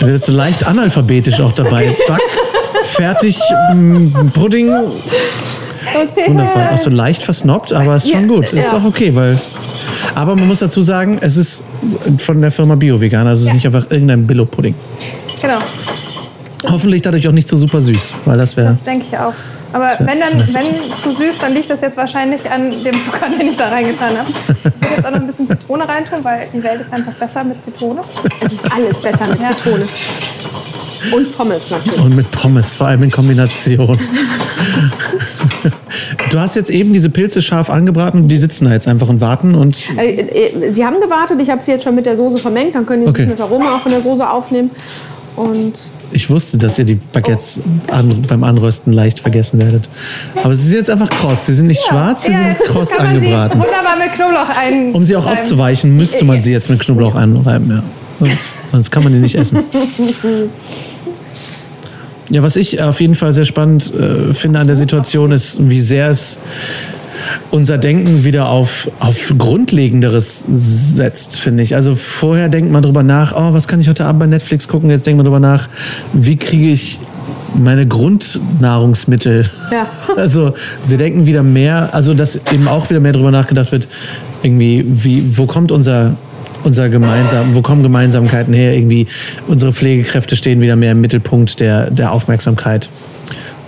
Da 0.00 0.06
wird 0.08 0.24
so 0.24 0.32
leicht 0.32 0.66
analphabetisch 0.66 1.40
auch 1.40 1.52
dabei. 1.52 1.96
Back, 2.08 2.20
fertig, 2.84 3.38
mm, 3.72 4.28
Pudding. 4.34 4.68
Okay. 5.94 6.24
Wundervoll. 6.28 6.68
Auch 6.72 6.78
so 6.78 6.90
leicht 6.90 7.22
versnobbt, 7.22 7.72
aber 7.72 7.96
ist 7.96 8.10
schon 8.10 8.22
Ja, 8.22 8.26
gut. 8.26 8.52
Ist 8.52 8.72
ja. 8.72 8.78
auch 8.78 8.84
okay, 8.84 9.14
weil. 9.14 9.38
Aber 10.14 10.36
man 10.36 10.46
muss 10.48 10.60
dazu 10.60 10.80
sagen, 10.82 11.18
es 11.20 11.36
ist 11.36 11.62
von 12.18 12.40
der 12.40 12.50
Firma 12.52 12.74
Bio-Vegan, 12.76 13.26
also 13.26 13.42
es 13.42 13.48
ist 13.48 13.54
nicht 13.54 13.66
einfach 13.66 13.90
irgendein 13.90 14.26
Billo-Pudding. 14.26 14.74
Genau, 15.40 15.58
Hoffentlich 16.66 17.02
dadurch 17.02 17.28
auch 17.28 17.32
nicht 17.32 17.46
so 17.46 17.56
super 17.56 17.80
süß, 17.80 18.14
weil 18.24 18.38
das 18.38 18.56
wäre. 18.56 18.68
das 18.68 18.82
denke 18.82 19.04
ich 19.10 19.18
auch. 19.18 19.34
Aber 19.72 19.90
wenn 19.98 20.20
dann, 20.20 20.38
wenn 20.54 20.64
zu 20.96 21.10
süß, 21.10 21.36
dann 21.40 21.52
liegt 21.52 21.68
das 21.68 21.80
jetzt 21.82 21.96
wahrscheinlich 21.96 22.48
an 22.50 22.70
dem 22.70 23.02
Zucker, 23.02 23.28
den 23.38 23.48
ich 23.48 23.56
da 23.56 23.68
reingetan 23.68 24.16
habe. 24.16 24.30
Ich 24.30 24.64
will 24.64 24.96
jetzt 24.96 25.04
auch 25.04 25.10
noch 25.10 25.20
ein 25.20 25.26
bisschen 25.26 25.48
Zitrone 25.48 25.86
reintun, 25.88 26.18
weil 26.22 26.48
die 26.54 26.62
Welt 26.62 26.80
ist 26.80 26.92
einfach 26.92 27.12
besser 27.14 27.44
mit 27.44 27.60
Zitrone. 27.60 28.00
Es 28.40 28.52
ist 28.52 28.60
alles 28.72 29.00
besser 29.02 29.26
mit 29.26 29.40
Ja. 29.40 29.50
Zitrone. 29.50 29.84
Und 31.12 31.36
Pommes 31.36 31.70
natürlich. 31.70 32.00
Und 32.00 32.16
mit 32.16 32.30
Pommes, 32.30 32.74
vor 32.74 32.86
allem 32.86 33.02
in 33.02 33.10
Kombination. 33.10 33.98
du 36.34 36.40
hast 36.40 36.56
jetzt 36.56 36.70
eben 36.70 36.92
diese 36.92 37.10
Pilze 37.10 37.40
scharf 37.42 37.70
angebraten 37.70 38.22
und 38.22 38.28
die 38.28 38.36
sitzen 38.36 38.64
da 38.64 38.72
jetzt 38.72 38.88
einfach 38.88 39.08
und 39.08 39.20
warten 39.20 39.54
und. 39.54 39.88
Äh, 39.96 40.16
äh, 40.16 40.70
Sie 40.72 40.84
haben 40.84 41.00
gewartet, 41.00 41.40
ich 41.40 41.48
habe 41.48 41.62
sie 41.62 41.70
jetzt 41.70 41.84
schon 41.84 41.94
mit 41.94 42.06
der 42.06 42.16
Soße 42.16 42.38
vermengt, 42.38 42.74
dann 42.74 42.84
können 42.86 43.02
Sie 43.04 43.08
Okay. 43.08 43.26
das 43.30 43.40
Aroma 43.40 43.76
auch 43.76 43.80
von 43.80 43.92
der 43.92 44.00
Soße 44.00 44.28
aufnehmen. 44.28 44.70
Und 45.36 45.74
Ich 46.12 46.28
wusste, 46.30 46.58
dass 46.58 46.78
ihr 46.78 46.84
die 46.84 46.94
Baguettes 46.96 47.60
an, 47.88 48.22
beim 48.28 48.42
Anrösten 48.44 48.92
leicht 48.92 49.20
vergessen 49.20 49.58
werdet. 49.60 49.88
Aber 50.42 50.54
sie 50.54 50.66
sind 50.68 50.78
jetzt 50.78 50.90
einfach 50.90 51.10
kross. 51.10 51.46
Sie 51.46 51.52
sind 51.54 51.66
nicht 51.68 51.84
schwarz, 51.84 52.24
sie 52.24 52.32
Ja, 52.32 52.38
sind 52.38 52.58
kross 52.66 52.94
angebraten. 52.94 53.58
Wunderbar 53.60 53.96
mit 53.98 54.12
Knoblauch 54.14 54.48
ein. 54.56 54.92
Um 54.92 55.02
sie 55.04 55.16
auch 55.16 55.26
aufzuweichen, 55.26 55.96
müsste 55.96 56.24
man 56.24 56.40
sie 56.40 56.52
jetzt 56.52 56.68
mit 56.70 56.80
Knoblauch 56.80 57.14
einreiben. 57.14 57.70
Ja. 57.70 57.82
Sonst, 58.20 58.54
sonst 58.70 58.90
kann 58.90 59.02
man 59.04 59.12
die 59.12 59.18
nicht 59.20 59.34
essen. 59.36 59.58
Ja, 62.30 62.42
was 62.42 62.56
ich 62.56 62.82
auf 62.82 63.00
jeden 63.00 63.14
Fall 63.14 63.32
sehr 63.32 63.44
spannend 63.44 63.92
äh, 63.94 64.32
finde 64.32 64.58
an 64.58 64.66
der 64.66 64.76
Situation 64.76 65.30
ist, 65.32 65.68
wie 65.68 65.80
sehr 65.80 66.10
es 66.10 66.38
unser 67.50 67.78
Denken 67.78 68.24
wieder 68.24 68.48
auf, 68.48 68.90
auf 68.98 69.32
Grundlegenderes 69.36 70.44
setzt, 70.48 71.38
finde 71.38 71.62
ich. 71.62 71.74
Also 71.74 71.94
vorher 71.94 72.48
denkt 72.48 72.70
man 72.70 72.82
drüber 72.82 73.02
nach, 73.02 73.34
oh, 73.34 73.52
was 73.52 73.68
kann 73.68 73.80
ich 73.80 73.88
heute 73.88 74.04
Abend 74.04 74.20
bei 74.20 74.26
Netflix 74.26 74.68
gucken? 74.68 74.90
Jetzt 74.90 75.06
denkt 75.06 75.18
man 75.18 75.24
drüber 75.24 75.40
nach, 75.40 75.68
wie 76.12 76.36
kriege 76.36 76.72
ich 76.72 77.00
meine 77.54 77.86
Grundnahrungsmittel. 77.86 79.48
Ja. 79.70 79.86
Also 80.16 80.52
wir 80.86 80.96
denken 80.96 81.26
wieder 81.26 81.42
mehr, 81.42 81.92
also 81.92 82.14
dass 82.14 82.36
eben 82.52 82.68
auch 82.68 82.88
wieder 82.88 83.00
mehr 83.00 83.12
drüber 83.12 83.32
nachgedacht 83.32 83.72
wird, 83.72 83.88
irgendwie, 84.44 84.84
wie, 84.86 85.36
wo 85.36 85.46
kommt 85.46 85.72
unser, 85.72 86.16
unser 86.64 86.88
gemeinsam, 86.88 87.54
wo 87.54 87.62
kommen 87.62 87.82
Gemeinsamkeiten 87.82 88.52
her? 88.54 88.74
Irgendwie 88.74 89.06
unsere 89.46 89.72
Pflegekräfte 89.72 90.34
stehen 90.36 90.60
wieder 90.60 90.76
mehr 90.76 90.92
im 90.92 91.00
Mittelpunkt 91.00 91.60
der, 91.60 91.90
der 91.90 92.12
Aufmerksamkeit. 92.12 92.88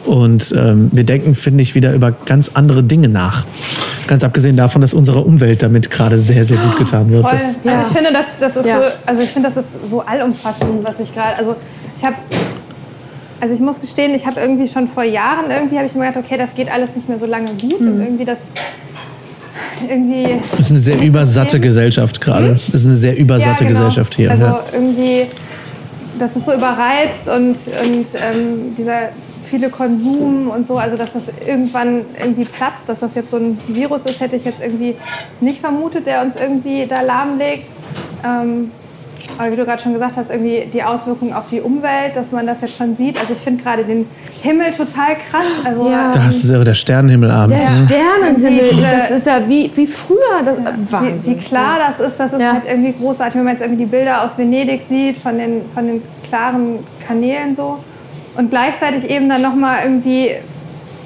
Und 0.04 0.54
ähm, 0.56 0.88
wir 0.92 1.02
denken, 1.04 1.34
finde 1.34 1.62
ich, 1.62 1.74
wieder 1.74 1.92
über 1.92 2.12
ganz 2.12 2.52
andere 2.54 2.82
Dinge 2.84 3.08
nach. 3.08 3.44
Ganz 4.06 4.22
abgesehen 4.22 4.56
davon, 4.56 4.80
dass 4.80 4.94
unsere 4.94 5.20
Umwelt 5.20 5.62
damit 5.64 5.90
gerade 5.90 6.16
sehr, 6.18 6.44
sehr 6.44 6.58
gut 6.58 6.76
getan 6.78 7.10
wird. 7.10 7.22
Voll. 7.22 7.32
Das, 7.32 7.58
Also 7.64 7.90
ich 7.90 7.96
finde, 7.96 8.12
das, 8.12 8.26
das 8.38 8.56
ist 8.56 8.66
Ja. 8.66 8.80
so, 8.82 8.84
also 9.04 9.22
ich 9.22 9.30
finde, 9.30 9.48
das 9.48 9.56
ist 9.56 9.68
so 9.90 10.00
allumfassend, 10.02 10.84
was 10.84 11.00
ich 11.00 11.12
gerade, 11.12 11.36
also 11.36 11.56
ich 11.98 12.04
habe, 12.04 12.14
also 13.40 13.52
ich 13.54 13.60
muss 13.60 13.80
gestehen, 13.80 14.14
ich 14.14 14.24
habe 14.26 14.40
irgendwie 14.40 14.68
schon 14.68 14.86
vor 14.86 15.02
Jahren 15.02 15.50
irgendwie 15.50 15.76
habe 15.76 15.88
ich 15.88 15.94
mir 15.94 16.06
gedacht, 16.06 16.24
okay, 16.24 16.38
das 16.38 16.54
geht 16.54 16.70
alles 16.70 16.90
nicht 16.94 17.08
mehr 17.08 17.18
so 17.18 17.26
lange 17.26 17.50
gut 17.60 17.80
Mhm. 17.80 17.88
und 17.88 18.00
irgendwie 18.00 18.24
das, 18.24 18.38
irgendwie. 19.88 20.40
das 20.50 20.60
ist 20.60 20.70
eine 20.70 20.80
sehr 20.80 21.00
übersatte 21.00 21.60
Gesellschaft 21.60 22.20
gerade. 22.20 22.52
Das 22.52 22.68
ist 22.68 22.86
eine 22.86 22.94
sehr 22.94 23.16
übersatte 23.16 23.64
Ja, 23.64 23.68
genau. 23.70 23.80
Gesellschaft 23.80 24.14
hier. 24.14 24.30
Also 24.30 24.44
ja. 24.44 24.64
irgendwie, 24.72 25.26
das 26.18 26.36
ist 26.36 26.46
so 26.46 26.54
überreizt 26.54 27.26
und, 27.26 27.56
und 27.56 28.06
ähm, 28.14 28.74
dieser 28.76 29.10
viele 29.50 29.70
Konsum 29.70 30.50
und 30.50 30.66
so, 30.66 30.76
also 30.76 30.96
dass 30.96 31.12
das 31.12 31.24
irgendwann 31.46 32.04
irgendwie 32.20 32.44
platzt, 32.44 32.88
dass 32.88 33.00
das 33.00 33.14
jetzt 33.14 33.30
so 33.30 33.36
ein 33.36 33.58
Virus 33.68 34.04
ist, 34.04 34.20
hätte 34.20 34.36
ich 34.36 34.44
jetzt 34.44 34.60
irgendwie 34.60 34.96
nicht 35.40 35.60
vermutet, 35.60 36.06
der 36.06 36.22
uns 36.22 36.36
irgendwie 36.36 36.86
da 36.86 37.02
lahmlegt. 37.02 37.70
Ähm, 38.24 38.70
aber 39.38 39.52
wie 39.52 39.56
du 39.56 39.64
gerade 39.64 39.82
schon 39.82 39.92
gesagt 39.92 40.16
hast, 40.16 40.30
irgendwie 40.30 40.68
die 40.72 40.82
Auswirkungen 40.82 41.32
auf 41.32 41.44
die 41.50 41.60
Umwelt, 41.60 42.14
dass 42.16 42.32
man 42.32 42.46
das 42.46 42.60
jetzt 42.62 42.76
schon 42.76 42.96
sieht. 42.96 43.18
Also 43.20 43.32
ich 43.34 43.38
finde 43.40 43.62
gerade 43.62 43.84
den 43.84 44.06
Himmel 44.42 44.72
total 44.72 45.16
krass. 45.30 45.44
Also 45.64 45.88
Ja. 45.90 46.10
Da 46.10 46.24
hast 46.24 46.44
du 46.48 46.52
ja 46.54 46.64
der 46.64 46.74
Sternenhimmel 46.74 47.30
abends. 47.30 47.62
der 47.64 47.70
ne? 47.72 47.86
Sternenhimmel, 47.86 48.82
das 48.82 49.10
ist 49.18 49.26
ja 49.26 49.40
wie, 49.48 49.70
wie 49.74 49.86
früher. 49.86 50.16
Das, 50.44 50.56
wie, 50.56 50.92
Wahnsinn. 50.92 51.36
wie 51.36 51.40
klar 51.40 51.78
das 51.88 52.06
ist, 52.06 52.18
das 52.18 52.32
ist 52.32 52.40
Ja. 52.40 52.52
halt 52.54 52.62
irgendwie 52.68 52.92
großartig, 52.92 53.36
wenn 53.36 53.44
man 53.44 53.54
jetzt 53.54 53.62
irgendwie 53.62 53.84
die 53.84 53.90
Bilder 53.90 54.22
aus 54.22 54.36
Venedig 54.36 54.82
sieht, 54.82 55.18
von 55.18 55.36
den, 55.38 55.62
von 55.74 55.86
den 55.86 56.02
klaren 56.28 56.78
Kanälen 57.06 57.54
so. 57.54 57.78
Und 58.36 58.50
gleichzeitig 58.50 59.08
eben 59.10 59.28
dann 59.28 59.42
nochmal 59.42 59.78
irgendwie, 59.84 60.30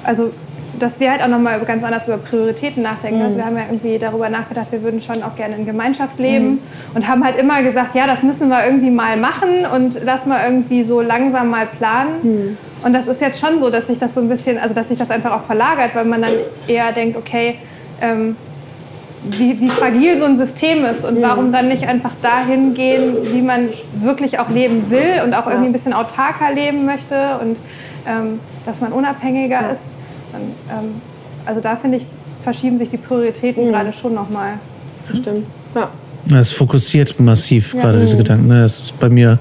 also 0.03 0.31
dass 0.79 0.99
wir 0.99 1.11
halt 1.11 1.21
auch 1.21 1.27
nochmal 1.27 1.59
ganz 1.61 1.83
anders 1.83 2.07
über 2.07 2.17
Prioritäten 2.17 2.81
nachdenken. 2.83 3.19
Mhm. 3.19 3.25
Also 3.25 3.37
wir 3.37 3.45
haben 3.45 3.57
ja 3.57 3.63
irgendwie 3.69 3.97
darüber 3.97 4.29
nachgedacht, 4.29 4.67
wir 4.71 4.81
würden 4.83 5.01
schon 5.01 5.21
auch 5.23 5.35
gerne 5.35 5.55
in 5.55 5.65
Gemeinschaft 5.65 6.17
leben 6.17 6.45
Mhm. 6.51 6.59
und 6.95 7.07
haben 7.07 7.23
halt 7.23 7.37
immer 7.37 7.61
gesagt, 7.61 7.93
ja, 7.95 8.07
das 8.07 8.23
müssen 8.23 8.49
wir 8.49 8.65
irgendwie 8.65 8.89
mal 8.89 9.17
machen 9.17 9.65
und 9.75 9.99
lass 10.03 10.25
mal 10.25 10.39
irgendwie 10.45 10.83
so 10.83 11.01
langsam 11.01 11.49
mal 11.49 11.65
planen. 11.65 12.09
Mhm. 12.23 12.57
Und 12.83 12.93
das 12.93 13.07
ist 13.07 13.21
jetzt 13.21 13.39
schon 13.39 13.59
so, 13.59 13.69
dass 13.69 13.87
sich 13.87 13.99
das 13.99 14.13
so 14.15 14.21
ein 14.21 14.29
bisschen, 14.29 14.57
also 14.57 14.73
dass 14.73 14.87
sich 14.89 14.97
das 14.97 15.11
einfach 15.11 15.31
auch 15.33 15.43
verlagert, 15.43 15.91
weil 15.93 16.05
man 16.05 16.21
dann 16.21 16.31
eher 16.67 16.91
denkt, 16.93 17.17
okay, 17.17 17.55
ähm, 18.01 18.35
wie, 19.23 19.59
wie 19.59 19.67
fragil 19.67 20.17
so 20.19 20.25
ein 20.25 20.35
System 20.37 20.83
ist 20.83 21.05
und 21.05 21.21
warum 21.21 21.51
dann 21.51 21.67
nicht 21.67 21.87
einfach 21.87 22.09
dahin 22.23 22.73
gehen, 22.73 23.17
wie 23.33 23.43
man 23.43 23.69
wirklich 23.93 24.39
auch 24.39 24.49
leben 24.49 24.89
will 24.89 25.21
und 25.23 25.35
auch 25.35 25.45
irgendwie 25.45 25.67
ein 25.67 25.73
bisschen 25.73 25.93
autarker 25.93 26.51
leben 26.51 26.85
möchte 26.85 27.37
und 27.39 27.57
ähm, 28.07 28.39
dass 28.65 28.81
man 28.81 28.91
unabhängiger 28.91 29.71
ist. 29.73 29.83
Und, 30.33 30.53
ähm, 30.69 31.01
also 31.45 31.61
da 31.61 31.75
finde 31.75 31.97
ich, 31.97 32.05
verschieben 32.43 32.77
sich 32.77 32.89
die 32.89 32.97
Prioritäten 32.97 33.69
gerade 33.69 33.93
schon 33.93 34.13
nochmal. 34.13 34.53
Stimmt. 35.09 35.45
Ja. 35.75 35.89
Es 36.37 36.51
fokussiert 36.51 37.19
massiv 37.19 37.73
gerade 37.73 37.99
diese 37.99 38.15
Gedanken. 38.17 38.47
ne? 38.47 38.61
Das 38.61 38.79
ist 38.79 38.99
bei 38.99 39.09
mir 39.09 39.39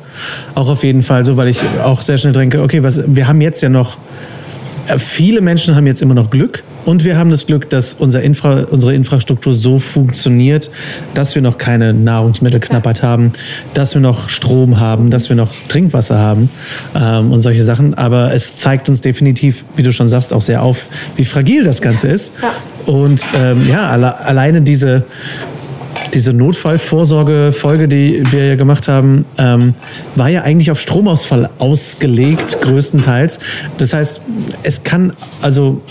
auch 0.55 0.68
auf 0.68 0.82
jeden 0.82 1.03
Fall 1.03 1.24
so, 1.24 1.36
weil 1.36 1.49
ich 1.49 1.61
auch 1.84 2.01
sehr 2.01 2.16
schnell 2.18 2.32
denke, 2.32 2.62
okay, 2.62 2.82
was, 2.82 3.03
wir 3.07 3.28
haben 3.28 3.41
jetzt 3.41 3.61
ja 3.61 3.68
noch, 3.68 3.99
äh, 4.86 4.99
viele 4.99 5.41
Menschen 5.43 5.76
haben 5.76 5.86
jetzt 5.86 6.01
immer 6.01 6.14
noch 6.14 6.30
Glück 6.30 6.64
und 6.85 7.05
wir 7.05 7.18
haben 7.18 7.31
das 7.31 7.47
Glück, 7.47 7.68
dass 7.70 7.95
unser 7.95 8.22
Infra, 8.22 8.64
unsere 8.70 8.95
Infrastruktur 8.95 9.55
so 9.55 9.78
funktioniert, 9.78 10.70
dass 11.14 11.35
wir 11.35 11.43
noch 11.43 11.59
keine 11.59 11.93
Nahrungsmittelknappheit 11.93 13.03
haben, 13.03 13.33
dass 13.74 13.95
wir 13.95 14.01
noch 14.01 14.28
Strom 14.28 14.81
haben, 14.81 15.11
dass 15.11 15.28
wir 15.28 15.37
noch 15.37 15.53
Trinkwasser 15.68 16.18
haben 16.18 16.51
ähm, 16.95 17.33
und 17.33 17.41
solche 17.41 17.62
Sachen. 17.62 17.95
Aber 17.95 18.35
es 18.35 18.57
zeigt 18.57 18.89
uns 18.89 19.01
definitiv, 19.01 19.64
wie 19.76 19.83
du 19.83 19.93
schon 19.93 20.09
sagst, 20.09 20.33
auch 20.33 20.41
sehr 20.41 20.62
auf, 20.62 20.87
wie 21.16 21.24
fragil 21.24 21.64
das 21.64 21.83
Ganze 21.83 22.09
ist. 22.09 22.33
Und 22.87 23.22
ähm, 23.35 23.68
ja, 23.68 23.91
alle, 23.91 24.18
alleine 24.20 24.62
diese, 24.62 25.05
diese 26.14 26.33
Notfallvorsorge-Folge, 26.33 27.89
die 27.89 28.22
wir 28.31 28.47
ja 28.47 28.55
gemacht 28.57 28.89
haben, 28.89 29.26
ähm, 29.39 29.74
war 30.16 30.28
ja 30.28 30.43
eigentlich 30.43 30.70
auf 30.70 30.81
Stromausfall 30.81 31.51
ausgelegt, 31.59 32.59
größtenteils. 32.62 33.39
Das 33.78 33.93
heißt, 33.93 34.20
es 34.62 34.83
kann 34.83 35.12
also 35.43 35.83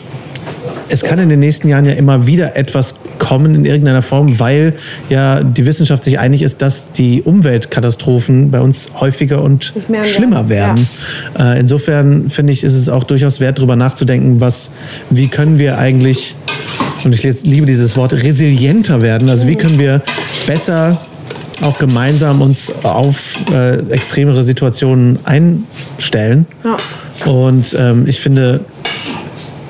es 0.90 1.04
kann 1.04 1.20
in 1.20 1.30
den 1.30 1.40
nächsten 1.40 1.70
Jahren 1.70 1.86
ja 1.86 1.94
immer 1.94 2.26
wieder 2.28 2.56
etwas 2.56 2.96
kommen 3.18 3.56
in 3.56 3.66
irgendeiner 3.66 4.02
Form, 4.02 4.40
weil 4.40 4.74
ja 5.10 5.44
die 5.44 5.66
Wissenschaft 5.66 6.04
sich 6.04 6.20
einig 6.20 6.42
ist, 6.42 6.62
dass 6.62 6.92
die 6.92 7.22
Umweltkatastrophen 7.22 8.52
bei 8.52 8.60
uns 8.60 8.90
häufiger 9.00 9.42
und 9.42 9.74
schlimmer 10.04 10.50
werden, 10.50 10.88
werden. 11.40 11.58
Äh, 11.58 11.60
insofern 11.60 12.30
finde 12.30 12.54
ich, 12.54 12.64
ist 12.64 12.74
es 12.74 12.90
auch 12.90 13.04
durchaus 13.04 13.40
wert, 13.40 13.60
darüber 13.60 13.76
nachzudenken, 13.76 14.42
was, 14.42 14.72
wie 15.10 15.28
können 15.28 15.60
wir 15.60 15.78
eigentlich, 15.78 16.36
und 17.04 17.14
ich 17.14 17.44
liebe 17.44 17.66
dieses 17.66 17.96
Wort, 17.96 18.14
resilienter 18.14 19.02
werden. 19.02 19.30
Also 19.30 19.48
wie 19.48 19.56
können 19.56 19.80
wir 19.80 20.02
besser 20.48 21.00
auch 21.62 21.78
gemeinsam 21.78 22.42
uns 22.42 22.72
auf 22.84 23.38
äh, 23.52 23.80
extremere 23.92 24.44
Situationen 24.44 25.20
einstellen. 25.26 26.46
Und 27.26 27.76
ähm, 27.78 28.06
ich 28.08 28.20
finde, 28.22 28.62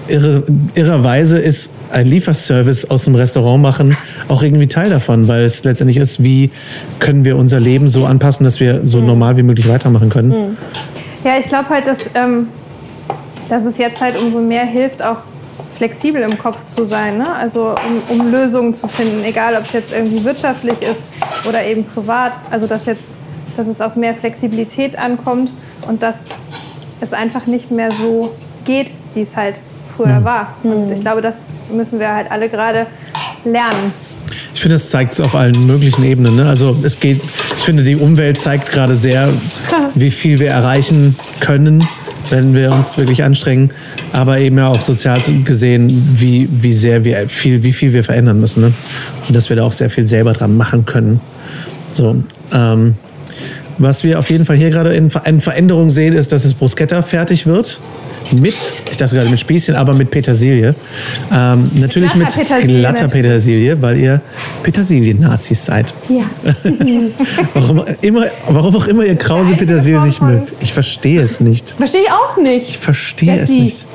irre, 0.10 0.44
irrerweise 0.76 1.40
ist 1.40 1.70
ein 1.92 2.06
Lieferservice 2.06 2.90
aus 2.90 3.06
dem 3.06 3.16
Restaurant 3.16 3.62
machen 3.62 3.98
auch 4.28 4.44
irgendwie 4.44 4.68
Teil 4.68 4.90
davon, 4.90 5.28
weil 5.28 5.44
es 5.44 5.64
letztendlich 5.64 5.98
ist, 5.98 6.24
wie 6.24 6.52
können 7.00 7.24
wir 7.24 7.38
unser 7.38 7.60
Leben 7.60 7.88
so 7.88 8.06
anpassen, 8.06 8.44
dass 8.44 8.60
wir 8.60 8.86
so 8.86 9.00
normal 9.00 9.38
wie 9.38 9.44
möglich 9.44 9.68
weitermachen 9.68 10.10
können. 10.10 10.58
Ja, 11.24 11.38
ich 11.40 11.48
glaube 11.48 11.70
halt, 11.70 11.88
dass, 11.88 12.00
ähm, 12.16 12.48
dass 13.50 13.66
es 13.66 13.78
jetzt 13.78 14.02
halt 14.02 14.18
umso 14.18 14.40
mehr 14.40 14.66
hilft, 14.66 15.04
auch 15.04 15.18
flexibel 15.76 16.22
im 16.22 16.38
Kopf 16.38 16.58
zu 16.76 16.86
sein. 16.86 17.18
Ne? 17.18 17.34
Also 17.34 17.76
um, 18.10 18.20
um 18.20 18.32
Lösungen 18.32 18.74
zu 18.74 18.88
finden, 18.88 19.24
egal 19.24 19.56
ob 19.56 19.64
es 19.64 19.74
jetzt 19.74 19.94
irgendwie 19.94 20.24
wirtschaftlich 20.24 20.82
ist 20.82 21.06
oder 21.48 21.64
eben 21.64 21.86
privat. 21.86 22.34
Also 22.52 22.68
dass 22.68 22.86
jetzt, 22.86 23.18
dass 23.58 23.68
es 23.68 23.82
auf 23.82 23.96
mehr 23.96 24.14
Flexibilität 24.14 24.98
ankommt 24.98 25.52
und 25.88 26.04
dass 26.04 26.26
es 27.02 27.14
einfach 27.14 27.46
nicht 27.48 27.72
mehr 27.72 27.92
so 27.92 28.36
geht, 28.66 28.92
wie 29.14 29.22
es 29.22 29.36
halt 29.36 29.62
früher 30.00 30.24
war. 30.24 30.56
Und 30.64 30.92
ich 30.92 31.02
glaube, 31.02 31.22
das 31.22 31.42
müssen 31.72 32.00
wir 32.00 32.14
halt 32.14 32.32
alle 32.32 32.48
gerade 32.48 32.88
lernen. 33.44 33.94
Ich 34.54 34.62
finde, 34.62 34.76
es 34.76 34.90
zeigt 34.90 35.14
es 35.14 35.22
auf 35.22 35.36
allen 35.36 35.68
möglichen 35.68 36.04
Ebenen. 36.04 36.36
Ne? 36.36 36.46
Also 36.46 36.76
es 36.84 37.00
geht, 37.00 37.22
ich 37.58 37.64
finde, 37.64 37.84
die 37.84 37.96
Umwelt 37.96 38.40
zeigt 38.40 38.72
gerade 38.72 38.96
sehr, 38.96 39.30
wie 39.96 40.12
viel 40.12 40.40
wir 40.40 40.50
erreichen 40.50 41.16
können, 41.40 41.86
wenn 42.30 42.54
wir 42.54 42.72
uns 42.72 42.98
wirklich 42.98 43.24
anstrengen, 43.24 43.70
aber 44.14 44.40
eben 44.40 44.58
ja 44.58 44.68
auch 44.68 44.82
sozial 44.82 45.20
gesehen, 45.44 45.90
wie, 46.16 46.48
wie 46.52 46.74
sehr 46.74 47.04
wir 47.04 47.28
viel, 47.28 47.64
wie 47.64 47.74
viel 47.74 47.92
wir 47.94 48.04
verändern 48.04 48.40
müssen. 48.40 48.62
Ne? 48.62 48.74
Und 49.28 49.36
dass 49.36 49.50
wir 49.50 49.56
da 49.56 49.64
auch 49.64 49.72
sehr 49.72 49.90
viel 49.90 50.06
selber 50.06 50.34
dran 50.34 50.56
machen 50.56 50.86
können. 50.86 51.20
So, 51.92 52.24
ähm, 52.54 52.96
was 53.78 54.04
wir 54.04 54.20
auf 54.20 54.30
jeden 54.30 54.46
Fall 54.46 54.58
hier 54.58 54.70
gerade 54.70 54.94
in, 54.94 55.10
in 55.26 55.42
Veränderung 55.42 55.90
sehen, 55.90 56.14
ist, 56.14 56.32
dass 56.32 56.44
das 56.44 56.54
Bruschetta 56.54 57.02
fertig 57.02 57.48
wird. 57.48 57.80
Mit, 58.32 58.56
ich 58.92 58.98
dachte 58.98 59.16
gerade 59.16 59.30
mit 59.30 59.40
Spießchen, 59.40 59.76
aber 59.76 59.94
mit 59.94 60.12
Petersilie. 60.12 60.76
Ähm, 61.32 61.72
natürlich 61.76 62.12
Glatter 62.12 62.38
mit 62.38 62.48
Petersilie 62.48 62.80
glatter 62.80 63.04
mit. 63.04 63.12
Petersilie, 63.14 63.82
weil 63.82 63.98
ihr 63.98 64.22
Petersilien-Nazis 64.64 65.66
seid. 65.66 65.94
Ja. 66.08 66.24
Warum, 67.54 67.84
immer, 68.02 68.26
warum 68.48 68.76
auch 68.76 68.88
immer 68.88 69.04
ihr 69.04 69.16
krause 69.16 69.56
Petersilie 69.56 70.02
nicht 70.02 70.22
mögt. 70.22 70.54
Ich 70.60 70.74
verstehe 70.74 71.22
es 71.22 71.40
nicht. 71.40 71.76
Verstehe 71.78 72.02
ich 72.04 72.12
auch 72.12 72.38
nicht. 72.38 72.70
Ich 72.70 72.78
verstehe 72.78 73.40
es 73.40 73.50
nicht. 73.50 73.88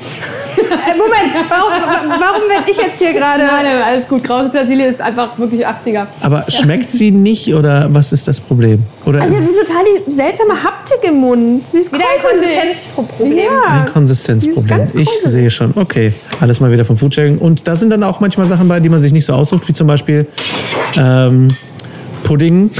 Äh, 0.57 0.97
Moment, 0.97 1.49
warum, 1.49 1.71
warum 2.19 2.41
werde 2.49 2.69
ich 2.71 2.77
jetzt 2.77 2.99
hier 2.99 3.13
gerade... 3.13 3.43
Nein, 3.43 3.65
nein, 3.65 3.81
alles 3.81 4.07
gut. 4.07 4.23
Krause 4.23 4.49
Petersilie 4.49 4.87
ist 4.87 5.01
einfach 5.01 5.37
wirklich 5.37 5.67
80er. 5.67 6.07
Aber 6.21 6.45
schmeckt 6.49 6.91
sie 6.91 7.11
nicht 7.11 7.53
oder 7.53 7.87
was 7.91 8.11
ist 8.11 8.27
das 8.27 8.39
Problem? 8.39 8.83
Oder 9.05 9.21
Also 9.21 9.35
ist 9.35 9.43
sie 9.43 9.49
hat 9.49 9.67
total 9.67 9.83
die 10.07 10.11
seltsame 10.11 10.63
Haptik 10.63 11.03
im 11.03 11.15
Mund. 11.15 11.63
Sie 11.71 11.79
ist 11.79 11.93
Wieder 11.93 12.03
ein. 12.03 12.39
Konsistenzproblem. 12.39 13.37
Ja. 13.37 13.71
ein 13.71 13.85
Konsistenzproblem? 13.85 14.87
Ich 14.95 15.09
sehe 15.21 15.49
schon. 15.49 15.73
Okay, 15.75 16.13
alles 16.39 16.59
mal 16.59 16.71
wieder 16.71 16.85
vom 16.85 16.97
Foodsharing. 16.97 17.37
Und 17.37 17.67
da 17.67 17.75
sind 17.75 17.89
dann 17.89 18.03
auch 18.03 18.19
manchmal 18.19 18.47
Sachen 18.47 18.67
bei, 18.67 18.79
die 18.79 18.89
man 18.89 18.99
sich 18.99 19.13
nicht 19.13 19.25
so 19.25 19.33
aussucht, 19.33 19.67
wie 19.67 19.73
zum 19.73 19.87
Beispiel 19.87 20.27
ähm, 20.97 21.47
Pudding. 22.25 22.69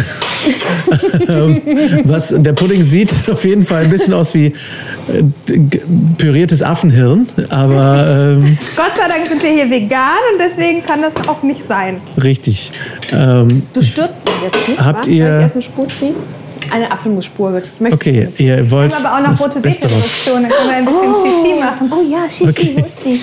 Ähm, 1.28 1.62
Was, 2.04 2.32
der 2.38 2.54
Pudding 2.54 2.84
sieht 2.84 3.12
auf 3.32 3.44
jeden 3.46 3.66
Fall 3.66 3.86
ein 3.86 3.90
bisschen 3.90 4.14
aus 4.14 4.36
wie 4.36 4.48
äh, 4.48 5.24
püriertes 6.20 6.62
Affenhirn, 6.62 7.26
aber 7.50 8.38
ähm, 8.40 8.58
Gott 8.76 8.96
sei 8.96 9.08
Dank 9.08 9.26
sind 9.26 9.42
wir 9.42 9.50
hier 9.50 9.70
vegan 9.72 10.20
und 10.34 10.40
deswegen 10.40 10.84
kann 10.84 11.02
das 11.02 11.28
auch 11.28 11.42
nicht 11.42 11.68
sein. 11.68 12.00
richtig. 12.22 12.72
Ähm, 13.12 13.64
Du 13.74 13.82
stürzt 13.84 14.22
jetzt 14.44 14.68
nicht. 14.70 14.80
Habt 14.80 15.08
wa? 15.08 15.12
ihr- 15.12 15.26
Soll 15.26 15.48
ich 15.48 15.56
erst 15.56 15.56
eine 16.76 16.92
Apfelmusspur 16.92 17.54
würde 17.54 17.68
ich. 17.74 17.80
möchte 17.80 17.96
okay, 17.96 18.28
ihr 18.38 18.70
wollt 18.70 18.92
Wir 18.92 18.98
haben 18.98 19.06
aber 19.06 19.18
auch 19.18 19.22
noch 19.22 19.32
das 19.32 19.42
rote. 19.46 19.60
Beete-Produktion, 19.60 20.44
dann 20.44 20.52
können 20.52 20.70
wir 20.70 20.76
ein 20.76 20.86
bisschen 20.86 21.16
Shishi 21.24 21.54
machen. 21.64 21.92
Oh 21.92 22.04
ja, 22.12 22.30
Shishi, 22.30 22.50
Okay. 22.50 22.76
wo 22.78 22.86
ist 22.86 23.04
sie? 23.04 23.22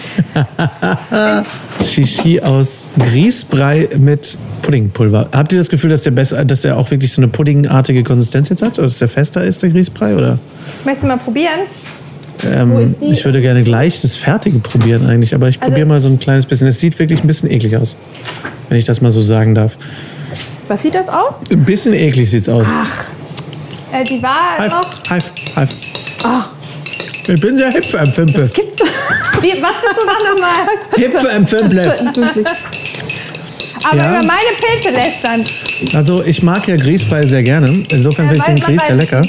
Shishi 1.84 2.40
aus 2.40 2.90
Grießbrei 2.98 3.88
mit 3.98 4.38
Puddingpulver. 4.62 5.28
Habt 5.32 5.52
ihr 5.52 5.58
das 5.58 5.68
Gefühl, 5.68 5.90
dass 5.90 6.02
der, 6.02 6.12
besser, 6.12 6.44
dass 6.44 6.62
der 6.62 6.76
auch 6.78 6.90
wirklich 6.90 7.12
so 7.12 7.20
eine 7.20 7.28
puddingartige 7.30 8.02
Konsistenz 8.02 8.48
jetzt 8.48 8.62
hat? 8.62 8.78
Oder 8.78 8.88
dass 8.88 8.98
der 8.98 9.08
fester 9.08 9.42
ist, 9.42 9.62
der 9.62 9.70
Grießbrei? 9.70 10.14
Oder? 10.16 10.38
Möchtest 10.84 11.04
du 11.04 11.08
mal 11.08 11.18
probieren? 11.18 11.60
Ähm, 12.44 12.72
Wo 12.72 12.78
ist 12.78 13.00
die? 13.00 13.06
Ich 13.06 13.24
würde 13.24 13.40
gerne 13.40 13.62
gleich 13.62 14.00
das 14.00 14.16
Fertige 14.16 14.58
probieren 14.58 15.06
eigentlich, 15.06 15.34
aber 15.34 15.48
ich 15.48 15.60
Also- 15.60 15.68
probiere 15.70 15.86
mal 15.86 16.00
so 16.00 16.08
ein 16.08 16.18
kleines 16.18 16.46
bisschen. 16.46 16.68
Es 16.68 16.80
sieht 16.80 16.98
wirklich 16.98 17.22
ein 17.22 17.26
bisschen 17.26 17.50
eklig 17.50 17.76
aus, 17.76 17.96
wenn 18.68 18.78
ich 18.78 18.84
das 18.84 19.00
mal 19.00 19.10
so 19.12 19.22
sagen 19.22 19.54
darf. 19.54 19.76
Was 20.68 20.82
sieht 20.82 20.94
das 20.94 21.08
aus? 21.08 21.34
Ein 21.50 21.64
bisschen 21.64 21.92
eklig 21.92 22.30
sieht's 22.30 22.48
aus. 22.48 22.66
Äh, 23.92 24.04
die 24.04 24.22
war 24.22 24.56
Hive, 24.58 24.68
noch... 24.70 24.90
Hive, 25.08 25.24
Hive. 25.56 25.68
Ah. 26.24 26.44
Ich 27.28 27.40
bin 27.40 27.56
der. 27.56 27.68
Wie, 27.68 27.74
was 27.78 27.84
bist 28.50 29.96
du 29.96 30.06
dann 30.06 30.34
nochmal? 30.34 30.66
Hüpfempimple. 30.96 31.94
Aber 33.84 33.96
Ja. 33.96 34.10
über 34.10 34.22
meine 34.26 34.52
Pilze 34.60 34.90
lästern. 34.96 35.44
Also 35.94 36.22
ich 36.24 36.42
mag 36.42 36.66
ja 36.68 36.76
Grießbrei 36.76 37.26
sehr 37.26 37.42
gerne. 37.42 37.84
Insofern 37.90 38.26
Ja, 38.26 38.32
finde 38.32 38.38
ich 38.38 38.44
den 38.44 38.58
weiß- 38.58 38.66
Grieß 38.66 38.84
sehr 38.86 38.96
lecker. 38.96 39.22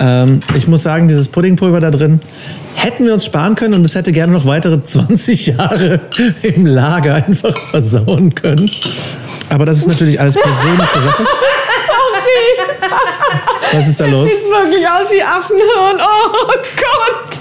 Ähm, 0.00 0.40
ich 0.54 0.66
muss 0.68 0.82
sagen, 0.82 1.08
dieses 1.08 1.28
Puddingpulver 1.28 1.80
da 1.80 1.90
drin 1.90 2.20
hätten 2.76 3.04
wir 3.04 3.12
uns 3.14 3.24
sparen 3.24 3.54
können 3.56 3.74
und 3.74 3.84
es 3.84 3.94
hätte 3.94 4.12
gerne 4.12 4.32
noch 4.32 4.46
weitere 4.46 4.82
20 4.82 5.46
Jahre 5.48 6.00
im 6.42 6.66
Lager 6.66 7.14
einfach 7.26 7.56
versauen 7.70 8.34
können. 8.34 8.70
Aber 9.50 9.66
das 9.66 9.78
ist 9.78 9.88
natürlich 9.88 10.20
alles 10.20 10.34
persönliche 10.34 11.00
Sache. 11.02 11.26
Was 13.72 13.86
ist 13.86 14.00
da 14.00 14.06
los? 14.06 14.28
Sieht 14.28 14.44
wirklich 14.50 14.88
aus 14.88 15.10
wie 15.10 15.22
Affenhirn. 15.22 16.00
Oh 16.00 16.46
Gott. 16.46 17.38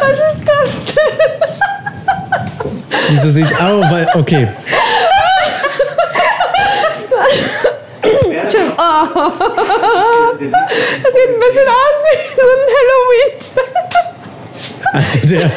Was 0.00 0.12
ist 0.12 0.44
das 0.46 0.94
denn? 0.94 1.18
Wieso 3.08 3.30
sieht 3.30 3.52
Oh, 3.60 3.80
weil. 3.90 4.06
Okay. 4.14 4.48
Das 10.40 11.12
sieht 11.12 11.28
ein 11.28 11.40
bisschen 11.40 11.68
aus 11.68 11.96
wie 12.04 12.16
so 12.36 12.46
ein 12.50 12.62
Halloween. 12.76 13.38
Also 14.92 15.18
der, 15.24 15.50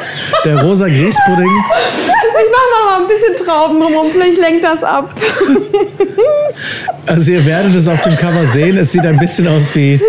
der 0.45 0.61
rosa 0.63 0.88
Grießpudding. 0.88 1.45
Ich 1.47 2.51
mach 2.51 2.97
mal 2.97 3.01
ein 3.01 3.07
bisschen 3.07 3.36
Trauben 3.45 3.80
drumherum, 3.80 4.11
vielleicht 4.11 4.38
lenkt 4.39 4.63
das 4.63 4.84
ab. 4.84 5.13
Also 7.05 7.32
ihr 7.32 7.45
werdet 7.45 7.75
es 7.75 7.88
auf 7.88 8.01
dem 8.01 8.15
Cover 8.17 8.45
sehen. 8.45 8.78
Es 8.78 8.91
sieht 8.91 9.05
ein 9.05 9.17
bisschen 9.17 9.47
aus 9.47 9.73
wie 9.75 9.99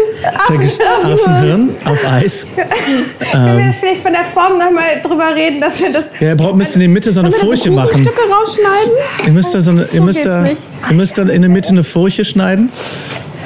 Affenhirn 1.03 1.71
auf 1.85 1.99
Eis. 2.11 2.47
Können 3.33 3.59
wir 3.67 3.75
vielleicht 3.75 4.03
von 4.03 4.13
der 4.13 4.25
Form 4.35 4.59
nochmal 4.59 5.01
drüber 5.03 5.35
reden, 5.35 5.61
dass 5.61 5.79
wir 5.81 5.93
das. 5.93 6.05
Ja, 6.21 6.29
ihr 6.31 6.37
braucht, 6.37 6.57
müsst 6.57 6.75
in 6.75 6.81
der 6.81 6.89
Mitte 6.89 7.13
so 7.13 7.21
eine 7.21 7.31
Furche 7.33 7.71
machen. 7.71 8.03
Stücke 8.03 8.21
rausschneiden. 8.31 8.93
Ihr 9.27 9.33
müsst 9.33 9.55
da 9.55 9.61
so 9.61 9.71
eine, 9.71 9.89
ihr 9.93 10.01
müsst 10.01 10.25
da, 10.25 10.47
ihr 10.47 10.95
müsst 10.95 11.19
dann 11.19 11.29
in 11.29 11.43
der 11.43 11.51
Mitte 11.51 11.71
eine 11.71 11.85
Furche 11.85 12.25
schneiden, 12.25 12.71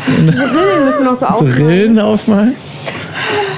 Die 0.07 0.13
müssen 0.13 1.05
noch 1.05 1.13
so 1.13 1.27
so 1.27 1.27
aufschneiden. 1.27 1.67
Rillen 1.67 1.99
aufmalen. 1.99 2.57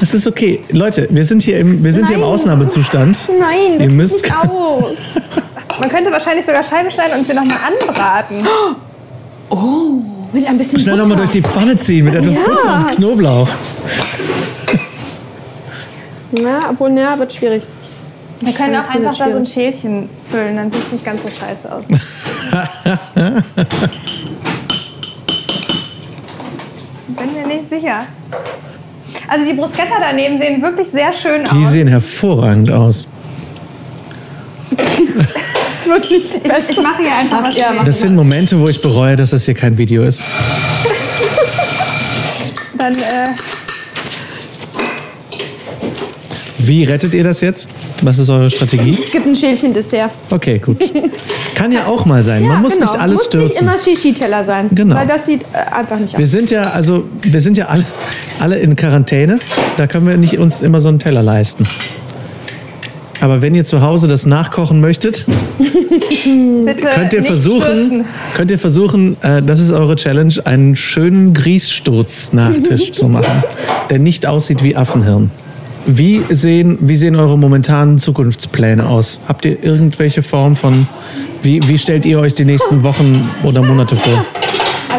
Es 0.00 0.14
ist 0.14 0.26
okay. 0.26 0.62
Leute, 0.70 1.08
wir 1.10 1.24
sind 1.24 1.42
hier 1.42 1.58
im, 1.58 1.82
wir 1.84 1.92
sind 1.92 2.08
hier 2.08 2.16
im. 2.16 2.22
Ausnahmezustand. 2.22 3.28
Nein, 3.38 3.78
das 3.78 3.84
Ihr 3.84 3.88
sieht 3.88 3.96
müsst- 3.96 4.22
nicht 4.22 4.34
aus. 4.36 4.96
Man 5.80 5.88
könnte 5.88 6.10
wahrscheinlich 6.12 6.46
sogar 6.46 6.62
Scheiben 6.62 6.90
schneiden 6.90 7.18
und 7.18 7.26
sie 7.26 7.34
nochmal 7.34 7.58
anbraten. 7.66 8.46
Mit 10.32 10.46
ein 10.46 10.56
bisschen 10.56 10.78
Schnell 10.78 10.96
nochmal 10.96 11.16
durch 11.16 11.30
die 11.30 11.42
Pfanne 11.42 11.76
ziehen 11.76 12.04
mit 12.04 12.14
etwas 12.14 12.36
Ja. 12.36 12.42
Butter 12.44 12.74
und 12.74 12.90
Knoblauch. 12.92 13.48
Ja, 16.32 16.70
obwohl, 16.70 16.90
naja, 16.90 17.18
wird 17.18 17.32
schwierig. 17.32 17.64
Wir 18.40 18.52
können 18.52 18.74
auch 18.76 18.88
einfach 18.92 19.16
da 19.16 19.30
so 19.30 19.36
ein. 19.38 19.46
Schälchen 19.46 20.08
füllen, 20.30 20.56
dann 20.56 20.70
sieht 20.72 20.84
es 20.86 20.92
nicht 20.92 21.04
ganz 21.04 21.22
so 21.22 21.28
scheiße 21.28 21.72
aus. 21.72 21.84
Bin 27.08 27.32
mir 27.34 27.46
nicht 27.46 27.68
sicher. 27.68 28.06
Also 29.28 29.44
die 29.44 29.54
Bruschetta 29.54 29.94
daneben 30.00 30.38
sehen 30.38 30.62
wirklich 30.62 30.88
sehr 30.88 31.12
schön 31.12 31.44
Die 31.44 31.64
aus. 31.64 31.72
sehen 31.72 31.88
hervorragend 31.88 32.70
aus. 32.70 33.06
Das 34.70 35.86
wird 35.86 36.10
nicht 36.10 36.42
besser. 36.42 36.62
Ich 36.70 36.76
mache 36.82 37.02
hier 37.02 37.14
einfach 37.16 37.42
was. 37.44 37.56
ja, 37.56 37.72
ich. 37.74 37.82
Das 37.82 38.00
sind 38.00 38.14
Momente, 38.14 38.58
wo 38.58 38.68
ich 38.68 38.80
bereue, 38.80 39.16
dass 39.16 39.30
das 39.30 39.44
hier 39.44 39.54
kein 39.54 39.76
Video 39.76 40.02
ist. 40.02 40.24
Dann, 42.78 42.94
äh, 42.94 43.26
Wie 46.58 46.84
rettet 46.84 47.12
ihr 47.12 47.24
das 47.24 47.42
jetzt? 47.42 47.68
Was 48.00 48.18
ist 48.18 48.30
eure 48.30 48.48
Strategie? 48.50 48.98
Es 49.04 49.10
gibt 49.10 49.26
ein 49.26 49.36
Schälchen 49.36 49.74
Dessert. 49.74 50.10
Okay, 50.30 50.58
gut. 50.58 50.78
Kann 51.54 51.70
ja 51.72 51.84
auch 51.86 52.06
mal 52.06 52.22
sein. 52.24 52.42
Man 52.46 52.62
muss 52.62 52.74
genau. 52.78 52.90
nicht 52.90 53.00
alles 53.00 53.16
muss 53.16 53.24
stürzen. 53.26 53.66
nicht 53.66 53.76
immer 53.76 53.78
Shishi-Teller 53.78 54.44
sein. 54.44 54.68
Genau. 54.72 54.94
Weil 54.96 55.06
das 55.06 55.26
sieht 55.26 55.42
äh, 55.52 55.74
einfach 55.74 55.98
nicht 55.98 56.16
Wir 56.16 56.24
aus. 56.24 56.30
sind 56.30 56.50
ja, 56.50 56.62
also, 56.70 57.04
wir 57.22 57.40
sind 57.42 57.56
ja 57.58 57.66
alle, 57.66 57.84
alle 58.40 58.58
in 58.58 58.76
Quarantäne. 58.76 59.38
Da 59.76 59.86
können 59.86 60.06
wir 60.06 60.16
nicht 60.16 60.38
uns 60.38 60.60
immer 60.60 60.80
so 60.80 60.88
einen 60.88 60.98
Teller 60.98 61.22
leisten. 61.22 61.66
Aber 63.20 63.40
wenn 63.40 63.54
ihr 63.54 63.64
zu 63.64 63.80
Hause 63.80 64.08
das 64.08 64.26
nachkochen 64.26 64.80
möchtet, 64.80 65.24
könnt 66.94 67.12
ihr 67.12 67.22
versuchen, 67.24 67.60
stürzen. 67.62 68.04
könnt 68.34 68.50
ihr 68.50 68.58
versuchen, 68.58 69.16
äh, 69.22 69.40
das 69.42 69.60
ist 69.60 69.70
eure 69.70 69.96
Challenge, 69.96 70.34
einen 70.44 70.76
schönen 70.76 71.32
Grießsturz-Nachtisch 71.32 72.92
zu 72.92 73.08
machen, 73.08 73.42
der 73.88 73.98
nicht 73.98 74.26
aussieht 74.26 74.62
wie 74.62 74.76
Affenhirn. 74.76 75.30
Wie 75.86 76.22
sehen, 76.30 76.78
wie 76.80 76.96
sehen 76.96 77.14
eure 77.14 77.38
momentanen 77.38 77.98
Zukunftspläne 77.98 78.86
aus? 78.86 79.20
Habt 79.28 79.44
ihr 79.44 79.62
irgendwelche 79.62 80.22
Form 80.22 80.56
von, 80.56 80.86
wie, 81.42 81.60
wie 81.68 81.78
stellt 81.78 82.06
ihr 82.06 82.18
euch 82.20 82.34
die 82.34 82.46
nächsten 82.46 82.82
Wochen 82.82 83.28
oder 83.42 83.62
Monate 83.62 83.96
vor? 83.96 84.24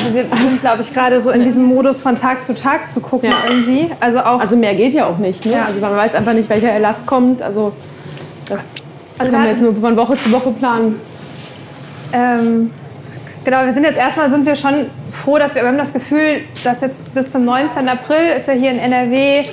Also 0.06 0.16
wir 0.16 0.26
sind, 0.38 0.62
glaube 0.62 0.82
ich, 0.82 0.93
gerade 0.93 1.20
so 1.22 1.32
in 1.32 1.43
diesem 1.43 1.64
Modus 1.64 2.01
von 2.01 2.16
Tag 2.16 2.45
zu 2.45 2.53
Tag 2.53 2.91
zu 2.91 2.99
gucken 2.99 3.30
Ja. 3.32 3.38
irgendwie. 3.49 3.89
Also 3.99 4.20
auch 4.20 4.39
Also 4.39 4.56
mehr 4.56 4.76
geht 4.76 4.93
ja 4.93 5.08
auch 5.08 5.18
nicht. 5.18 5.45
Ne? 5.45 5.53
Ja. 5.53 5.66
Also 5.66 5.80
man 5.80 5.95
weiß 5.95 6.16
einfach 6.16 6.34
nicht, 6.34 6.49
welcher 6.49 6.70
Erlass 6.70 7.06
kommt. 7.06 7.41
Also 7.41 7.74
das 8.47 8.76
Also 9.18 9.32
kann 9.32 9.41
man 9.41 9.49
wir 9.49 9.51
jetzt 9.53 9.62
nur 9.62 9.76
von 9.76 9.97
Woche 9.97 10.18
zu 10.18 10.32
Woche 10.32 10.51
planen. 10.51 10.99
Ähm, 12.14 12.72
genau, 13.43 13.66
wir 13.66 13.74
sind 13.74 13.84
jetzt 13.84 13.97
erstmal 13.97 14.30
sind 14.30 14.45
wir 14.45 14.56
schon 14.56 14.86
froh, 15.12 15.38
dass 15.38 15.56
wir, 15.56 15.64
wir 15.64 15.70
haben 15.70 15.78
das 15.78 15.91
Gefühl, 15.93 16.41
dass 16.64 16.82
jetzt 16.82 17.14
bis 17.14 17.32
zum 17.32 17.45
19. 17.45 17.88
April 17.89 18.38
ist 18.38 18.47
ja 18.47 18.53
hier 18.53 18.72
in 18.72 18.80
NRW 18.80 19.45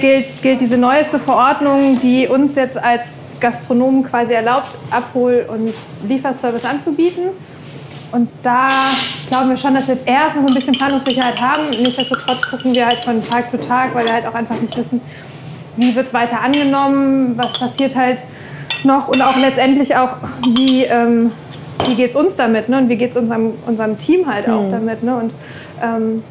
gilt, 0.00 0.42
gilt 0.42 0.60
diese 0.60 0.78
neueste 0.78 1.18
Verordnung, 1.18 2.00
die 2.00 2.26
uns 2.28 2.54
jetzt 2.54 2.82
als 2.82 3.06
Gastronomen 3.40 4.02
quasi 4.04 4.32
erlaubt, 4.32 4.68
Abhol- 4.90 5.44
und 5.48 5.74
Lieferservice 6.08 6.64
anzubieten. 6.64 7.24
Und 8.10 8.28
da 8.42 8.68
glauben 9.28 9.50
wir 9.50 9.58
schon, 9.58 9.74
dass 9.74 9.86
wir 9.88 9.94
jetzt 9.94 10.08
erstmal 10.08 10.44
so 10.44 10.48
ein 10.48 10.54
bisschen 10.54 10.74
Planungssicherheit 10.74 11.40
haben. 11.40 11.70
Nichtsdestotrotz 11.70 12.42
gucken 12.50 12.74
wir 12.74 12.86
halt 12.86 12.98
von 12.98 13.22
Tag 13.22 13.50
zu 13.50 13.60
Tag, 13.60 13.94
weil 13.94 14.06
wir 14.06 14.14
halt 14.14 14.26
auch 14.26 14.34
einfach 14.34 14.58
nicht 14.60 14.76
wissen, 14.76 15.00
wie 15.76 15.94
wird 15.94 16.08
es 16.08 16.14
weiter 16.14 16.40
angenommen, 16.40 17.34
was 17.36 17.52
passiert 17.58 17.94
halt 17.94 18.24
noch 18.84 19.08
und 19.08 19.20
auch 19.22 19.36
letztendlich 19.36 19.94
auch, 19.96 20.16
wie, 20.54 20.84
ähm, 20.84 21.32
wie 21.86 21.94
geht 21.94 22.10
es 22.10 22.16
uns 22.16 22.36
damit 22.36 22.68
ne? 22.68 22.78
und 22.78 22.88
wie 22.88 22.96
geht 22.96 23.10
es 23.10 23.16
unserem, 23.16 23.52
unserem 23.66 23.98
Team 23.98 24.26
halt 24.26 24.48
auch 24.48 24.70
damit. 24.70 25.02
Ne? 25.02 25.16
Und, 25.16 25.32
ähm, 25.82 26.22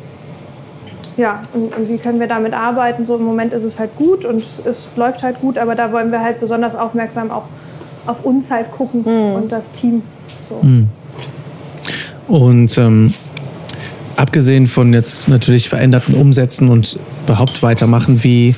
ja, 1.16 1.44
und, 1.54 1.76
und 1.76 1.90
wie 1.90 1.98
können 1.98 2.20
wir 2.20 2.28
damit 2.28 2.54
arbeiten? 2.54 3.06
So 3.06 3.16
im 3.16 3.24
Moment 3.24 3.54
ist 3.54 3.64
es 3.64 3.80
halt 3.80 3.96
gut 3.96 4.26
und 4.26 4.38
es, 4.38 4.60
es 4.66 4.88
läuft 4.96 5.24
halt 5.24 5.42
gut, 5.42 5.58
aber 5.58 5.76
da 5.76 5.92
wollen 5.92 6.12
wir 6.12 6.22
halt 6.22 6.40
besonders 6.40 6.76
aufmerksam 6.76 7.32
auch 7.32 7.46
auf 8.06 8.24
uns 8.24 8.50
halt 8.52 8.72
gucken 8.72 9.04
und 9.36 9.52
das 9.52 9.72
Team. 9.72 10.02
So. 10.50 10.56
Und 12.28 12.78
ähm, 12.78 13.14
abgesehen 14.16 14.68
von 14.68 14.94
jetzt 14.94 15.28
natürlich 15.30 15.70
veränderten 15.70 16.14
Umsätzen 16.14 16.70
und 16.70 16.98
überhaupt 17.26 17.62
weitermachen, 17.64 18.24
wie, 18.24 18.56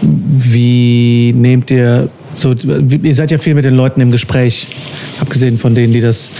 wie 0.00 1.32
nehmt 1.36 1.70
ihr 1.70 2.08
so, 2.32 2.52
ihr 2.52 3.14
seid 3.14 3.32
ja 3.32 3.38
viel 3.38 3.54
mit 3.54 3.64
den 3.64 3.74
Leuten 3.74 4.00
im 4.00 4.12
Gespräch, 4.12 4.68
abgesehen 5.20 5.58
von 5.58 5.74
denen, 5.74 5.92
die 5.92 6.00
das 6.00 6.30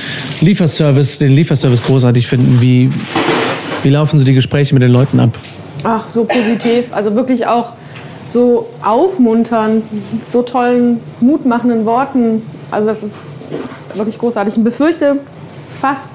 Lieferservice, 0.41 1.18
den 1.18 1.33
Lieferservice 1.33 1.83
großartig 1.83 2.26
finden, 2.26 2.61
wie, 2.61 2.91
wie 3.83 3.91
laufen 3.91 4.18
so 4.18 4.24
die 4.24 4.35
Gespräche 4.35 4.72
mit 4.74 4.83
den 4.83 4.93
Leuten 4.93 5.18
ab? 5.18 5.37
Ach, 5.83 6.07
so 6.09 6.24
positiv. 6.24 6.85
Also 6.93 7.14
wirklich 7.16 7.47
auch 7.47 7.72
so 8.26 8.68
aufmunternd, 8.83 9.85
so 10.22 10.43
tollen, 10.43 11.01
mutmachenden 11.20 11.85
Worten. 11.85 12.43
Also 12.70 12.89
das 12.89 13.03
ist 13.03 13.14
wirklich 13.95 14.18
großartig. 14.18 14.57
Ich 14.57 14.62
befürchte 14.62 15.16
fast, 15.81 16.11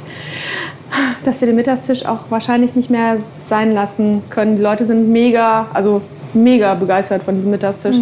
dass 1.24 1.42
wir 1.42 1.48
den 1.48 1.56
Mittagstisch 1.56 2.06
auch 2.06 2.26
wahrscheinlich 2.30 2.76
nicht 2.76 2.90
mehr 2.90 3.18
sein 3.50 3.74
lassen 3.74 4.24
können. 4.30 4.58
Die 4.58 4.62
Leute 4.62 4.86
sind 4.86 5.10
mega, 5.12 5.68
also 5.74 6.02
mega 6.34 6.76
begeistert 6.76 7.24
von 7.24 7.36
diesem 7.36 7.52
Mittagstisch. 7.52 7.98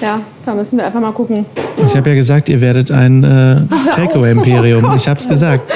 Ja, 0.00 0.20
da 0.44 0.54
müssen 0.54 0.78
wir 0.78 0.84
einfach 0.84 1.00
mal 1.00 1.12
gucken. 1.12 1.46
Ich 1.86 1.96
habe 1.96 2.10
ja 2.10 2.16
gesagt, 2.16 2.48
ihr 2.48 2.60
werdet 2.60 2.90
ein 2.90 3.22
äh, 3.22 3.56
Takeaway-Imperium. 3.92 4.96
Ich 4.96 5.06
habe 5.06 5.20
es 5.20 5.28
gesagt. 5.28 5.70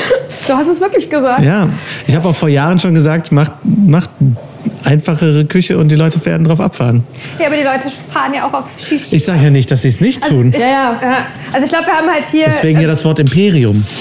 Du 0.48 0.52
hast 0.52 0.68
es 0.68 0.80
wirklich 0.80 1.08
gesagt. 1.08 1.44
Ja, 1.44 1.68
ich 2.06 2.16
habe 2.16 2.28
auch 2.28 2.34
vor 2.34 2.48
Jahren 2.48 2.78
schon 2.78 2.92
gesagt, 2.94 3.30
macht, 3.30 3.52
macht 3.64 4.10
einfachere 4.84 5.44
Küche 5.44 5.78
und 5.78 5.88
die 5.88 5.96
Leute 5.96 6.24
werden 6.24 6.44
drauf 6.44 6.60
abfahren. 6.60 7.04
Ja, 7.38 7.46
aber 7.46 7.56
die 7.56 7.62
Leute 7.62 7.90
fahren 8.12 8.34
ja 8.34 8.46
auch 8.46 8.52
auf 8.52 8.66
Shishi. 8.78 9.16
Ich 9.16 9.24
sage 9.24 9.42
ja 9.44 9.50
nicht, 9.50 9.70
dass 9.70 9.82
sie 9.82 9.88
es 9.88 10.00
nicht 10.00 10.26
tun. 10.26 10.52
Ja, 10.52 10.60
ja. 10.60 10.98
Ja, 11.02 11.16
also 11.52 11.64
ich 11.64 11.70
glaube, 11.70 11.86
wir 11.86 11.94
haben 11.94 12.08
halt 12.10 12.24
hier. 12.26 12.46
Deswegen 12.46 12.80
ja 12.80 12.86
das 12.86 13.04
Wort 13.04 13.18
Imperium. 13.18 13.84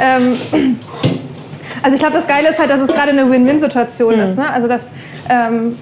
Ähm, 0.00 0.36
also 1.82 1.94
ich 1.94 2.00
glaube, 2.00 2.14
das 2.14 2.26
Geile 2.26 2.48
ist 2.48 2.58
halt, 2.58 2.70
dass 2.70 2.80
es 2.80 2.88
gerade 2.88 3.10
eine 3.10 3.30
Win-Win-Situation 3.30 4.14
ist. 4.14 4.36
Ne? 4.38 4.50
Also 4.50 4.66
dass, 4.66 4.88
ähm, 5.28 5.76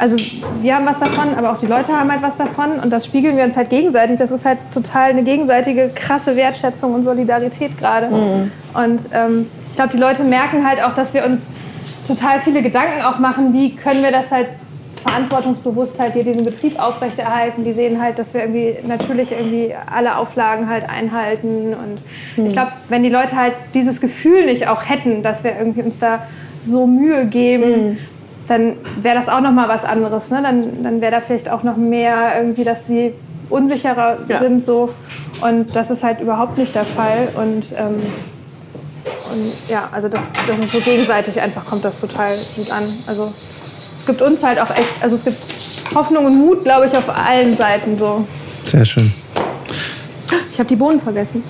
also 0.00 0.16
wir 0.62 0.74
haben 0.74 0.86
was 0.86 0.98
davon, 0.98 1.34
aber 1.36 1.52
auch 1.52 1.58
die 1.58 1.66
Leute 1.66 1.92
haben 1.92 2.10
halt 2.10 2.22
was 2.22 2.36
davon 2.36 2.80
und 2.82 2.90
das 2.90 3.04
spiegeln 3.04 3.36
wir 3.36 3.44
uns 3.44 3.56
halt 3.56 3.68
gegenseitig. 3.68 4.18
Das 4.18 4.30
ist 4.30 4.46
halt 4.46 4.58
total 4.72 5.10
eine 5.10 5.22
gegenseitige 5.22 5.90
krasse 5.94 6.36
Wertschätzung 6.36 6.94
und 6.94 7.04
Solidarität 7.04 7.76
gerade. 7.78 8.08
Und 8.74 9.00
ähm, 9.12 9.46
ich 9.70 9.76
glaube, 9.76 9.90
die 9.92 9.98
Leute 9.98 10.24
merken 10.24 10.66
halt 10.66 10.82
auch, 10.82 10.94
dass 10.94 11.12
wir 11.12 11.24
uns 11.24 11.46
total 12.08 12.40
viele 12.40 12.62
Gedanken 12.62 13.02
auch 13.02 13.18
machen, 13.18 13.52
wie 13.52 13.76
können 13.76 14.02
wir 14.02 14.10
das 14.10 14.32
halt 14.32 14.48
verantwortungsbewusst 15.02 15.98
halt 15.98 16.14
hier 16.14 16.24
diesen 16.24 16.44
Betrieb 16.44 16.78
aufrechterhalten. 16.78 17.64
Die 17.64 17.72
sehen 17.72 18.00
halt, 18.02 18.18
dass 18.18 18.34
wir 18.34 18.42
irgendwie 18.42 18.76
natürlich 18.86 19.32
irgendwie 19.32 19.74
alle 19.90 20.16
Auflagen 20.16 20.68
halt 20.68 20.88
einhalten. 20.88 21.74
Und 21.74 22.46
ich 22.46 22.52
glaube, 22.52 22.72
wenn 22.88 23.02
die 23.02 23.10
Leute 23.10 23.36
halt 23.36 23.54
dieses 23.74 24.00
Gefühl 24.00 24.46
nicht 24.46 24.68
auch 24.68 24.88
hätten, 24.88 25.22
dass 25.22 25.44
wir 25.44 25.56
irgendwie 25.56 25.82
uns 25.82 25.98
da 25.98 26.26
so 26.62 26.86
Mühe 26.86 27.26
geben, 27.26 27.98
dann 28.50 28.72
wäre 29.00 29.14
das 29.14 29.28
auch 29.28 29.40
noch 29.40 29.52
mal 29.52 29.68
was 29.68 29.84
anderes. 29.84 30.28
Ne? 30.30 30.40
Dann, 30.42 30.82
dann 30.82 31.00
wäre 31.00 31.12
da 31.12 31.20
vielleicht 31.20 31.48
auch 31.48 31.62
noch 31.62 31.76
mehr 31.76 32.32
irgendwie, 32.36 32.64
dass 32.64 32.86
sie 32.86 33.12
unsicherer 33.48 34.18
Ja. 34.28 34.40
sind 34.40 34.62
so. 34.64 34.90
Und 35.40 35.74
das 35.74 35.90
ist 35.90 36.02
halt 36.02 36.20
überhaupt 36.20 36.58
nicht 36.58 36.74
der 36.74 36.84
Fall. 36.84 37.28
Und, 37.36 37.66
ähm, 37.78 37.96
und 39.32 39.52
ja, 39.68 39.88
also 39.92 40.08
das, 40.08 40.24
das 40.48 40.58
ist 40.58 40.72
so 40.72 40.80
gegenseitig 40.80 41.40
einfach 41.40 41.64
kommt 41.64 41.84
das 41.84 42.00
total 42.00 42.36
gut 42.56 42.70
an. 42.72 42.92
Also 43.06 43.32
es 43.98 44.06
gibt 44.06 44.20
uns 44.20 44.42
halt 44.42 44.60
auch 44.60 44.70
echt, 44.70 45.00
also 45.00 45.14
es 45.14 45.24
gibt 45.24 45.38
Hoffnung 45.94 46.26
und 46.26 46.36
Mut, 46.36 46.64
glaube 46.64 46.86
ich, 46.86 46.96
auf 46.96 47.08
allen 47.08 47.56
Seiten 47.56 47.96
so. 47.98 48.26
Sehr 48.64 48.84
schön. 48.84 49.12
Ich 50.52 50.58
habe 50.58 50.68
die 50.68 50.76
Bohnen 50.76 51.00
vergessen. 51.00 51.42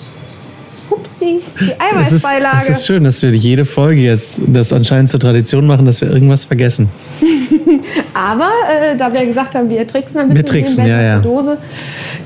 Upsi, 1.20 1.40
die 1.60 1.72
Es 2.00 2.12
ist, 2.12 2.24
Eiweißbeilage. 2.24 2.56
es 2.58 2.68
ist 2.68 2.86
schön, 2.86 3.04
dass 3.04 3.22
wir 3.22 3.30
jede 3.30 3.64
Folge 3.64 4.00
jetzt 4.00 4.40
das 4.46 4.72
anscheinend 4.72 5.10
zur 5.10 5.20
Tradition 5.20 5.66
machen, 5.66 5.86
dass 5.86 6.00
wir 6.00 6.10
irgendwas 6.10 6.44
vergessen. 6.44 6.88
Aber 8.14 8.50
äh, 8.70 8.96
da 8.96 9.12
wir 9.12 9.24
gesagt 9.26 9.54
haben, 9.54 9.68
wir 9.68 9.86
tricksen 9.86 10.20
ein 10.20 10.28
bisschen 10.28 10.36
Wir 10.36 10.44
tricksen, 10.44 10.86
ja, 10.86 11.00
ja. 11.00 11.16
aus 11.16 11.22
der 11.22 11.30
Dose, 11.30 11.58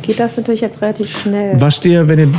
geht 0.03 0.21
das 0.21 0.37
natürlich 0.37 0.61
jetzt 0.61 0.81
relativ 0.81 1.17
schnell. 1.19 1.61
Wascht 1.61 1.85
ihr, 1.87 2.07
wenn 2.09 2.19
ihr 2.19 2.33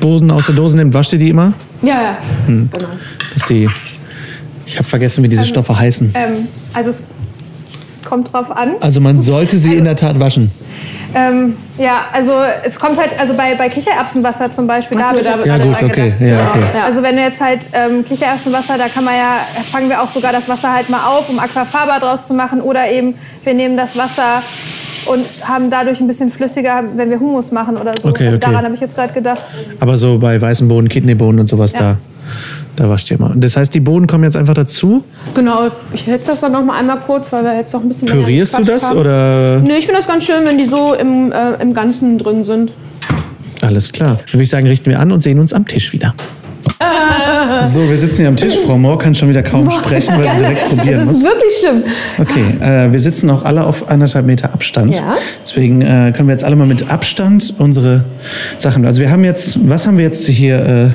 Bohnen 0.00 0.30
aus 0.30 0.46
der 0.46 0.54
Dose 0.54 0.76
nehmt, 0.76 0.94
wascht 0.94 1.12
ihr 1.12 1.18
die 1.18 1.30
immer? 1.30 1.52
Ja, 1.82 2.02
ja. 2.02 2.18
Hm. 2.46 2.68
Genau. 2.72 2.88
Dass 3.34 3.46
die, 3.48 3.68
ich 4.66 4.78
habe 4.78 4.88
vergessen, 4.88 5.24
wie 5.24 5.28
diese 5.28 5.46
Stoffe 5.46 5.76
heißen. 5.76 6.12
Ähm, 6.14 6.48
also 6.74 6.90
es 6.90 7.04
kommt 8.04 8.32
drauf 8.32 8.50
an. 8.50 8.74
Also 8.80 9.00
man 9.00 9.20
sollte 9.20 9.56
sie 9.56 9.74
in 9.74 9.84
der 9.84 9.96
Tat 9.96 10.18
waschen. 10.20 10.50
Ähm, 11.14 11.56
ja, 11.78 12.06
also 12.12 12.32
es 12.64 12.78
kommt 12.78 12.98
halt, 12.98 13.10
also 13.18 13.34
bei, 13.34 13.54
bei 13.54 13.68
Kichererbsenwasser 13.68 14.50
zum 14.50 14.66
Beispiel, 14.66 14.96
da 14.98 15.04
Ach 15.04 15.08
habe 15.10 15.16
so, 15.22 15.24
ich 15.24 15.30
jetzt 15.30 15.46
da- 15.46 15.56
Ja 15.56 15.58
gut, 15.64 15.82
okay. 15.82 16.14
Ja, 16.20 16.36
okay. 16.50 16.60
Ja. 16.74 16.84
Also 16.84 17.02
wenn 17.02 17.16
du 17.16 17.22
jetzt 17.22 17.40
halt 17.40 17.60
ähm, 17.72 18.04
Kichererbsenwasser, 18.04 18.78
da 18.78 18.88
kann 18.88 19.04
man 19.04 19.14
ja, 19.14 19.38
fangen 19.70 19.88
wir 19.90 20.00
auch 20.02 20.08
sogar 20.10 20.32
das 20.32 20.48
Wasser 20.48 20.72
halt 20.72 20.88
mal 20.88 21.04
auf, 21.06 21.28
um 21.28 21.38
Aquafaba 21.38 21.98
draus 21.98 22.26
zu 22.26 22.34
machen. 22.34 22.60
Oder 22.60 22.90
eben, 22.90 23.14
wir 23.44 23.54
nehmen 23.54 23.76
das 23.76 23.96
Wasser 23.96 24.42
und 25.06 25.26
haben 25.46 25.68
dadurch 25.70 26.00
ein 26.00 26.06
bisschen 26.06 26.30
flüssiger, 26.32 26.82
wenn 26.94 27.10
wir 27.10 27.18
Hummus 27.20 27.50
machen 27.50 27.76
oder 27.76 27.92
so. 28.00 28.08
Okay, 28.08 28.26
also 28.26 28.36
okay. 28.36 28.46
Daran 28.50 28.64
habe 28.64 28.74
ich 28.74 28.80
jetzt 28.80 28.94
gerade 28.94 29.12
gedacht. 29.12 29.42
Aber 29.80 29.96
so 29.96 30.18
bei 30.18 30.40
weißen 30.40 30.66
Bohnen, 30.68 30.88
Kidneybohnen 30.88 31.40
und 31.40 31.46
sowas, 31.46 31.72
Ja. 31.72 31.78
da, 31.78 31.96
da 32.76 32.88
wascht 32.88 33.10
ihr 33.10 33.18
immer. 33.18 33.32
Das 33.36 33.56
heißt, 33.56 33.72
die 33.74 33.80
Bohnen 33.80 34.06
kommen 34.06 34.24
jetzt 34.24 34.36
einfach 34.36 34.54
dazu. 34.54 35.04
Genau, 35.34 35.68
ich 35.92 36.02
hitze 36.02 36.30
das 36.32 36.40
dann 36.40 36.52
noch 36.52 36.64
mal 36.64 36.78
einmal 36.78 37.00
kurz, 37.00 37.32
weil 37.32 37.44
wir 37.44 37.54
jetzt 37.56 37.72
noch 37.72 37.82
ein 37.82 37.88
bisschen 37.88 38.06
Pürierst 38.08 38.58
du 38.58 38.64
das 38.64 38.84
haben. 38.84 38.98
oder? 38.98 39.60
Nee, 39.60 39.76
ich 39.78 39.84
finde 39.86 40.00
das 40.00 40.08
ganz 40.08 40.24
schön, 40.24 40.44
wenn 40.44 40.58
die 40.58 40.66
so 40.66 40.94
im, 40.94 41.30
äh, 41.32 41.54
im 41.60 41.74
Ganzen 41.74 42.18
drin 42.18 42.44
sind. 42.44 42.72
Alles 43.60 43.92
klar. 43.92 44.16
Dann 44.24 44.32
würde 44.34 44.42
ich 44.42 44.50
sagen, 44.50 44.66
richten 44.66 44.90
wir 44.90 44.98
an 45.00 45.12
und 45.12 45.22
sehen 45.22 45.38
uns 45.38 45.52
am 45.52 45.66
Tisch 45.66 45.92
wieder. 45.92 46.14
So, 47.64 47.88
wir 47.88 47.96
sitzen 47.96 48.18
hier 48.18 48.28
am 48.28 48.36
Tisch. 48.36 48.54
Frau 48.66 48.76
Mohr 48.76 48.98
kann 48.98 49.14
schon 49.14 49.28
wieder 49.28 49.42
kaum 49.42 49.70
sprechen, 49.70 50.14
weil 50.18 50.30
sie 50.30 50.38
direkt 50.38 50.68
probieren 50.68 51.06
Das 51.06 51.16
ist 51.18 51.22
muss. 51.22 51.30
wirklich 51.32 51.52
schlimm. 51.60 51.82
Okay, 52.18 52.44
äh, 52.60 52.90
wir 52.92 52.98
sitzen 52.98 53.30
auch 53.30 53.44
alle 53.44 53.64
auf 53.64 53.88
anderthalb 53.88 54.26
Meter 54.26 54.52
Abstand. 54.52 54.96
Ja. 54.96 55.16
Deswegen 55.44 55.80
äh, 55.82 56.12
können 56.16 56.26
wir 56.28 56.32
jetzt 56.32 56.42
alle 56.44 56.56
mal 56.56 56.66
mit 56.66 56.90
Abstand 56.90 57.54
unsere 57.58 58.04
Sachen. 58.58 58.84
Also 58.84 59.00
wir 59.00 59.10
haben 59.10 59.22
jetzt, 59.24 59.58
was 59.68 59.86
haben 59.86 59.96
wir 59.96 60.04
jetzt 60.04 60.26
hier 60.26 60.56
äh, 60.56 60.90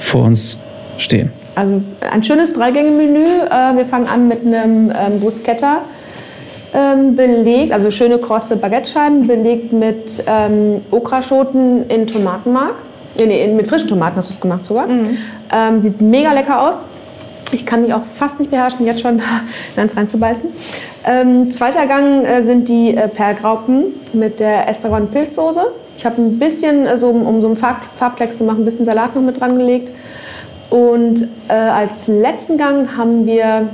vor 0.00 0.24
uns 0.24 0.58
stehen? 0.98 1.32
Also 1.54 1.80
ein 2.10 2.22
schönes 2.22 2.52
Dreigänge-Menü. 2.52 3.24
Äh, 3.24 3.76
wir 3.76 3.86
fangen 3.86 4.06
an 4.06 4.28
mit 4.28 4.44
einem 4.44 4.92
ähm, 4.96 5.20
Bruschetta. 5.20 5.82
Ähm, 6.72 7.16
belegt, 7.16 7.72
also 7.72 7.90
schöne 7.90 8.18
krosse 8.18 8.56
Baguettescheiben, 8.56 9.26
belegt 9.26 9.72
mit 9.72 10.22
ähm, 10.28 10.82
Okraschoten 10.92 11.88
in 11.88 12.06
Tomatenmark. 12.06 12.74
Nee, 13.18 13.26
nee, 13.26 13.48
mit 13.48 13.66
frischen 13.66 13.88
Tomaten 13.88 14.16
hast 14.16 14.30
du 14.30 14.34
es 14.34 14.40
gemacht 14.40 14.64
sogar. 14.64 14.86
Ähm, 15.52 15.80
sieht 15.80 16.00
mega 16.00 16.32
lecker 16.32 16.68
aus. 16.68 16.84
Ich 17.50 17.66
kann 17.66 17.82
mich 17.82 17.92
auch 17.92 18.02
fast 18.16 18.38
nicht 18.38 18.52
beherrschen, 18.52 18.86
jetzt 18.86 19.00
schon 19.00 19.20
ganz 19.76 19.96
reinzubeißen. 19.96 20.50
Ähm, 21.04 21.50
zweiter 21.50 21.86
Gang 21.86 22.24
äh, 22.24 22.42
sind 22.42 22.68
die 22.68 22.94
äh, 22.94 23.08
Perlgraupen 23.08 23.86
mit 24.12 24.38
der 24.38 24.68
Estragon 24.68 25.08
Pilzsoße. 25.08 25.72
Ich 26.00 26.06
habe 26.06 26.22
ein 26.22 26.38
bisschen, 26.38 26.86
äh, 26.86 26.96
so, 26.96 27.10
um, 27.10 27.26
um 27.26 27.42
so 27.42 27.46
einen 27.48 27.56
Farb, 27.56 27.82
Farbplex 27.96 28.38
zu 28.38 28.44
machen, 28.44 28.62
ein 28.62 28.64
bisschen 28.64 28.86
Salat 28.86 29.14
noch 29.14 29.20
mit 29.20 29.38
dran 29.38 29.58
gelegt. 29.58 29.92
Und 30.70 31.28
äh, 31.48 31.52
als 31.52 32.08
letzten 32.08 32.56
Gang 32.56 32.96
haben 32.96 33.26
wir 33.26 33.68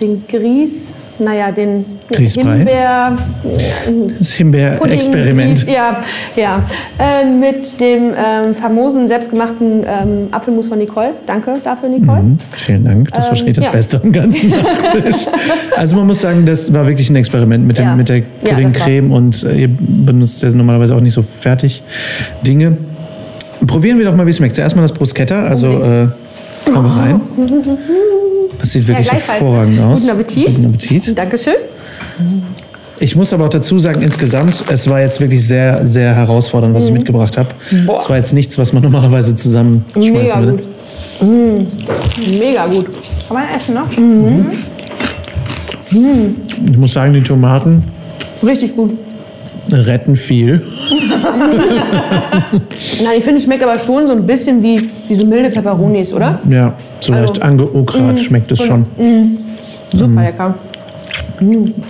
den 0.00 0.26
Grieß, 0.26 0.87
naja, 1.20 1.50
den 1.52 1.84
Grießbrei? 2.10 2.58
Himbeer. 2.58 3.18
Das 4.18 4.32
Himbeer-Experiment. 4.32 5.66
Ja, 5.66 6.02
ja. 6.36 6.62
Äh, 6.98 7.26
mit 7.38 7.80
dem 7.80 8.12
ähm, 8.16 8.54
famosen, 8.54 9.08
selbstgemachten 9.08 9.84
ähm, 9.86 10.28
Apfelmus 10.30 10.68
von 10.68 10.78
Nicole. 10.78 11.10
Danke 11.26 11.54
dafür, 11.62 11.88
Nicole. 11.88 12.22
Mhm, 12.22 12.38
vielen 12.56 12.84
Dank. 12.84 13.10
Das 13.10 13.18
ist 13.18 13.24
Ähm, 13.24 13.30
wahrscheinlich 13.30 13.56
das 13.56 13.64
ja. 13.66 13.70
Beste 13.70 14.00
am 14.02 14.12
ganzen 14.12 14.48
Nachtisch. 14.50 15.26
Also 15.76 15.96
man 15.96 16.06
muss 16.06 16.20
sagen, 16.20 16.44
das 16.46 16.72
war 16.72 16.86
wirklich 16.86 17.10
ein 17.10 17.16
Experiment 17.16 17.66
mit, 17.66 17.78
dem, 17.78 17.86
Ja. 17.86 17.96
mit 17.96 18.08
der 18.08 18.18
Ja, 18.18 18.24
Puddingcreme 18.44 19.10
und 19.12 19.42
äh, 19.44 19.62
ihr 19.62 19.68
benutzt 19.68 20.42
ja 20.42 20.50
normalerweise 20.50 20.94
auch 20.94 21.00
nicht 21.00 21.14
so 21.14 21.22
fertig 21.22 21.82
Dinge. 22.46 22.76
Probieren 23.66 23.98
wir 23.98 24.04
doch 24.06 24.14
mal, 24.16 24.24
wie 24.26 24.30
es 24.30 24.36
schmeckt. 24.36 24.54
Zuerst 24.54 24.76
mal 24.76 24.82
das 24.82 24.92
Bruschetta. 24.92 25.44
Also 25.44 25.68
äh, 25.82 26.08
wir 26.66 26.96
rein. 26.96 27.20
Das 28.68 28.74
sieht 28.74 28.86
wirklich 28.86 29.08
gleichfalls. 29.08 29.40
hervorragend 29.40 29.80
aus. 29.80 30.00
Guten 30.02 30.12
Appetit. 30.12 30.46
Guten 30.46 30.66
Appetit. 30.66 31.16
Dankeschön. 31.18 31.54
Ich 33.00 33.16
muss 33.16 33.32
aber 33.32 33.46
auch 33.46 33.48
dazu 33.48 33.78
sagen, 33.78 34.02
insgesamt, 34.02 34.62
es 34.70 34.90
war 34.90 35.00
jetzt 35.00 35.20
wirklich 35.22 35.46
sehr, 35.46 35.86
sehr 35.86 36.14
herausfordernd, 36.14 36.74
was 36.74 36.84
ich 36.84 36.92
mitgebracht 36.92 37.38
habe. 37.38 37.48
Mhm. 37.70 37.90
Es 37.98 38.10
war 38.10 38.18
jetzt 38.18 38.34
nichts, 38.34 38.58
was 38.58 38.74
man 38.74 38.82
normalerweise 38.88 39.34
zusammenschmeißen 39.34 40.12
Mega 40.12 40.38
würde. 40.38 40.62
gut. 41.18 41.28
Mm, 41.28 42.38
mega 42.38 42.66
gut. 42.66 42.88
Kann 43.26 43.36
man 43.38 43.44
essen, 43.56 43.74
ne? 43.74 43.84
Ich 46.70 46.76
muss 46.76 46.92
sagen, 46.92 47.14
die 47.14 47.22
Tomaten 47.22 47.82
Richtig 48.42 48.76
gut. 48.76 48.92
Retten 49.72 50.16
viel. 50.16 50.60
Nein, 53.02 53.14
ich 53.18 53.24
finde, 53.24 53.38
es 53.38 53.44
schmeckt 53.44 53.62
aber 53.62 53.78
schon 53.78 54.06
so 54.06 54.12
ein 54.14 54.26
bisschen 54.26 54.62
wie, 54.62 54.90
so 55.14 55.24
milde 55.26 55.50
Peperonis, 55.50 56.12
oder? 56.12 56.38
Ja, 56.48 56.74
so 57.00 57.12
leicht 57.12 57.28
Also, 57.30 57.42
angeokrat 57.42 58.20
schmeckt 58.20 58.50
es 58.52 58.62
schon. 58.62 58.86
Super 59.92 60.22
lecker. 60.22 60.54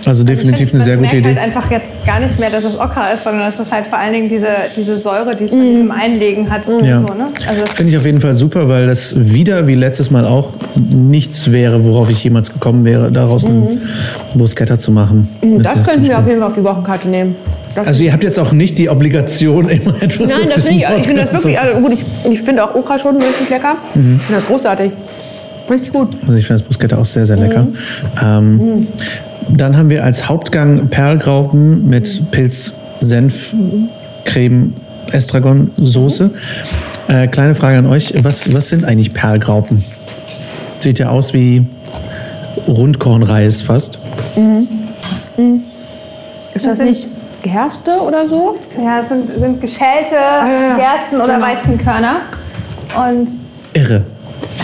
Also 0.05 0.23
definitiv 0.23 0.75
eine 0.75 0.83
sehr 0.83 0.95
gute 0.95 1.15
merkt 1.15 1.27
Idee. 1.27 1.29
halt 1.29 1.39
einfach 1.39 1.71
jetzt 1.71 2.05
gar 2.05 2.19
nicht 2.19 2.37
mehr, 2.39 2.51
dass 2.51 2.63
es 2.63 2.75
Okra 2.77 3.07
ist, 3.09 3.23
sondern 3.23 3.45
dass 3.45 3.59
es 3.59 3.71
halt 3.71 3.87
vor 3.87 3.97
allen 3.97 4.13
Dingen 4.13 4.29
diese, 4.29 4.45
diese 4.77 4.99
Säure, 4.99 5.35
die 5.35 5.45
es 5.45 5.51
Mhm. 5.51 5.57
von 5.57 5.71
diesem 5.71 5.91
Einlegen 5.91 6.47
hat. 6.51 6.67
Ja. 6.83 7.01
So, 7.01 7.07
ne? 7.15 7.29
Also 7.47 7.65
Finde 7.73 7.91
ich 7.91 7.97
auf 7.97 8.05
jeden 8.05 8.21
Fall 8.21 8.35
super, 8.35 8.69
weil 8.69 8.85
das 8.85 9.15
wieder 9.17 9.65
wie 9.65 9.73
letztes 9.73 10.11
Mal 10.11 10.25
auch 10.27 10.51
nichts 10.75 11.51
wäre, 11.51 11.83
worauf 11.83 12.11
ich 12.11 12.23
jemals 12.23 12.53
gekommen 12.53 12.85
wäre, 12.85 13.11
daraus 13.11 13.47
einen 13.47 13.79
Bruschetta 14.35 14.77
zu 14.77 14.91
machen. 14.91 15.27
Mhm. 15.41 15.63
Das 15.63 15.77
ist 15.77 15.87
könnten 15.89 16.07
wir 16.07 16.19
auf 16.19 16.27
jeden 16.27 16.39
Fall 16.41 16.49
auf 16.49 16.55
die 16.55 16.63
Wochenkarte 16.63 17.07
nehmen. 17.07 17.35
Das 17.75 17.87
Also 17.87 18.03
ihr 18.03 18.11
habt 18.13 18.23
jetzt 18.23 18.39
auch 18.39 18.51
nicht 18.51 18.77
die 18.77 18.89
Obligation, 18.89 19.69
immer 19.69 20.01
etwas 20.01 20.29
Nein, 20.29 20.39
das 20.43 20.65
finde 20.65 20.71
ich, 20.71 20.85
ich 20.99 21.05
finde 21.07 21.25
das 21.25 21.33
wirklich, 21.43 21.59
also 21.59 21.79
gut, 21.81 21.93
ich, 21.93 22.05
ich 22.31 22.41
finde 22.41 22.63
auch 22.63 22.75
Okraschoten 22.75 23.21
richtig 23.21 23.49
lecker. 23.49 23.73
Ich 23.93 24.01
finde 24.01 24.19
das 24.29 24.45
großartig. 24.47 24.91
Richtig 25.69 25.93
gut. 25.93 26.09
Also 26.25 26.33
ich 26.37 26.47
finde 26.47 26.61
das 26.63 26.67
Bruschetta 26.67 26.97
auch 26.97 27.05
sehr, 27.05 27.25
sehr 27.27 27.37
lecker. 27.37 27.63
Mhm. 27.63 27.77
Ähm, 28.23 28.87
Dann 29.49 29.77
haben 29.77 29.89
wir 29.89 30.03
als 30.03 30.27
Hauptgang 30.27 30.87
Perlgraupen 30.87 31.87
mit 31.87 32.31
Pilz, 32.31 32.73
Senf, 33.01 33.53
Creme, 34.25 34.73
Estragon-Soße. 35.11 36.31
Äh, 37.07 37.27
kleine 37.27 37.53
Frage 37.53 37.77
an 37.77 37.85
euch, 37.85 38.13
was, 38.23 38.51
was 38.51 38.69
sind 38.69 38.83
eigentlich 38.83 39.13
Perlgraupen? 39.13 39.83
Sieht 40.79 40.97
ja 40.97 41.09
aus 41.09 41.33
wie 41.33 41.65
Rundkornreis 42.67 43.61
fast. 43.61 43.99
Ist 46.55 46.65
das 46.65 46.77
sind- 46.77 46.89
nicht 46.89 47.07
Gerste 47.41 47.97
oder 47.99 48.27
so? 48.27 48.57
ja, 48.83 48.99
es 48.99 49.09
sind, 49.09 49.29
sind 49.39 49.61
geschälte 49.61 50.13
ja, 50.15 50.47
ja. 50.69 50.75
Gersten- 50.75 51.21
oder 51.21 51.35
Genau. 51.35 51.47
Weizenkörner. 51.47 52.15
Und 53.07 53.29
Irre. 53.73 54.03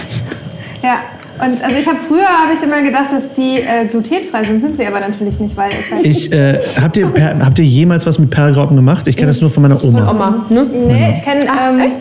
ja, 0.84 0.96
und 1.44 1.64
also 1.64 1.76
ich 1.76 1.86
habe 1.88 1.98
früher 2.08 2.26
habe 2.26 2.54
ich 2.54 2.64
immer 2.64 2.82
gedacht, 2.82 3.12
dass 3.12 3.32
die 3.34 3.58
äh, 3.60 3.86
glutenfrei 3.90 4.44
sind, 4.44 4.62
sind 4.62 4.78
sie 4.78 4.86
aber 4.86 5.00
natürlich 5.00 5.40
nicht, 5.40 5.56
weil 5.58 5.70
es 5.70 5.92
halt 5.94 6.06
Ich, 6.06 6.32
äh, 6.32 6.60
habt, 6.82 6.98
ihr, 6.98 7.08
Per- 7.08 7.40
habt 7.46 7.60
ihr 7.60 7.66
jemals 7.66 8.06
was 8.06 8.18
mit 8.20 8.30
Perlgraupen 8.32 8.76
gemacht? 8.76 9.08
Ich 9.08 9.16
kenne 9.16 9.28
das 9.28 9.42
nur 9.42 9.52
von 9.52 9.64
meiner 9.64 9.82
Oma. 9.84 10.10
Oma, 10.10 10.46
ne? 10.50 10.64
Nee, 10.66 11.16
ich 11.18 11.24
kenne. 11.24 11.46
Ähm? 11.46 11.92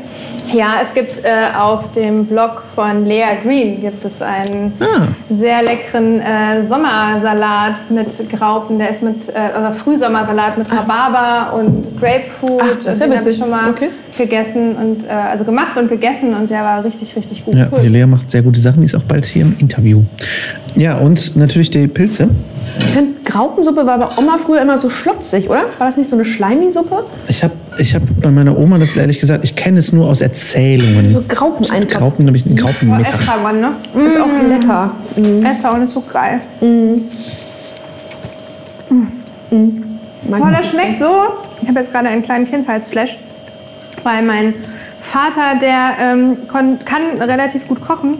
Ja, 0.52 0.74
es 0.82 0.92
gibt 0.94 1.24
äh, 1.24 1.56
auf 1.58 1.90
dem 1.92 2.26
Blog 2.26 2.62
von 2.74 3.06
Lea 3.06 3.24
Green 3.42 3.80
gibt 3.80 4.04
es 4.04 4.20
einen 4.22 4.72
Ah. 4.80 5.06
sehr 5.30 5.62
leckeren 5.62 6.20
äh, 6.20 6.62
Sommersalat 6.62 7.90
mit 7.90 8.08
Graupen. 8.30 8.78
Der 8.78 8.90
ist 8.90 9.02
mit 9.02 9.28
äh, 9.28 9.32
oder 9.58 9.72
Frühsommersalat 9.72 10.58
mit 10.58 10.70
Rhabarber 10.70 11.54
und 11.56 11.98
Grapefruit. 11.98 12.60
Ach, 12.62 12.84
das 12.84 12.98
ja 12.98 13.06
Den 13.06 13.18
habe 13.18 13.30
ich 13.30 13.36
schon 13.38 13.50
mal 13.50 13.70
Okay. 13.70 13.88
gegessen 14.16 14.76
und 14.76 15.04
äh, 15.08 15.12
also 15.12 15.44
gemacht 15.44 15.76
und 15.76 15.88
gegessen 15.88 16.34
und 16.34 16.50
der 16.50 16.62
war 16.62 16.84
richtig 16.84 17.16
richtig 17.16 17.44
gut. 17.44 17.54
Ja, 17.54 17.66
die 17.66 17.88
Lea 17.88 18.06
macht 18.06 18.30
sehr 18.30 18.42
gute 18.42 18.60
Sachen, 18.60 18.80
die 18.80 18.86
ist 18.86 18.94
auch 18.94 19.02
bald 19.02 19.24
hier 19.24 19.42
im 19.42 19.56
Interview. 19.58 20.02
Ja, 20.76 20.98
und 20.98 21.36
natürlich 21.36 21.70
die 21.70 21.86
Pilze. 21.86 22.28
Ich 22.80 22.86
finde, 22.86 23.12
Graupensuppe 23.24 23.86
war 23.86 23.98
bei 23.98 24.08
Oma 24.18 24.38
früher 24.38 24.60
immer 24.60 24.76
so 24.78 24.90
schlotzig, 24.90 25.48
oder? 25.48 25.64
War 25.78 25.86
das 25.88 25.96
nicht 25.96 26.10
so 26.10 26.16
eine 26.16 26.24
Schleimisuppe? 26.24 27.04
Ich 27.28 27.44
habe 27.44 27.54
ich 27.78 27.94
hab 27.94 28.02
bei 28.20 28.30
meiner 28.32 28.58
Oma 28.58 28.78
das 28.78 28.96
ehrlich 28.96 29.20
gesagt, 29.20 29.44
ich 29.44 29.54
kenne 29.54 29.78
es 29.78 29.92
nur 29.92 30.08
aus 30.08 30.20
Erzählungen. 30.20 31.12
So 31.12 31.22
Graupeneintopf. 31.28 31.92
Graupen, 32.00 32.24
nämlich 32.24 32.44
einen 32.46 32.58
Oh, 32.58 32.62
Graupenmittag. 32.64 33.14
Estragon, 33.20 33.60
ne? 33.60 33.70
Ist 34.06 34.18
auch 34.20 34.48
lecker. 34.48 34.90
Estragon 35.48 35.82
ist 35.84 35.94
so 35.94 36.02
geil. 36.12 36.40
Mein 40.28 40.40
Boah, 40.40 40.50
das 40.50 40.66
schmeckt 40.66 40.98
so. 41.00 41.06
Ich 41.62 41.68
habe 41.68 41.80
jetzt 41.80 41.92
gerade 41.92 42.08
einen 42.08 42.22
kleinen 42.22 42.48
Kindheitsflash, 42.50 43.16
weil 44.02 44.22
mein 44.24 44.54
Vater, 45.00 45.58
der 45.60 45.92
ähm, 46.00 46.36
kann 46.48 47.20
relativ 47.20 47.68
gut 47.68 47.80
kochen. 47.80 48.16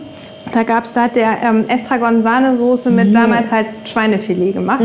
Da 0.55 0.63
gab's 0.63 0.93
da 0.93 1.03
hat 1.05 1.17
der 1.17 1.37
ähm, 1.43 1.65
Estragon-Sahnesoße 1.69 2.89
mit 2.91 3.13
damals 3.13 3.51
halt 3.51 3.67
Schweinefilet 3.85 4.53
gemacht. 4.53 4.85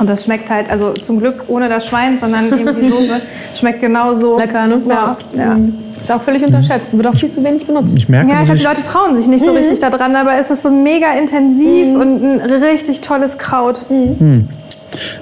Und 0.00 0.08
das 0.08 0.24
schmeckt 0.24 0.48
halt, 0.48 0.70
also 0.70 0.92
zum 0.92 1.18
Glück 1.20 1.44
ohne 1.48 1.68
das 1.68 1.86
Schwein, 1.86 2.16
sondern 2.18 2.46
eben 2.58 2.74
die 2.80 2.88
Soße 2.88 3.20
schmeckt 3.54 3.82
genauso. 3.82 4.38
Lecker, 4.38 4.66
ne? 4.66 4.80
Ja. 4.88 5.16
ja. 5.36 5.54
Mhm. 5.54 5.74
Ist 6.00 6.10
auch 6.10 6.22
völlig 6.22 6.42
unterschätzt. 6.42 6.96
Wird 6.96 7.06
auch 7.06 7.14
viel 7.14 7.30
zu 7.30 7.44
wenig 7.44 7.66
benutzt. 7.66 7.94
Ich 7.96 8.08
merke, 8.08 8.30
Ja, 8.30 8.40
ich 8.40 8.46
glaube, 8.46 8.58
die 8.58 8.64
Leute 8.64 8.82
trauen 8.82 9.14
sich 9.14 9.28
nicht 9.28 9.44
so 9.44 9.52
richtig 9.52 9.78
daran, 9.78 10.16
aber 10.16 10.32
es 10.40 10.50
ist 10.50 10.62
so 10.62 10.70
mega 10.70 11.12
intensiv 11.12 11.94
und 11.94 12.24
ein 12.24 12.40
richtig 12.40 13.02
tolles 13.02 13.36
Kraut. 13.38 13.82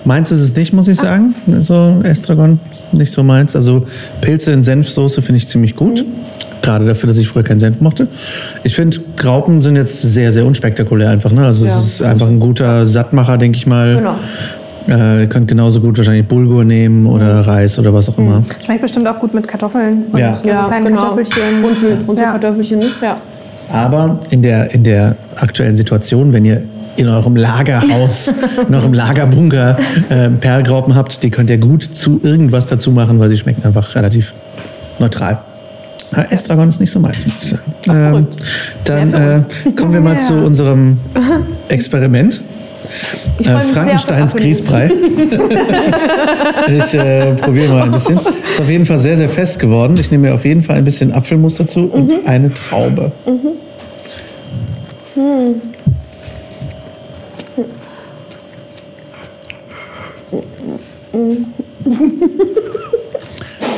Meins 0.05 0.31
ist 0.31 0.41
es 0.41 0.55
nicht, 0.55 0.73
muss 0.73 0.89
ich 0.89 0.99
sagen. 0.99 1.35
So 1.59 2.01
Estragon 2.05 2.61
ist 2.71 2.93
nicht 2.95 3.13
so 3.13 3.23
meins. 3.23 3.55
Also 3.55 3.85
Pilze 4.21 4.53
in 4.53 4.63
Senfsoße 4.63 5.21
finde 5.21 5.39
ich 5.39 5.49
ziemlich 5.49 5.77
gut. 5.77 6.05
Gerade 6.63 6.85
dafür, 6.85 7.07
dass 7.09 7.17
ich 7.19 7.29
früher 7.29 7.43
keinen 7.43 7.61
Senf 7.61 7.81
mochte. 7.81 8.09
Ich 8.65 8.75
finde, 8.75 8.99
Graupen 9.17 9.63
sind 9.63 9.77
jetzt 9.77 10.03
sehr, 10.03 10.31
sehr 10.33 10.45
unspektakulär 10.47 11.11
einfach. 11.11 11.33
Ne? 11.33 11.45
Also 11.45 11.65
Ja. 11.65 11.77
es 11.79 11.85
ist 11.87 12.03
einfach 12.03 12.29
ein 12.29 12.39
guter 12.41 12.87
Sattmacher, 12.87 13.39
denke 13.39 13.57
ich 13.57 13.67
mal. 13.67 13.97
Genau. 13.97 14.15
Äh, 14.89 15.21
ihr 15.23 15.27
könnt 15.29 15.47
genauso 15.49 15.81
gut 15.81 15.97
wahrscheinlich 15.99 16.27
Bulgur 16.27 16.65
nehmen 16.65 17.07
oder 17.07 17.41
Reis 17.41 17.79
oder 17.79 17.93
was 17.95 18.09
auch 18.09 18.19
immer. 18.19 18.43
Schmeckt 18.65 18.83
bestimmt 18.83 19.07
auch 19.07 19.19
gut 19.21 19.33
mit 19.35 19.47
Kartoffeln 19.47 20.05
und 20.11 20.19
Ja. 20.19 20.37
so 20.37 20.43
kleinen 20.43 20.87
genau. 20.87 21.01
Kartoffelchen. 21.01 21.65
Und 21.65 21.79
so, 21.79 21.87
und 22.07 22.17
so 22.17 22.23
Ja. 22.23 22.33
Kartoffelchen? 22.33 22.83
Ja. 23.03 23.17
Aber 23.73 24.21
in 24.31 24.43
der, 24.43 24.75
in 24.75 24.83
der 24.83 25.17
aktuellen 25.37 25.77
Situation, 25.77 26.33
wenn 26.33 26.45
ihr 26.45 26.63
in 26.97 27.09
eurem 27.09 27.37
Lagerhaus, 27.37 28.35
in 28.69 28.75
eurem 28.75 28.93
Lagerbunker 28.93 29.77
äh, 30.09 30.29
Perlgraupen 30.29 30.95
habt, 30.95 31.23
die 31.23 31.31
könnt 31.31 31.51
ihr 31.51 31.59
gut 31.59 31.83
zu 31.83 32.21
irgendwas 32.23 32.67
dazu 32.67 32.91
machen, 32.91 33.19
weil 33.21 33.29
sie 33.29 33.37
schmecken 33.37 33.65
einfach 33.65 33.95
relativ 33.95 34.35
neutral. 34.99 35.39
Estragon 36.31 36.69
ist 36.69 36.81
nicht 36.81 36.91
so 36.91 36.99
meins, 37.01 37.27
muss 37.27 37.43
ich 37.43 37.49
sagen. 37.51 37.73
Ähm, 37.89 38.27
dann 38.85 39.15
äh, 39.15 39.43
kommen 39.77 39.93
wir 39.93 40.01
mal 40.01 40.19
zu 40.19 40.35
unserem 40.35 40.99
Experiment. 41.69 42.43
Äh, 43.39 43.61
Frankensteins. 43.73 44.35
Grießbrei. 44.35 44.91
ich 46.69 46.95
äh, 46.95 47.35
probiere 47.35 47.73
mal 47.73 47.83
ein 47.85 47.93
bisschen. 47.93 48.19
Ist 48.51 48.61
auf 48.61 48.69
jeden 48.69 48.85
Fall 48.85 48.99
sehr, 48.99 49.17
sehr 49.17 49.29
fest 49.29 49.61
geworden. 49.61 49.97
Ich 49.99 50.11
nehme 50.11 50.29
mir 50.29 50.35
auf 50.35 50.45
jeden 50.45 50.63
Fall 50.63 50.77
ein 50.77 50.85
bisschen 50.85 51.13
Apfelmus 51.13 51.55
dazu 51.57 51.81
Mhm. 51.83 51.91
und 51.93 52.27
eine 52.27 52.53
Traube. 52.53 53.13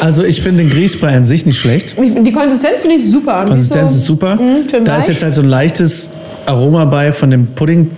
Also 0.02 0.24
ich 0.24 0.42
finde 0.42 0.64
den 0.64 0.70
Grießbrei 0.70 1.14
an 1.16 1.24
sich 1.24 1.46
nicht 1.46 1.60
schlecht. 1.60 1.94
Die 1.96 2.32
Konsistenz 2.32 2.80
finde 2.80 2.96
ich 2.96 3.08
super. 3.08 3.44
Konsistenz 3.46 3.92
Nicht 3.92 4.00
ist 4.00 4.04
super. 4.06 4.36
Schön 4.70 4.84
da 4.84 4.96
ist 4.96 5.04
weich. 5.04 5.14
jetzt 5.14 5.22
halt 5.22 5.32
so 5.34 5.42
ein 5.42 5.48
leichtes 5.48 6.10
Aroma 6.46 6.84
bei 6.86 7.12
von 7.12 7.30
dem 7.30 7.46
Pudding, 7.46 7.90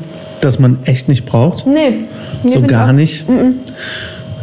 das 0.42 0.58
man 0.58 0.78
echt 0.84 1.08
nicht 1.08 1.24
braucht. 1.24 1.66
Nee. 1.66 2.04
nee 2.42 2.50
so 2.50 2.60
gar 2.60 2.88
auch- 2.90 2.92
nicht. 2.92 3.24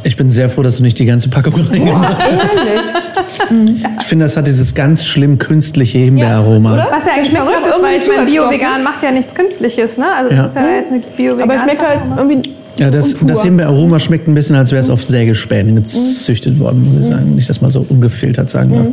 Ich 0.03 0.18
bin 0.18 0.32
sehr 0.32 0.49
froh, 0.49 0.64
dass 0.64 0.78
du 0.78 0.84
nicht 0.84 0.97
die 0.97 1.05
ganze 1.05 1.30
Packung 1.30 1.53
reingemacht 1.53 2.18
hast. 2.18 2.28
Ehrlich. 3.51 3.86
Ich 3.99 4.05
finde, 4.07 4.26
das 4.26 4.36
hat 4.36 4.47
dieses 4.47 4.74
ganz 4.74 5.05
schlimm 5.05 5.38
künstliche 5.38 5.99
Himbeeraroma. 5.99 6.74
oder? 6.74 6.88
Was 6.89 7.05
ja 7.05 7.12
eigentlich 7.18 7.30
verrückt 7.30 7.68
ist, 7.70 7.84
weil 7.84 8.01
ich 8.01 8.07
meine. 8.07 8.26
Bio-Vegan 8.26 8.84
macht 8.84 9.03
ja 9.03 9.12
nichts 9.12 9.36
Künstliches, 9.36 9.99
ne? 9.99 10.05
Also 10.12 10.32
Ja. 10.34 10.43
das 10.43 10.53
ist 10.53 10.55
ja 10.55 10.68
jetzt 10.78 10.91
nicht 10.91 11.16
Bio-Vegan. 11.18 11.43
Aber 11.43 11.55
es 11.55 11.62
schmeckt 11.62 11.82
halt 11.88 11.99
irgendwie. 12.18 12.49
Ja, 12.82 12.90
das, 12.90 13.16
das 13.22 13.44
Himbeeraroma 13.44 14.00
schmeckt 14.00 14.28
ein 14.28 14.34
bisschen, 14.34 14.56
als 14.56 14.72
wäre 14.72 14.80
es 14.82 14.90
auf 14.90 15.06
Sägespänen 15.06 15.76
gezüchtet 15.76 16.60
worden, 16.60 16.84
muss 16.84 16.96
ich 16.96 17.00
Mhm. 17.02 17.12
sagen. 17.14 17.36
Nicht, 17.36 17.48
dass 17.50 17.62
man 17.62 17.70
so 17.70 17.86
ungefiltert 17.88 18.50
sagen 18.50 18.74
darf. 18.74 18.88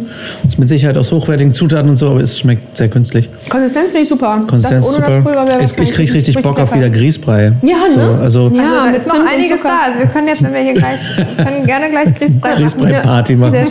Ist 0.46 0.58
mit 0.58 0.68
Sicherheit 0.68 0.96
aus 0.98 1.10
hochwertigen 1.10 1.52
Zutaten 1.52 1.88
und 1.88 1.96
so, 1.96 2.10
aber 2.10 2.20
es 2.20 2.38
schmeckt 2.38 2.76
sehr 2.76 2.88
künstlich. 2.88 3.30
Konsistenz 3.48 3.86
finde 3.86 4.02
ich 4.02 4.08
super. 4.08 4.40
Konsistenz 4.46 4.86
das 4.86 4.96
Das 4.96 5.04
Pulver 5.04 5.30
super. 5.32 5.46
wäre 5.48 5.64
Ich, 5.64 5.92
kriege 5.92 6.14
richtig 6.14 6.42
Bock 6.42 6.60
auf 6.60 6.74
wieder 6.74 6.90
Grießbrei. 6.90 7.52
Ja, 7.62 7.68
ne? 7.68 7.74
So, 7.94 8.00
also 8.00 8.38
Also 8.38 8.50
Ja, 8.56 8.86
mit 8.86 8.96
ist 8.96 9.06
noch 9.08 9.26
einiges 9.26 9.62
da. 9.62 9.80
Also 9.86 9.98
wir 10.00 10.06
können 10.06 10.28
jetzt, 10.28 10.42
wenn 10.42 10.52
wir 10.52 10.60
hier 10.60 10.74
gleich, 10.74 10.98
können 11.38 11.66
gerne 11.66 11.90
gleich 11.90 12.14
Grießbrei 12.14 12.48
machen. 12.50 12.62
Grießbrei-Party 12.62 13.36
machen. 13.36 13.66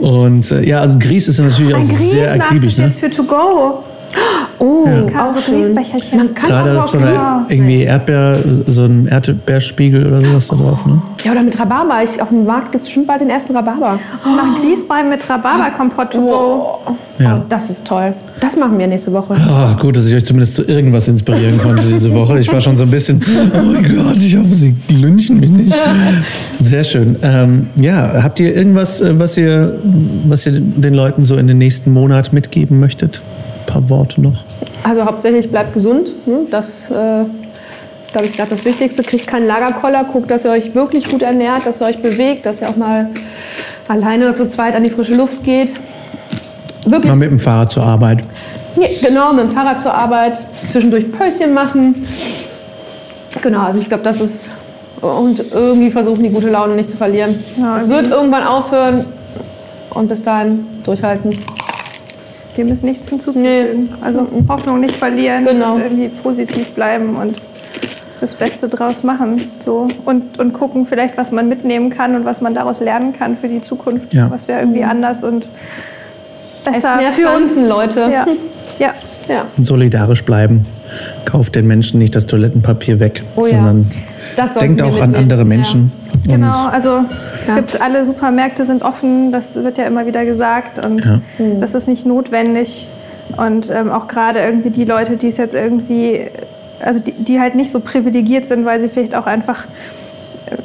Und 0.00 0.50
äh, 0.50 0.68
ja, 0.68 0.80
also 0.80 0.98
Grieß 0.98 1.28
ist 1.28 1.38
natürlich 1.38 1.74
auch 1.74 1.78
Ein 1.78 1.84
sehr 1.86 1.96
Grießnachtisch 1.98 2.40
akribisch. 2.42 2.78
Ne? 2.78 2.84
jetzt 2.86 2.98
für 3.00 3.10
To 3.10 3.22
Go. 3.22 3.84
Oh, 4.64 4.84
Kann 5.12 5.28
auch 5.28 5.34
so 5.34 5.40
schön. 5.40 5.54
Grießbecherchen. 5.60 6.16
Man 6.18 6.34
kann 6.34 6.48
Gerade 6.48 6.78
auch 6.78 6.84
auf 6.84 6.90
so 6.90 6.98
einer 6.98 7.44
irgendwie 7.48 7.82
Erdbeer, 7.82 8.38
so 8.68 8.84
einem 8.84 9.08
Erdbeerspiegel 9.08 10.06
oder 10.06 10.20
sowas 10.20 10.46
da 10.46 10.54
drauf. 10.56 10.86
Ne? 10.86 11.02
Ja, 11.24 11.32
oder 11.32 11.42
mit 11.42 11.58
Rhabarber. 11.58 12.04
Ich, 12.04 12.22
auf 12.22 12.28
dem 12.28 12.46
Markt 12.46 12.70
gibt 12.70 12.84
es 12.84 12.90
schon 12.92 13.04
bald 13.04 13.22
den 13.22 13.30
ersten 13.30 13.56
Rhabarber. 13.56 13.98
Und 14.24 14.36
noch 14.36 14.44
ein 14.44 14.62
Grießbrei 14.62 15.02
mit 15.02 15.28
Rhabarberkompott. 15.28 16.14
Oh, 16.14 16.78
Ja. 17.18 17.38
oh, 17.38 17.44
das 17.48 17.70
ist 17.70 17.84
toll. 17.84 18.14
Das 18.40 18.56
machen 18.56 18.78
wir 18.78 18.86
nächste 18.86 19.12
Woche. 19.12 19.34
Oh, 19.36 19.76
gut, 19.80 19.96
dass 19.96 20.06
ich 20.06 20.14
euch 20.14 20.24
zumindest 20.24 20.54
zu 20.54 20.62
irgendwas 20.62 21.08
inspirieren 21.08 21.58
konnte 21.58 21.82
diese 21.88 22.14
Woche. 22.14 22.38
Ich 22.38 22.52
war 22.52 22.60
schon 22.60 22.76
so 22.76 22.84
ein 22.84 22.90
bisschen, 22.90 23.20
oh 23.54 23.64
mein 23.64 23.82
Gott, 23.82 24.16
ich 24.16 24.36
hoffe, 24.36 24.54
sie 24.54 24.76
lynchen 24.90 25.40
mich 25.40 25.50
nicht. 25.50 25.74
Sehr 26.60 26.84
schön. 26.84 27.16
Ähm, 27.22 27.66
ja, 27.74 28.22
habt 28.22 28.38
ihr 28.38 28.54
irgendwas, 28.54 29.00
äh, 29.00 29.18
was 29.18 29.36
ihr, 29.36 29.76
was 30.28 30.46
ihr 30.46 30.52
den 30.60 30.94
Leuten 30.94 31.24
so 31.24 31.36
in 31.36 31.48
den 31.48 31.58
nächsten 31.58 31.92
Monat 31.92 32.32
mitgeben 32.32 32.78
möchtet? 32.78 33.22
Ein 33.60 33.66
paar 33.66 33.88
Worte 33.90 34.20
noch. 34.20 34.44
Also 34.84 35.04
hauptsächlich 35.04 35.50
bleibt 35.50 35.74
gesund. 35.74 36.26
Ne? 36.26 36.46
Das 36.50 36.90
äh, 36.90 37.22
ist, 37.22 38.12
glaube 38.12 38.26
ich, 38.26 38.36
gerade 38.36 38.50
das 38.50 38.64
Wichtigste. 38.64 39.02
Kriegt 39.02 39.26
keinen 39.26 39.46
Lagerkoller. 39.46 40.04
Guckt, 40.04 40.30
dass 40.30 40.44
ihr 40.44 40.50
euch 40.50 40.74
wirklich 40.74 41.08
gut 41.08 41.22
ernährt, 41.22 41.66
dass 41.66 41.80
ihr 41.80 41.86
euch 41.86 42.02
bewegt, 42.02 42.46
dass 42.46 42.60
ihr 42.60 42.68
auch 42.68 42.76
mal 42.76 43.10
alleine 43.88 44.34
zu 44.34 44.48
zweit 44.48 44.74
an 44.74 44.82
die 44.82 44.90
frische 44.90 45.14
Luft 45.14 45.44
geht. 45.44 45.72
Wirklich. 46.84 47.10
Mal 47.10 47.16
mit 47.16 47.30
dem 47.30 47.38
Fahrrad 47.38 47.70
zur 47.70 47.84
Arbeit. 47.84 48.22
Ja, 48.76 48.88
genau, 49.00 49.32
mit 49.32 49.44
dem 49.44 49.50
Fahrrad 49.50 49.80
zur 49.80 49.94
Arbeit, 49.94 50.38
zwischendurch 50.68 51.10
Päuschen 51.12 51.54
machen. 51.54 52.06
Genau, 53.40 53.60
also 53.60 53.78
ich 53.80 53.88
glaube, 53.88 54.02
das 54.02 54.20
ist. 54.20 54.48
Und 55.00 55.44
irgendwie 55.52 55.90
versuchen, 55.90 56.22
die 56.22 56.30
gute 56.30 56.48
Laune 56.48 56.76
nicht 56.76 56.88
zu 56.88 56.96
verlieren. 56.96 57.42
Ja, 57.56 57.76
es 57.76 57.88
wird 57.88 58.08
irgendwann 58.08 58.46
aufhören 58.46 59.04
und 59.90 60.08
bis 60.08 60.22
dahin 60.22 60.66
durchhalten. 60.84 61.36
Dem 62.56 62.68
ist 62.68 62.84
nichts 62.84 63.08
hinzuzufügen. 63.08 63.94
Also 64.02 64.26
Hoffnung 64.48 64.80
nicht 64.80 64.96
verlieren 64.96 65.44
Genau. 65.44 65.74
und 65.74 65.82
irgendwie 65.82 66.08
positiv 66.08 66.70
bleiben 66.72 67.16
und 67.16 67.40
das 68.20 68.34
Beste 68.34 68.68
draus 68.68 69.02
machen. 69.02 69.50
So. 69.64 69.88
Und, 70.04 70.38
und 70.38 70.52
gucken 70.52 70.86
vielleicht, 70.86 71.16
was 71.16 71.32
man 71.32 71.48
mitnehmen 71.48 71.90
kann 71.90 72.14
und 72.14 72.24
was 72.24 72.40
man 72.40 72.54
daraus 72.54 72.80
lernen 72.80 73.12
kann 73.12 73.36
für 73.36 73.48
die 73.48 73.60
Zukunft. 73.60 74.12
Ja. 74.14 74.30
Was 74.30 74.48
wäre 74.48 74.60
irgendwie 74.60 74.84
anders 74.84 75.24
und 75.24 75.46
besser 76.64 76.76
Esst 76.76 76.96
mehr 76.96 77.12
für 77.12 77.36
uns. 77.36 77.68
Leute. 77.68 78.00
Ja. 78.12 78.26
ja. 78.78 78.94
Ja. 79.28 79.46
Und 79.56 79.64
solidarisch 79.64 80.24
bleiben. 80.24 80.66
Kauft 81.24 81.54
den 81.54 81.66
Menschen 81.68 81.98
nicht 81.98 82.14
das 82.16 82.26
Toilettenpapier 82.26 82.98
weg, 82.98 83.22
Oh 83.36 83.46
ja. 83.46 83.50
sondern 83.52 83.90
denkt 84.60 84.82
auch 84.82 84.86
an 84.88 84.92
mitnehmen. 84.92 85.14
andere 85.14 85.44
Menschen. 85.44 85.92
Genau, 86.26 86.66
also 86.66 87.00
es 87.40 87.54
gibt 87.54 87.80
alle 87.80 88.04
Supermärkte 88.04 88.66
sind 88.66 88.82
offen, 88.82 89.30
das 89.32 89.54
wird 89.54 89.78
ja 89.78 89.84
immer 89.86 90.06
wieder 90.06 90.24
gesagt 90.24 90.84
und 90.84 91.04
Ja. 91.04 91.20
das 91.60 91.74
ist 91.74 91.86
nicht 91.88 92.04
notwendig. 92.04 92.88
Und 93.36 93.70
ähm, 93.70 93.90
auch 93.90 94.08
gerade 94.08 94.40
irgendwie 94.40 94.70
die 94.70 94.84
Leute, 94.84 95.16
die 95.16 95.28
es 95.28 95.36
jetzt 95.36 95.54
irgendwie, 95.54 96.26
also 96.80 97.00
die, 97.00 97.12
die 97.12 97.40
halt 97.40 97.54
nicht 97.54 97.70
so 97.70 97.80
privilegiert 97.80 98.46
sind, 98.48 98.64
weil 98.64 98.80
sie 98.80 98.88
vielleicht 98.88 99.14
auch 99.14 99.26
einfach 99.26 99.64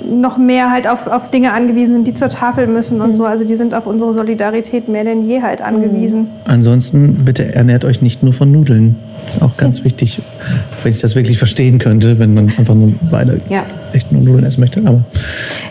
noch 0.10 0.38
mehr 0.38 0.72
halt 0.72 0.88
auf, 0.88 1.08
auf 1.08 1.30
Dinge 1.32 1.54
angewiesen 1.54 1.96
sind, 1.96 2.08
die 2.08 2.14
zur 2.14 2.30
Tafel 2.30 2.68
müssen 2.68 3.02
und 3.02 3.14
so. 3.14 3.26
Also 3.26 3.44
die 3.44 3.56
sind 3.56 3.74
auf 3.74 3.86
unsere 3.86 4.14
Solidarität 4.14 4.88
mehr 4.88 5.04
denn 5.04 5.28
je 5.28 5.42
halt 5.42 5.62
angewiesen. 5.62 6.28
Ansonsten 6.46 7.26
bitte 7.26 7.54
ernährt 7.54 7.86
euch 7.86 8.02
nicht 8.02 8.24
nur 8.24 8.34
von 8.34 8.52
Nudeln. 8.52 8.96
Ist 9.30 9.42
auch 9.42 9.58
ganz 9.58 9.84
wichtig, 9.84 10.22
wenn 10.84 10.92
ich 10.92 11.00
das 11.02 11.16
wirklich 11.16 11.38
verstehen 11.38 11.80
könnte, 11.80 12.20
wenn 12.20 12.34
man 12.34 12.52
einfach 12.58 12.76
nur 12.76 12.94
beide 13.10 13.42
Ja. 13.50 13.64
Echt 13.94 14.12
nur 14.12 14.22
Nudeln 14.22 14.46
essen 14.46 14.62
möchte. 14.62 14.82
Aber 14.82 15.04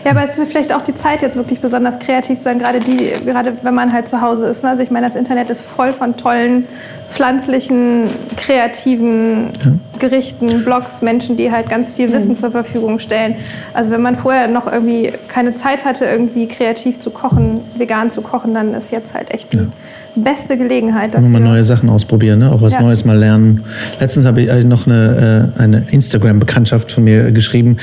Ja, 0.03 0.11
aber 0.11 0.25
es 0.25 0.37
ist 0.37 0.51
vielleicht 0.51 0.73
auch 0.73 0.83
die 0.83 0.95
Zeit, 0.95 1.21
jetzt 1.21 1.35
wirklich 1.35 1.59
besonders 1.59 1.99
kreativ 1.99 2.37
zu 2.37 2.45
sein, 2.45 2.59
gerade 2.59 2.79
die, 2.79 3.11
gerade 3.25 3.53
wenn 3.61 3.73
man 3.73 3.91
halt 3.93 4.07
zu 4.07 4.21
Hause 4.21 4.47
ist. 4.47 4.63
Ne? 4.63 4.69
Also 4.69 4.83
ich 4.83 4.91
meine, 4.91 5.07
das 5.07 5.15
Internet 5.15 5.49
ist 5.49 5.61
voll 5.61 5.93
von 5.93 6.17
tollen, 6.17 6.65
pflanzlichen, 7.11 8.09
kreativen 8.35 9.49
Gerichten, 9.99 10.63
Blogs, 10.63 11.01
Menschen, 11.01 11.37
die 11.37 11.51
halt 11.51 11.69
ganz 11.69 11.91
viel 11.91 12.11
Wissen 12.11 12.35
zur 12.35 12.51
Verfügung 12.51 12.99
stellen. 12.99 13.35
Also 13.73 13.91
wenn 13.91 14.01
man 14.01 14.17
vorher 14.17 14.47
noch 14.47 14.71
irgendwie 14.71 15.13
keine 15.27 15.55
Zeit 15.55 15.85
hatte, 15.85 16.05
irgendwie 16.05 16.47
kreativ 16.47 16.99
zu 16.99 17.09
kochen, 17.09 17.61
vegan 17.75 18.11
zu 18.11 18.21
kochen, 18.21 18.53
dann 18.53 18.73
ist 18.73 18.91
jetzt 18.91 19.13
halt 19.13 19.31
echt 19.31 19.53
die 19.53 19.69
beste 20.17 20.57
Gelegenheit 20.57 21.13
Immer 21.15 21.29
mal 21.29 21.39
dafür. 21.39 21.53
neue 21.53 21.63
Sachen 21.63 21.89
ausprobieren, 21.89 22.39
ne? 22.39 22.51
auch 22.51 22.61
was 22.61 22.73
Ja. 22.73 22.81
Neues 22.81 23.05
mal 23.05 23.17
lernen. 23.17 23.63
Letztens 23.99 24.25
habe 24.25 24.41
ich 24.41 24.49
äh, 24.49 24.63
noch 24.63 24.85
eine, 24.87 25.51
äh, 25.57 25.61
eine 25.61 25.83
Instagram-Bekanntschaft 25.91 26.91
von 26.91 27.03
mir 27.03 27.31
geschrieben. 27.31 27.77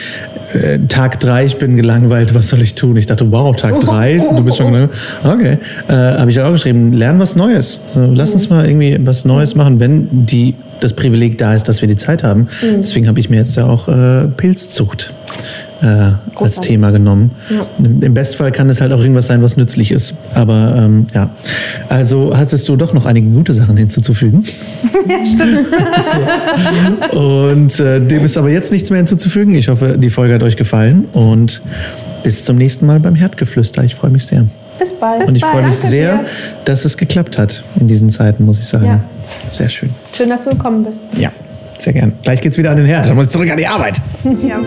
Äh, 0.53 0.79
Tag 0.89 1.21
drei, 1.21 1.45
ich 1.47 1.57
bin 1.59 1.77
gelangweilt, 1.77 2.35
was 2.35 2.49
soll 2.49 2.61
ich 2.63 2.75
tun? 2.75 2.97
Ich 2.97 3.07
dachte, 3.07 3.31
wow, 3.33 3.55
Tag 3.55 3.81
drei, 3.81 4.19
du 4.37 4.45
bist 4.45 4.57
schon 4.59 4.73
gelangweilt. 4.73 4.99
Okay. 5.25 5.59
Äh, 5.89 5.93
habe 6.19 6.31
ich 6.31 6.41
auch 6.41 6.51
geschrieben, 6.53 6.93
lern 6.93 7.19
was 7.19 7.37
Neues. 7.37 7.81
Lass 7.95 8.33
uns 8.33 8.51
mal 8.51 8.67
irgendwie 8.67 8.99
was 9.05 9.25
Neues 9.25 9.55
machen, 9.55 9.81
wenn 9.81 10.09
die, 10.27 10.55
das 10.81 10.93
Privileg 10.93 11.39
da 11.39 11.55
ist, 11.55 11.69
dass 11.69 11.81
wir 11.81 11.89
die 11.89 11.97
Zeit 11.97 12.23
haben. 12.23 12.49
Deswegen 12.63 13.09
habe 13.09 13.19
ich 13.21 13.31
mir 13.31 13.37
jetzt 13.37 13.57
ja 13.57 13.67
auch 13.67 13.89
äh, 13.89 14.29
Pilzzucht 14.37 15.13
äh, 15.85 16.13
als. 16.43 16.61
Thema 16.61 16.91
genommen. 16.91 17.33
Im 17.79 18.03
im 18.03 18.15
Bestfall 18.15 18.51
kann 18.53 18.71
es 18.71 18.81
halt 18.81 18.93
auch 18.93 19.01
irgendwas 19.01 19.27
sein, 19.27 19.43
was 19.43 19.57
nützlich 19.57 19.91
ist. 19.91 20.15
Aber 20.35 20.75
ähm, 20.77 21.07
ja, 21.15 21.31
also 21.89 22.37
hattest 22.37 22.69
du 22.69 22.77
doch 22.77 22.95
noch 22.95 23.07
einige 23.07 23.29
gute 23.29 23.53
Sachen 23.55 23.77
hinzuzufügen. 23.77 24.45
Ja, 25.07 25.17
stimmt. 25.27 25.69
So. 27.13 27.19
Und 27.19 27.79
äh, 27.79 28.01
dem 28.01 28.25
ist 28.25 28.39
aber 28.39 28.49
jetzt 28.49 28.73
nichts 28.73 28.89
mehr 28.89 28.97
hinzuzufügen. 28.97 29.55
Ich 29.55 29.69
hoffe, 29.69 29.99
die 29.99 30.09
Folge 30.09 30.33
hat 30.33 30.43
euch 30.43 30.57
gefallen 30.57 31.09
und 31.13 31.61
bis 32.23 32.47
zum 32.47 32.57
nächsten 32.57 32.87
Mal 32.87 33.01
beim 33.01 33.15
Herdgeflüster. 33.15 33.85
Ich 33.85 33.95
freue 33.95 34.11
mich 34.11 34.25
sehr. 34.25 34.47
Bis 34.79 34.95
bald. 34.95 35.29
Und 35.29 35.37
ich 35.37 35.45
freue 35.45 35.63
mich 35.65 35.75
Danke 35.75 35.89
sehr, 35.89 36.17
dir. 36.19 36.27
dass 36.65 36.87
es 36.87 36.97
geklappt 36.97 37.37
hat 37.37 37.63
in 37.79 37.87
diesen 37.87 38.09
Zeiten, 38.09 38.47
muss 38.47 38.59
ich 38.59 38.65
sagen. 38.65 38.87
Ja. 38.87 39.01
Sehr 39.49 39.69
schön. 39.69 39.91
Schön, 40.17 40.31
dass 40.31 40.45
du 40.45 40.51
gekommen 40.51 40.85
bist. 40.85 41.01
Ja, 41.19 41.31
sehr 41.79 41.93
gern. 41.93 42.15
Gleich 42.23 42.41
geht's 42.41 42.57
wieder 42.57 42.71
an 42.71 42.77
den 42.77 42.87
Herd. 42.87 43.07
Dann 43.07 43.17
muss 43.17 43.27
ich 43.27 43.33
zurück 43.33 43.51
an 43.51 43.59
die 43.59 43.67
Arbeit. 43.67 44.01
ja. 44.43 44.59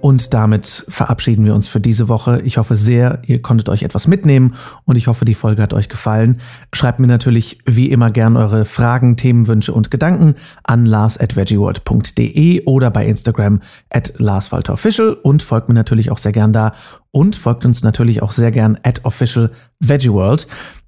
Und 0.00 0.32
damit 0.32 0.86
verabschieden 0.88 1.44
wir 1.44 1.54
uns 1.54 1.68
für 1.68 1.80
diese 1.80 2.08
Woche. 2.08 2.40
Ich 2.44 2.56
hoffe 2.56 2.74
sehr, 2.74 3.20
ihr 3.26 3.42
konntet 3.42 3.68
euch 3.68 3.82
etwas 3.82 4.06
mitnehmen 4.06 4.54
und 4.84 4.96
ich 4.96 5.08
hoffe, 5.08 5.24
die 5.24 5.34
Folge 5.34 5.62
hat 5.62 5.74
euch 5.74 5.88
gefallen. 5.88 6.40
Schreibt 6.72 7.00
mir 7.00 7.06
natürlich 7.06 7.58
wie 7.66 7.90
immer 7.90 8.10
gern 8.10 8.36
eure 8.36 8.64
Fragen, 8.64 9.16
Themenwünsche 9.16 9.72
und 9.72 9.90
Gedanken 9.90 10.36
an 10.64 10.86
lars.veggieworld.de 10.86 12.64
oder 12.64 12.90
bei 12.90 13.06
Instagram 13.06 13.60
at 13.90 14.14
larswalterofficial 14.16 15.12
und 15.12 15.42
folgt 15.42 15.68
mir 15.68 15.74
natürlich 15.74 16.10
auch 16.10 16.18
sehr 16.18 16.32
gern 16.32 16.52
da 16.52 16.72
und 17.10 17.36
folgt 17.36 17.64
uns 17.64 17.82
natürlich 17.82 18.22
auch 18.22 18.32
sehr 18.32 18.50
gern 18.50 18.78
at 18.82 19.04
official 19.04 19.50
veggieworld. 19.80 20.46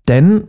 Denn 0.08 0.48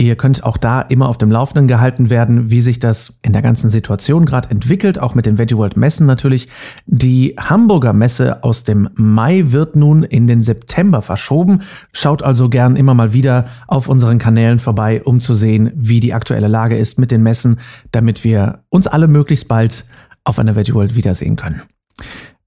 Ihr 0.00 0.16
könnt 0.16 0.44
auch 0.44 0.56
da 0.56 0.80
immer 0.80 1.10
auf 1.10 1.18
dem 1.18 1.30
Laufenden 1.30 1.68
gehalten 1.68 2.08
werden, 2.08 2.48
wie 2.48 2.62
sich 2.62 2.78
das 2.78 3.18
in 3.20 3.34
der 3.34 3.42
ganzen 3.42 3.68
Situation 3.68 4.24
gerade 4.24 4.48
entwickelt, 4.48 4.98
auch 4.98 5.14
mit 5.14 5.26
den 5.26 5.36
Veggie 5.36 5.58
World 5.58 5.76
Messen 5.76 6.06
natürlich. 6.06 6.48
Die 6.86 7.34
Hamburger 7.38 7.92
Messe 7.92 8.42
aus 8.42 8.64
dem 8.64 8.88
Mai 8.94 9.44
wird 9.48 9.76
nun 9.76 10.02
in 10.02 10.26
den 10.26 10.40
September 10.40 11.02
verschoben. 11.02 11.60
Schaut 11.92 12.22
also 12.22 12.48
gern 12.48 12.76
immer 12.76 12.94
mal 12.94 13.12
wieder 13.12 13.44
auf 13.66 13.88
unseren 13.88 14.18
Kanälen 14.18 14.58
vorbei, 14.58 15.02
um 15.04 15.20
zu 15.20 15.34
sehen, 15.34 15.70
wie 15.74 16.00
die 16.00 16.14
aktuelle 16.14 16.48
Lage 16.48 16.78
ist 16.78 16.98
mit 16.98 17.10
den 17.10 17.22
Messen, 17.22 17.58
damit 17.92 18.24
wir 18.24 18.64
uns 18.70 18.86
alle 18.86 19.06
möglichst 19.06 19.48
bald 19.48 19.84
auf 20.24 20.38
einer 20.38 20.56
Veggie 20.56 20.72
World 20.72 20.96
wiedersehen 20.96 21.36
können. 21.36 21.60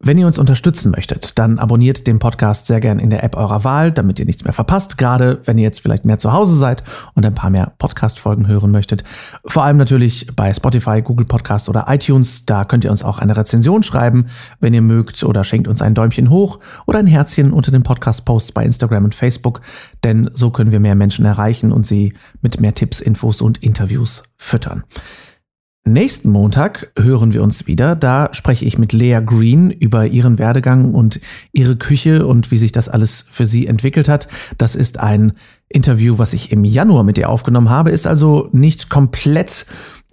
Wenn 0.05 0.17
ihr 0.17 0.27
uns 0.27 0.37
unterstützen 0.37 0.91
möchtet, 0.91 1.39
dann 1.39 1.59
abonniert 1.59 2.07
den 2.07 2.19
Podcast 2.19 2.67
sehr 2.67 2.81
gern 2.81 2.99
in 2.99 3.09
der 3.09 3.23
App 3.23 3.37
eurer 3.37 3.63
Wahl, 3.63 3.93
damit 3.93 4.19
ihr 4.19 4.25
nichts 4.25 4.43
mehr 4.43 4.51
verpasst, 4.51 4.97
gerade 4.97 5.39
wenn 5.45 5.57
ihr 5.57 5.63
jetzt 5.63 5.79
vielleicht 5.79 6.03
mehr 6.03 6.17
zu 6.17 6.33
Hause 6.33 6.57
seid 6.57 6.83
und 7.13 7.25
ein 7.25 7.33
paar 7.33 7.49
mehr 7.49 7.71
Podcast-Folgen 7.77 8.45
hören 8.45 8.71
möchtet. 8.71 9.05
Vor 9.45 9.63
allem 9.63 9.77
natürlich 9.77 10.27
bei 10.35 10.53
Spotify, 10.53 11.01
Google 11.01 11.25
Podcast 11.25 11.69
oder 11.69 11.85
iTunes, 11.87 12.45
da 12.45 12.65
könnt 12.65 12.83
ihr 12.83 12.91
uns 12.91 13.01
auch 13.01 13.19
eine 13.19 13.37
Rezension 13.37 13.81
schreiben, 13.81 14.25
wenn 14.59 14.73
ihr 14.73 14.81
mögt, 14.81 15.23
oder 15.23 15.45
schenkt 15.45 15.69
uns 15.69 15.81
ein 15.81 15.93
Däumchen 15.93 16.29
hoch 16.29 16.59
oder 16.85 16.99
ein 16.99 17.07
Herzchen 17.07 17.53
unter 17.53 17.71
den 17.71 17.83
Podcast-Posts 17.83 18.51
bei 18.51 18.65
Instagram 18.65 19.05
und 19.05 19.15
Facebook, 19.15 19.61
denn 20.03 20.29
so 20.33 20.49
können 20.49 20.73
wir 20.73 20.81
mehr 20.81 20.95
Menschen 20.95 21.23
erreichen 21.23 21.71
und 21.71 21.87
sie 21.87 22.13
mit 22.41 22.59
mehr 22.59 22.75
Tipps, 22.75 22.99
Infos 22.99 23.39
und 23.39 23.63
Interviews 23.63 24.23
füttern. 24.35 24.83
Nächsten 25.85 26.29
Montag 26.29 26.93
hören 26.97 27.33
wir 27.33 27.43
uns 27.43 27.67
wieder. 27.67 27.97
Da 27.97 28.29
spreche 28.31 28.63
ich 28.63 28.77
mit 28.77 28.93
Lea 28.93 29.19
Green 29.23 29.69
über 29.69 30.05
ihren 30.05 30.39
Werdegang 30.39 30.93
und 30.93 31.19
ihre 31.51 31.75
Küche 31.75 32.25
und 32.25 32.51
wie 32.51 32.57
sich 32.57 32.71
das 32.71 32.87
alles 32.87 33.25
für 33.29 33.45
sie 33.45 33.67
entwickelt 33.67 34.07
hat. 34.07 34.29
Das 34.57 34.77
ist 34.77 35.01
ein 35.01 35.33
Interview, 35.67 36.17
was 36.17 36.31
ich 36.31 36.53
im 36.53 36.63
Januar 36.63 37.03
mit 37.03 37.17
ihr 37.17 37.27
aufgenommen 37.27 37.69
habe, 37.69 37.91
ist 37.91 38.07
also 38.07 38.47
nicht 38.53 38.89
komplett 38.89 39.65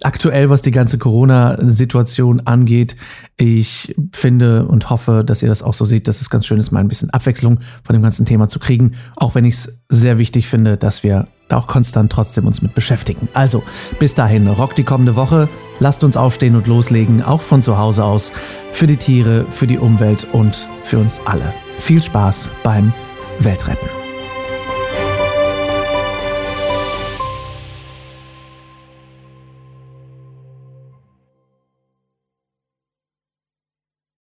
aktuell, 0.03 0.51
was 0.51 0.62
die 0.62 0.73
ganze 0.73 0.99
Corona-Situation 0.99 2.41
angeht. 2.41 2.97
Ich 3.37 3.95
finde 4.12 4.66
und 4.66 4.91
hoffe, 4.91 5.23
dass 5.25 5.41
ihr 5.41 5.49
das 5.49 5.62
auch 5.62 5.75
so 5.75 5.85
seht, 5.85 6.09
dass 6.09 6.21
es 6.21 6.31
ganz 6.31 6.47
schön 6.47 6.59
ist, 6.59 6.73
mal 6.73 6.81
ein 6.81 6.89
bisschen 6.89 7.11
Abwechslung 7.11 7.61
von 7.85 7.93
dem 7.93 8.03
ganzen 8.03 8.27
Thema 8.27 8.49
zu 8.49 8.59
kriegen. 8.59 8.93
Auch 9.14 9.37
wenn 9.37 9.45
ich 9.45 9.55
es 9.55 9.81
sehr 9.89 10.18
wichtig 10.18 10.49
finde, 10.49 10.77
dass 10.77 11.05
wir 11.05 11.29
auch 11.53 11.66
konstant 11.66 12.11
trotzdem 12.11 12.46
uns 12.46 12.62
mit 12.62 12.74
beschäftigen. 12.74 13.28
Also, 13.34 13.62
bis 13.98 14.14
dahin, 14.14 14.48
rock 14.48 14.74
die 14.74 14.84
kommende 14.84 15.16
Woche. 15.16 15.48
Lasst 15.78 16.05
uns 16.05 16.16
aufstehen 16.16 16.57
und 16.57 16.66
loslegen, 16.66 17.22
auch 17.22 17.40
von 17.40 17.62
zu 17.62 17.78
Hause 17.78 18.05
aus, 18.05 18.32
für 18.72 18.86
die 18.86 18.96
Tiere, 18.96 19.46
für 19.51 19.66
die 19.66 19.78
Umwelt 19.78 20.26
und 20.32 20.68
für 20.82 20.98
uns 20.98 21.20
alle. 21.24 21.55
Viel 21.78 22.03
Spaß 22.03 22.51
beim 22.62 22.92
Weltretten. 23.38 23.99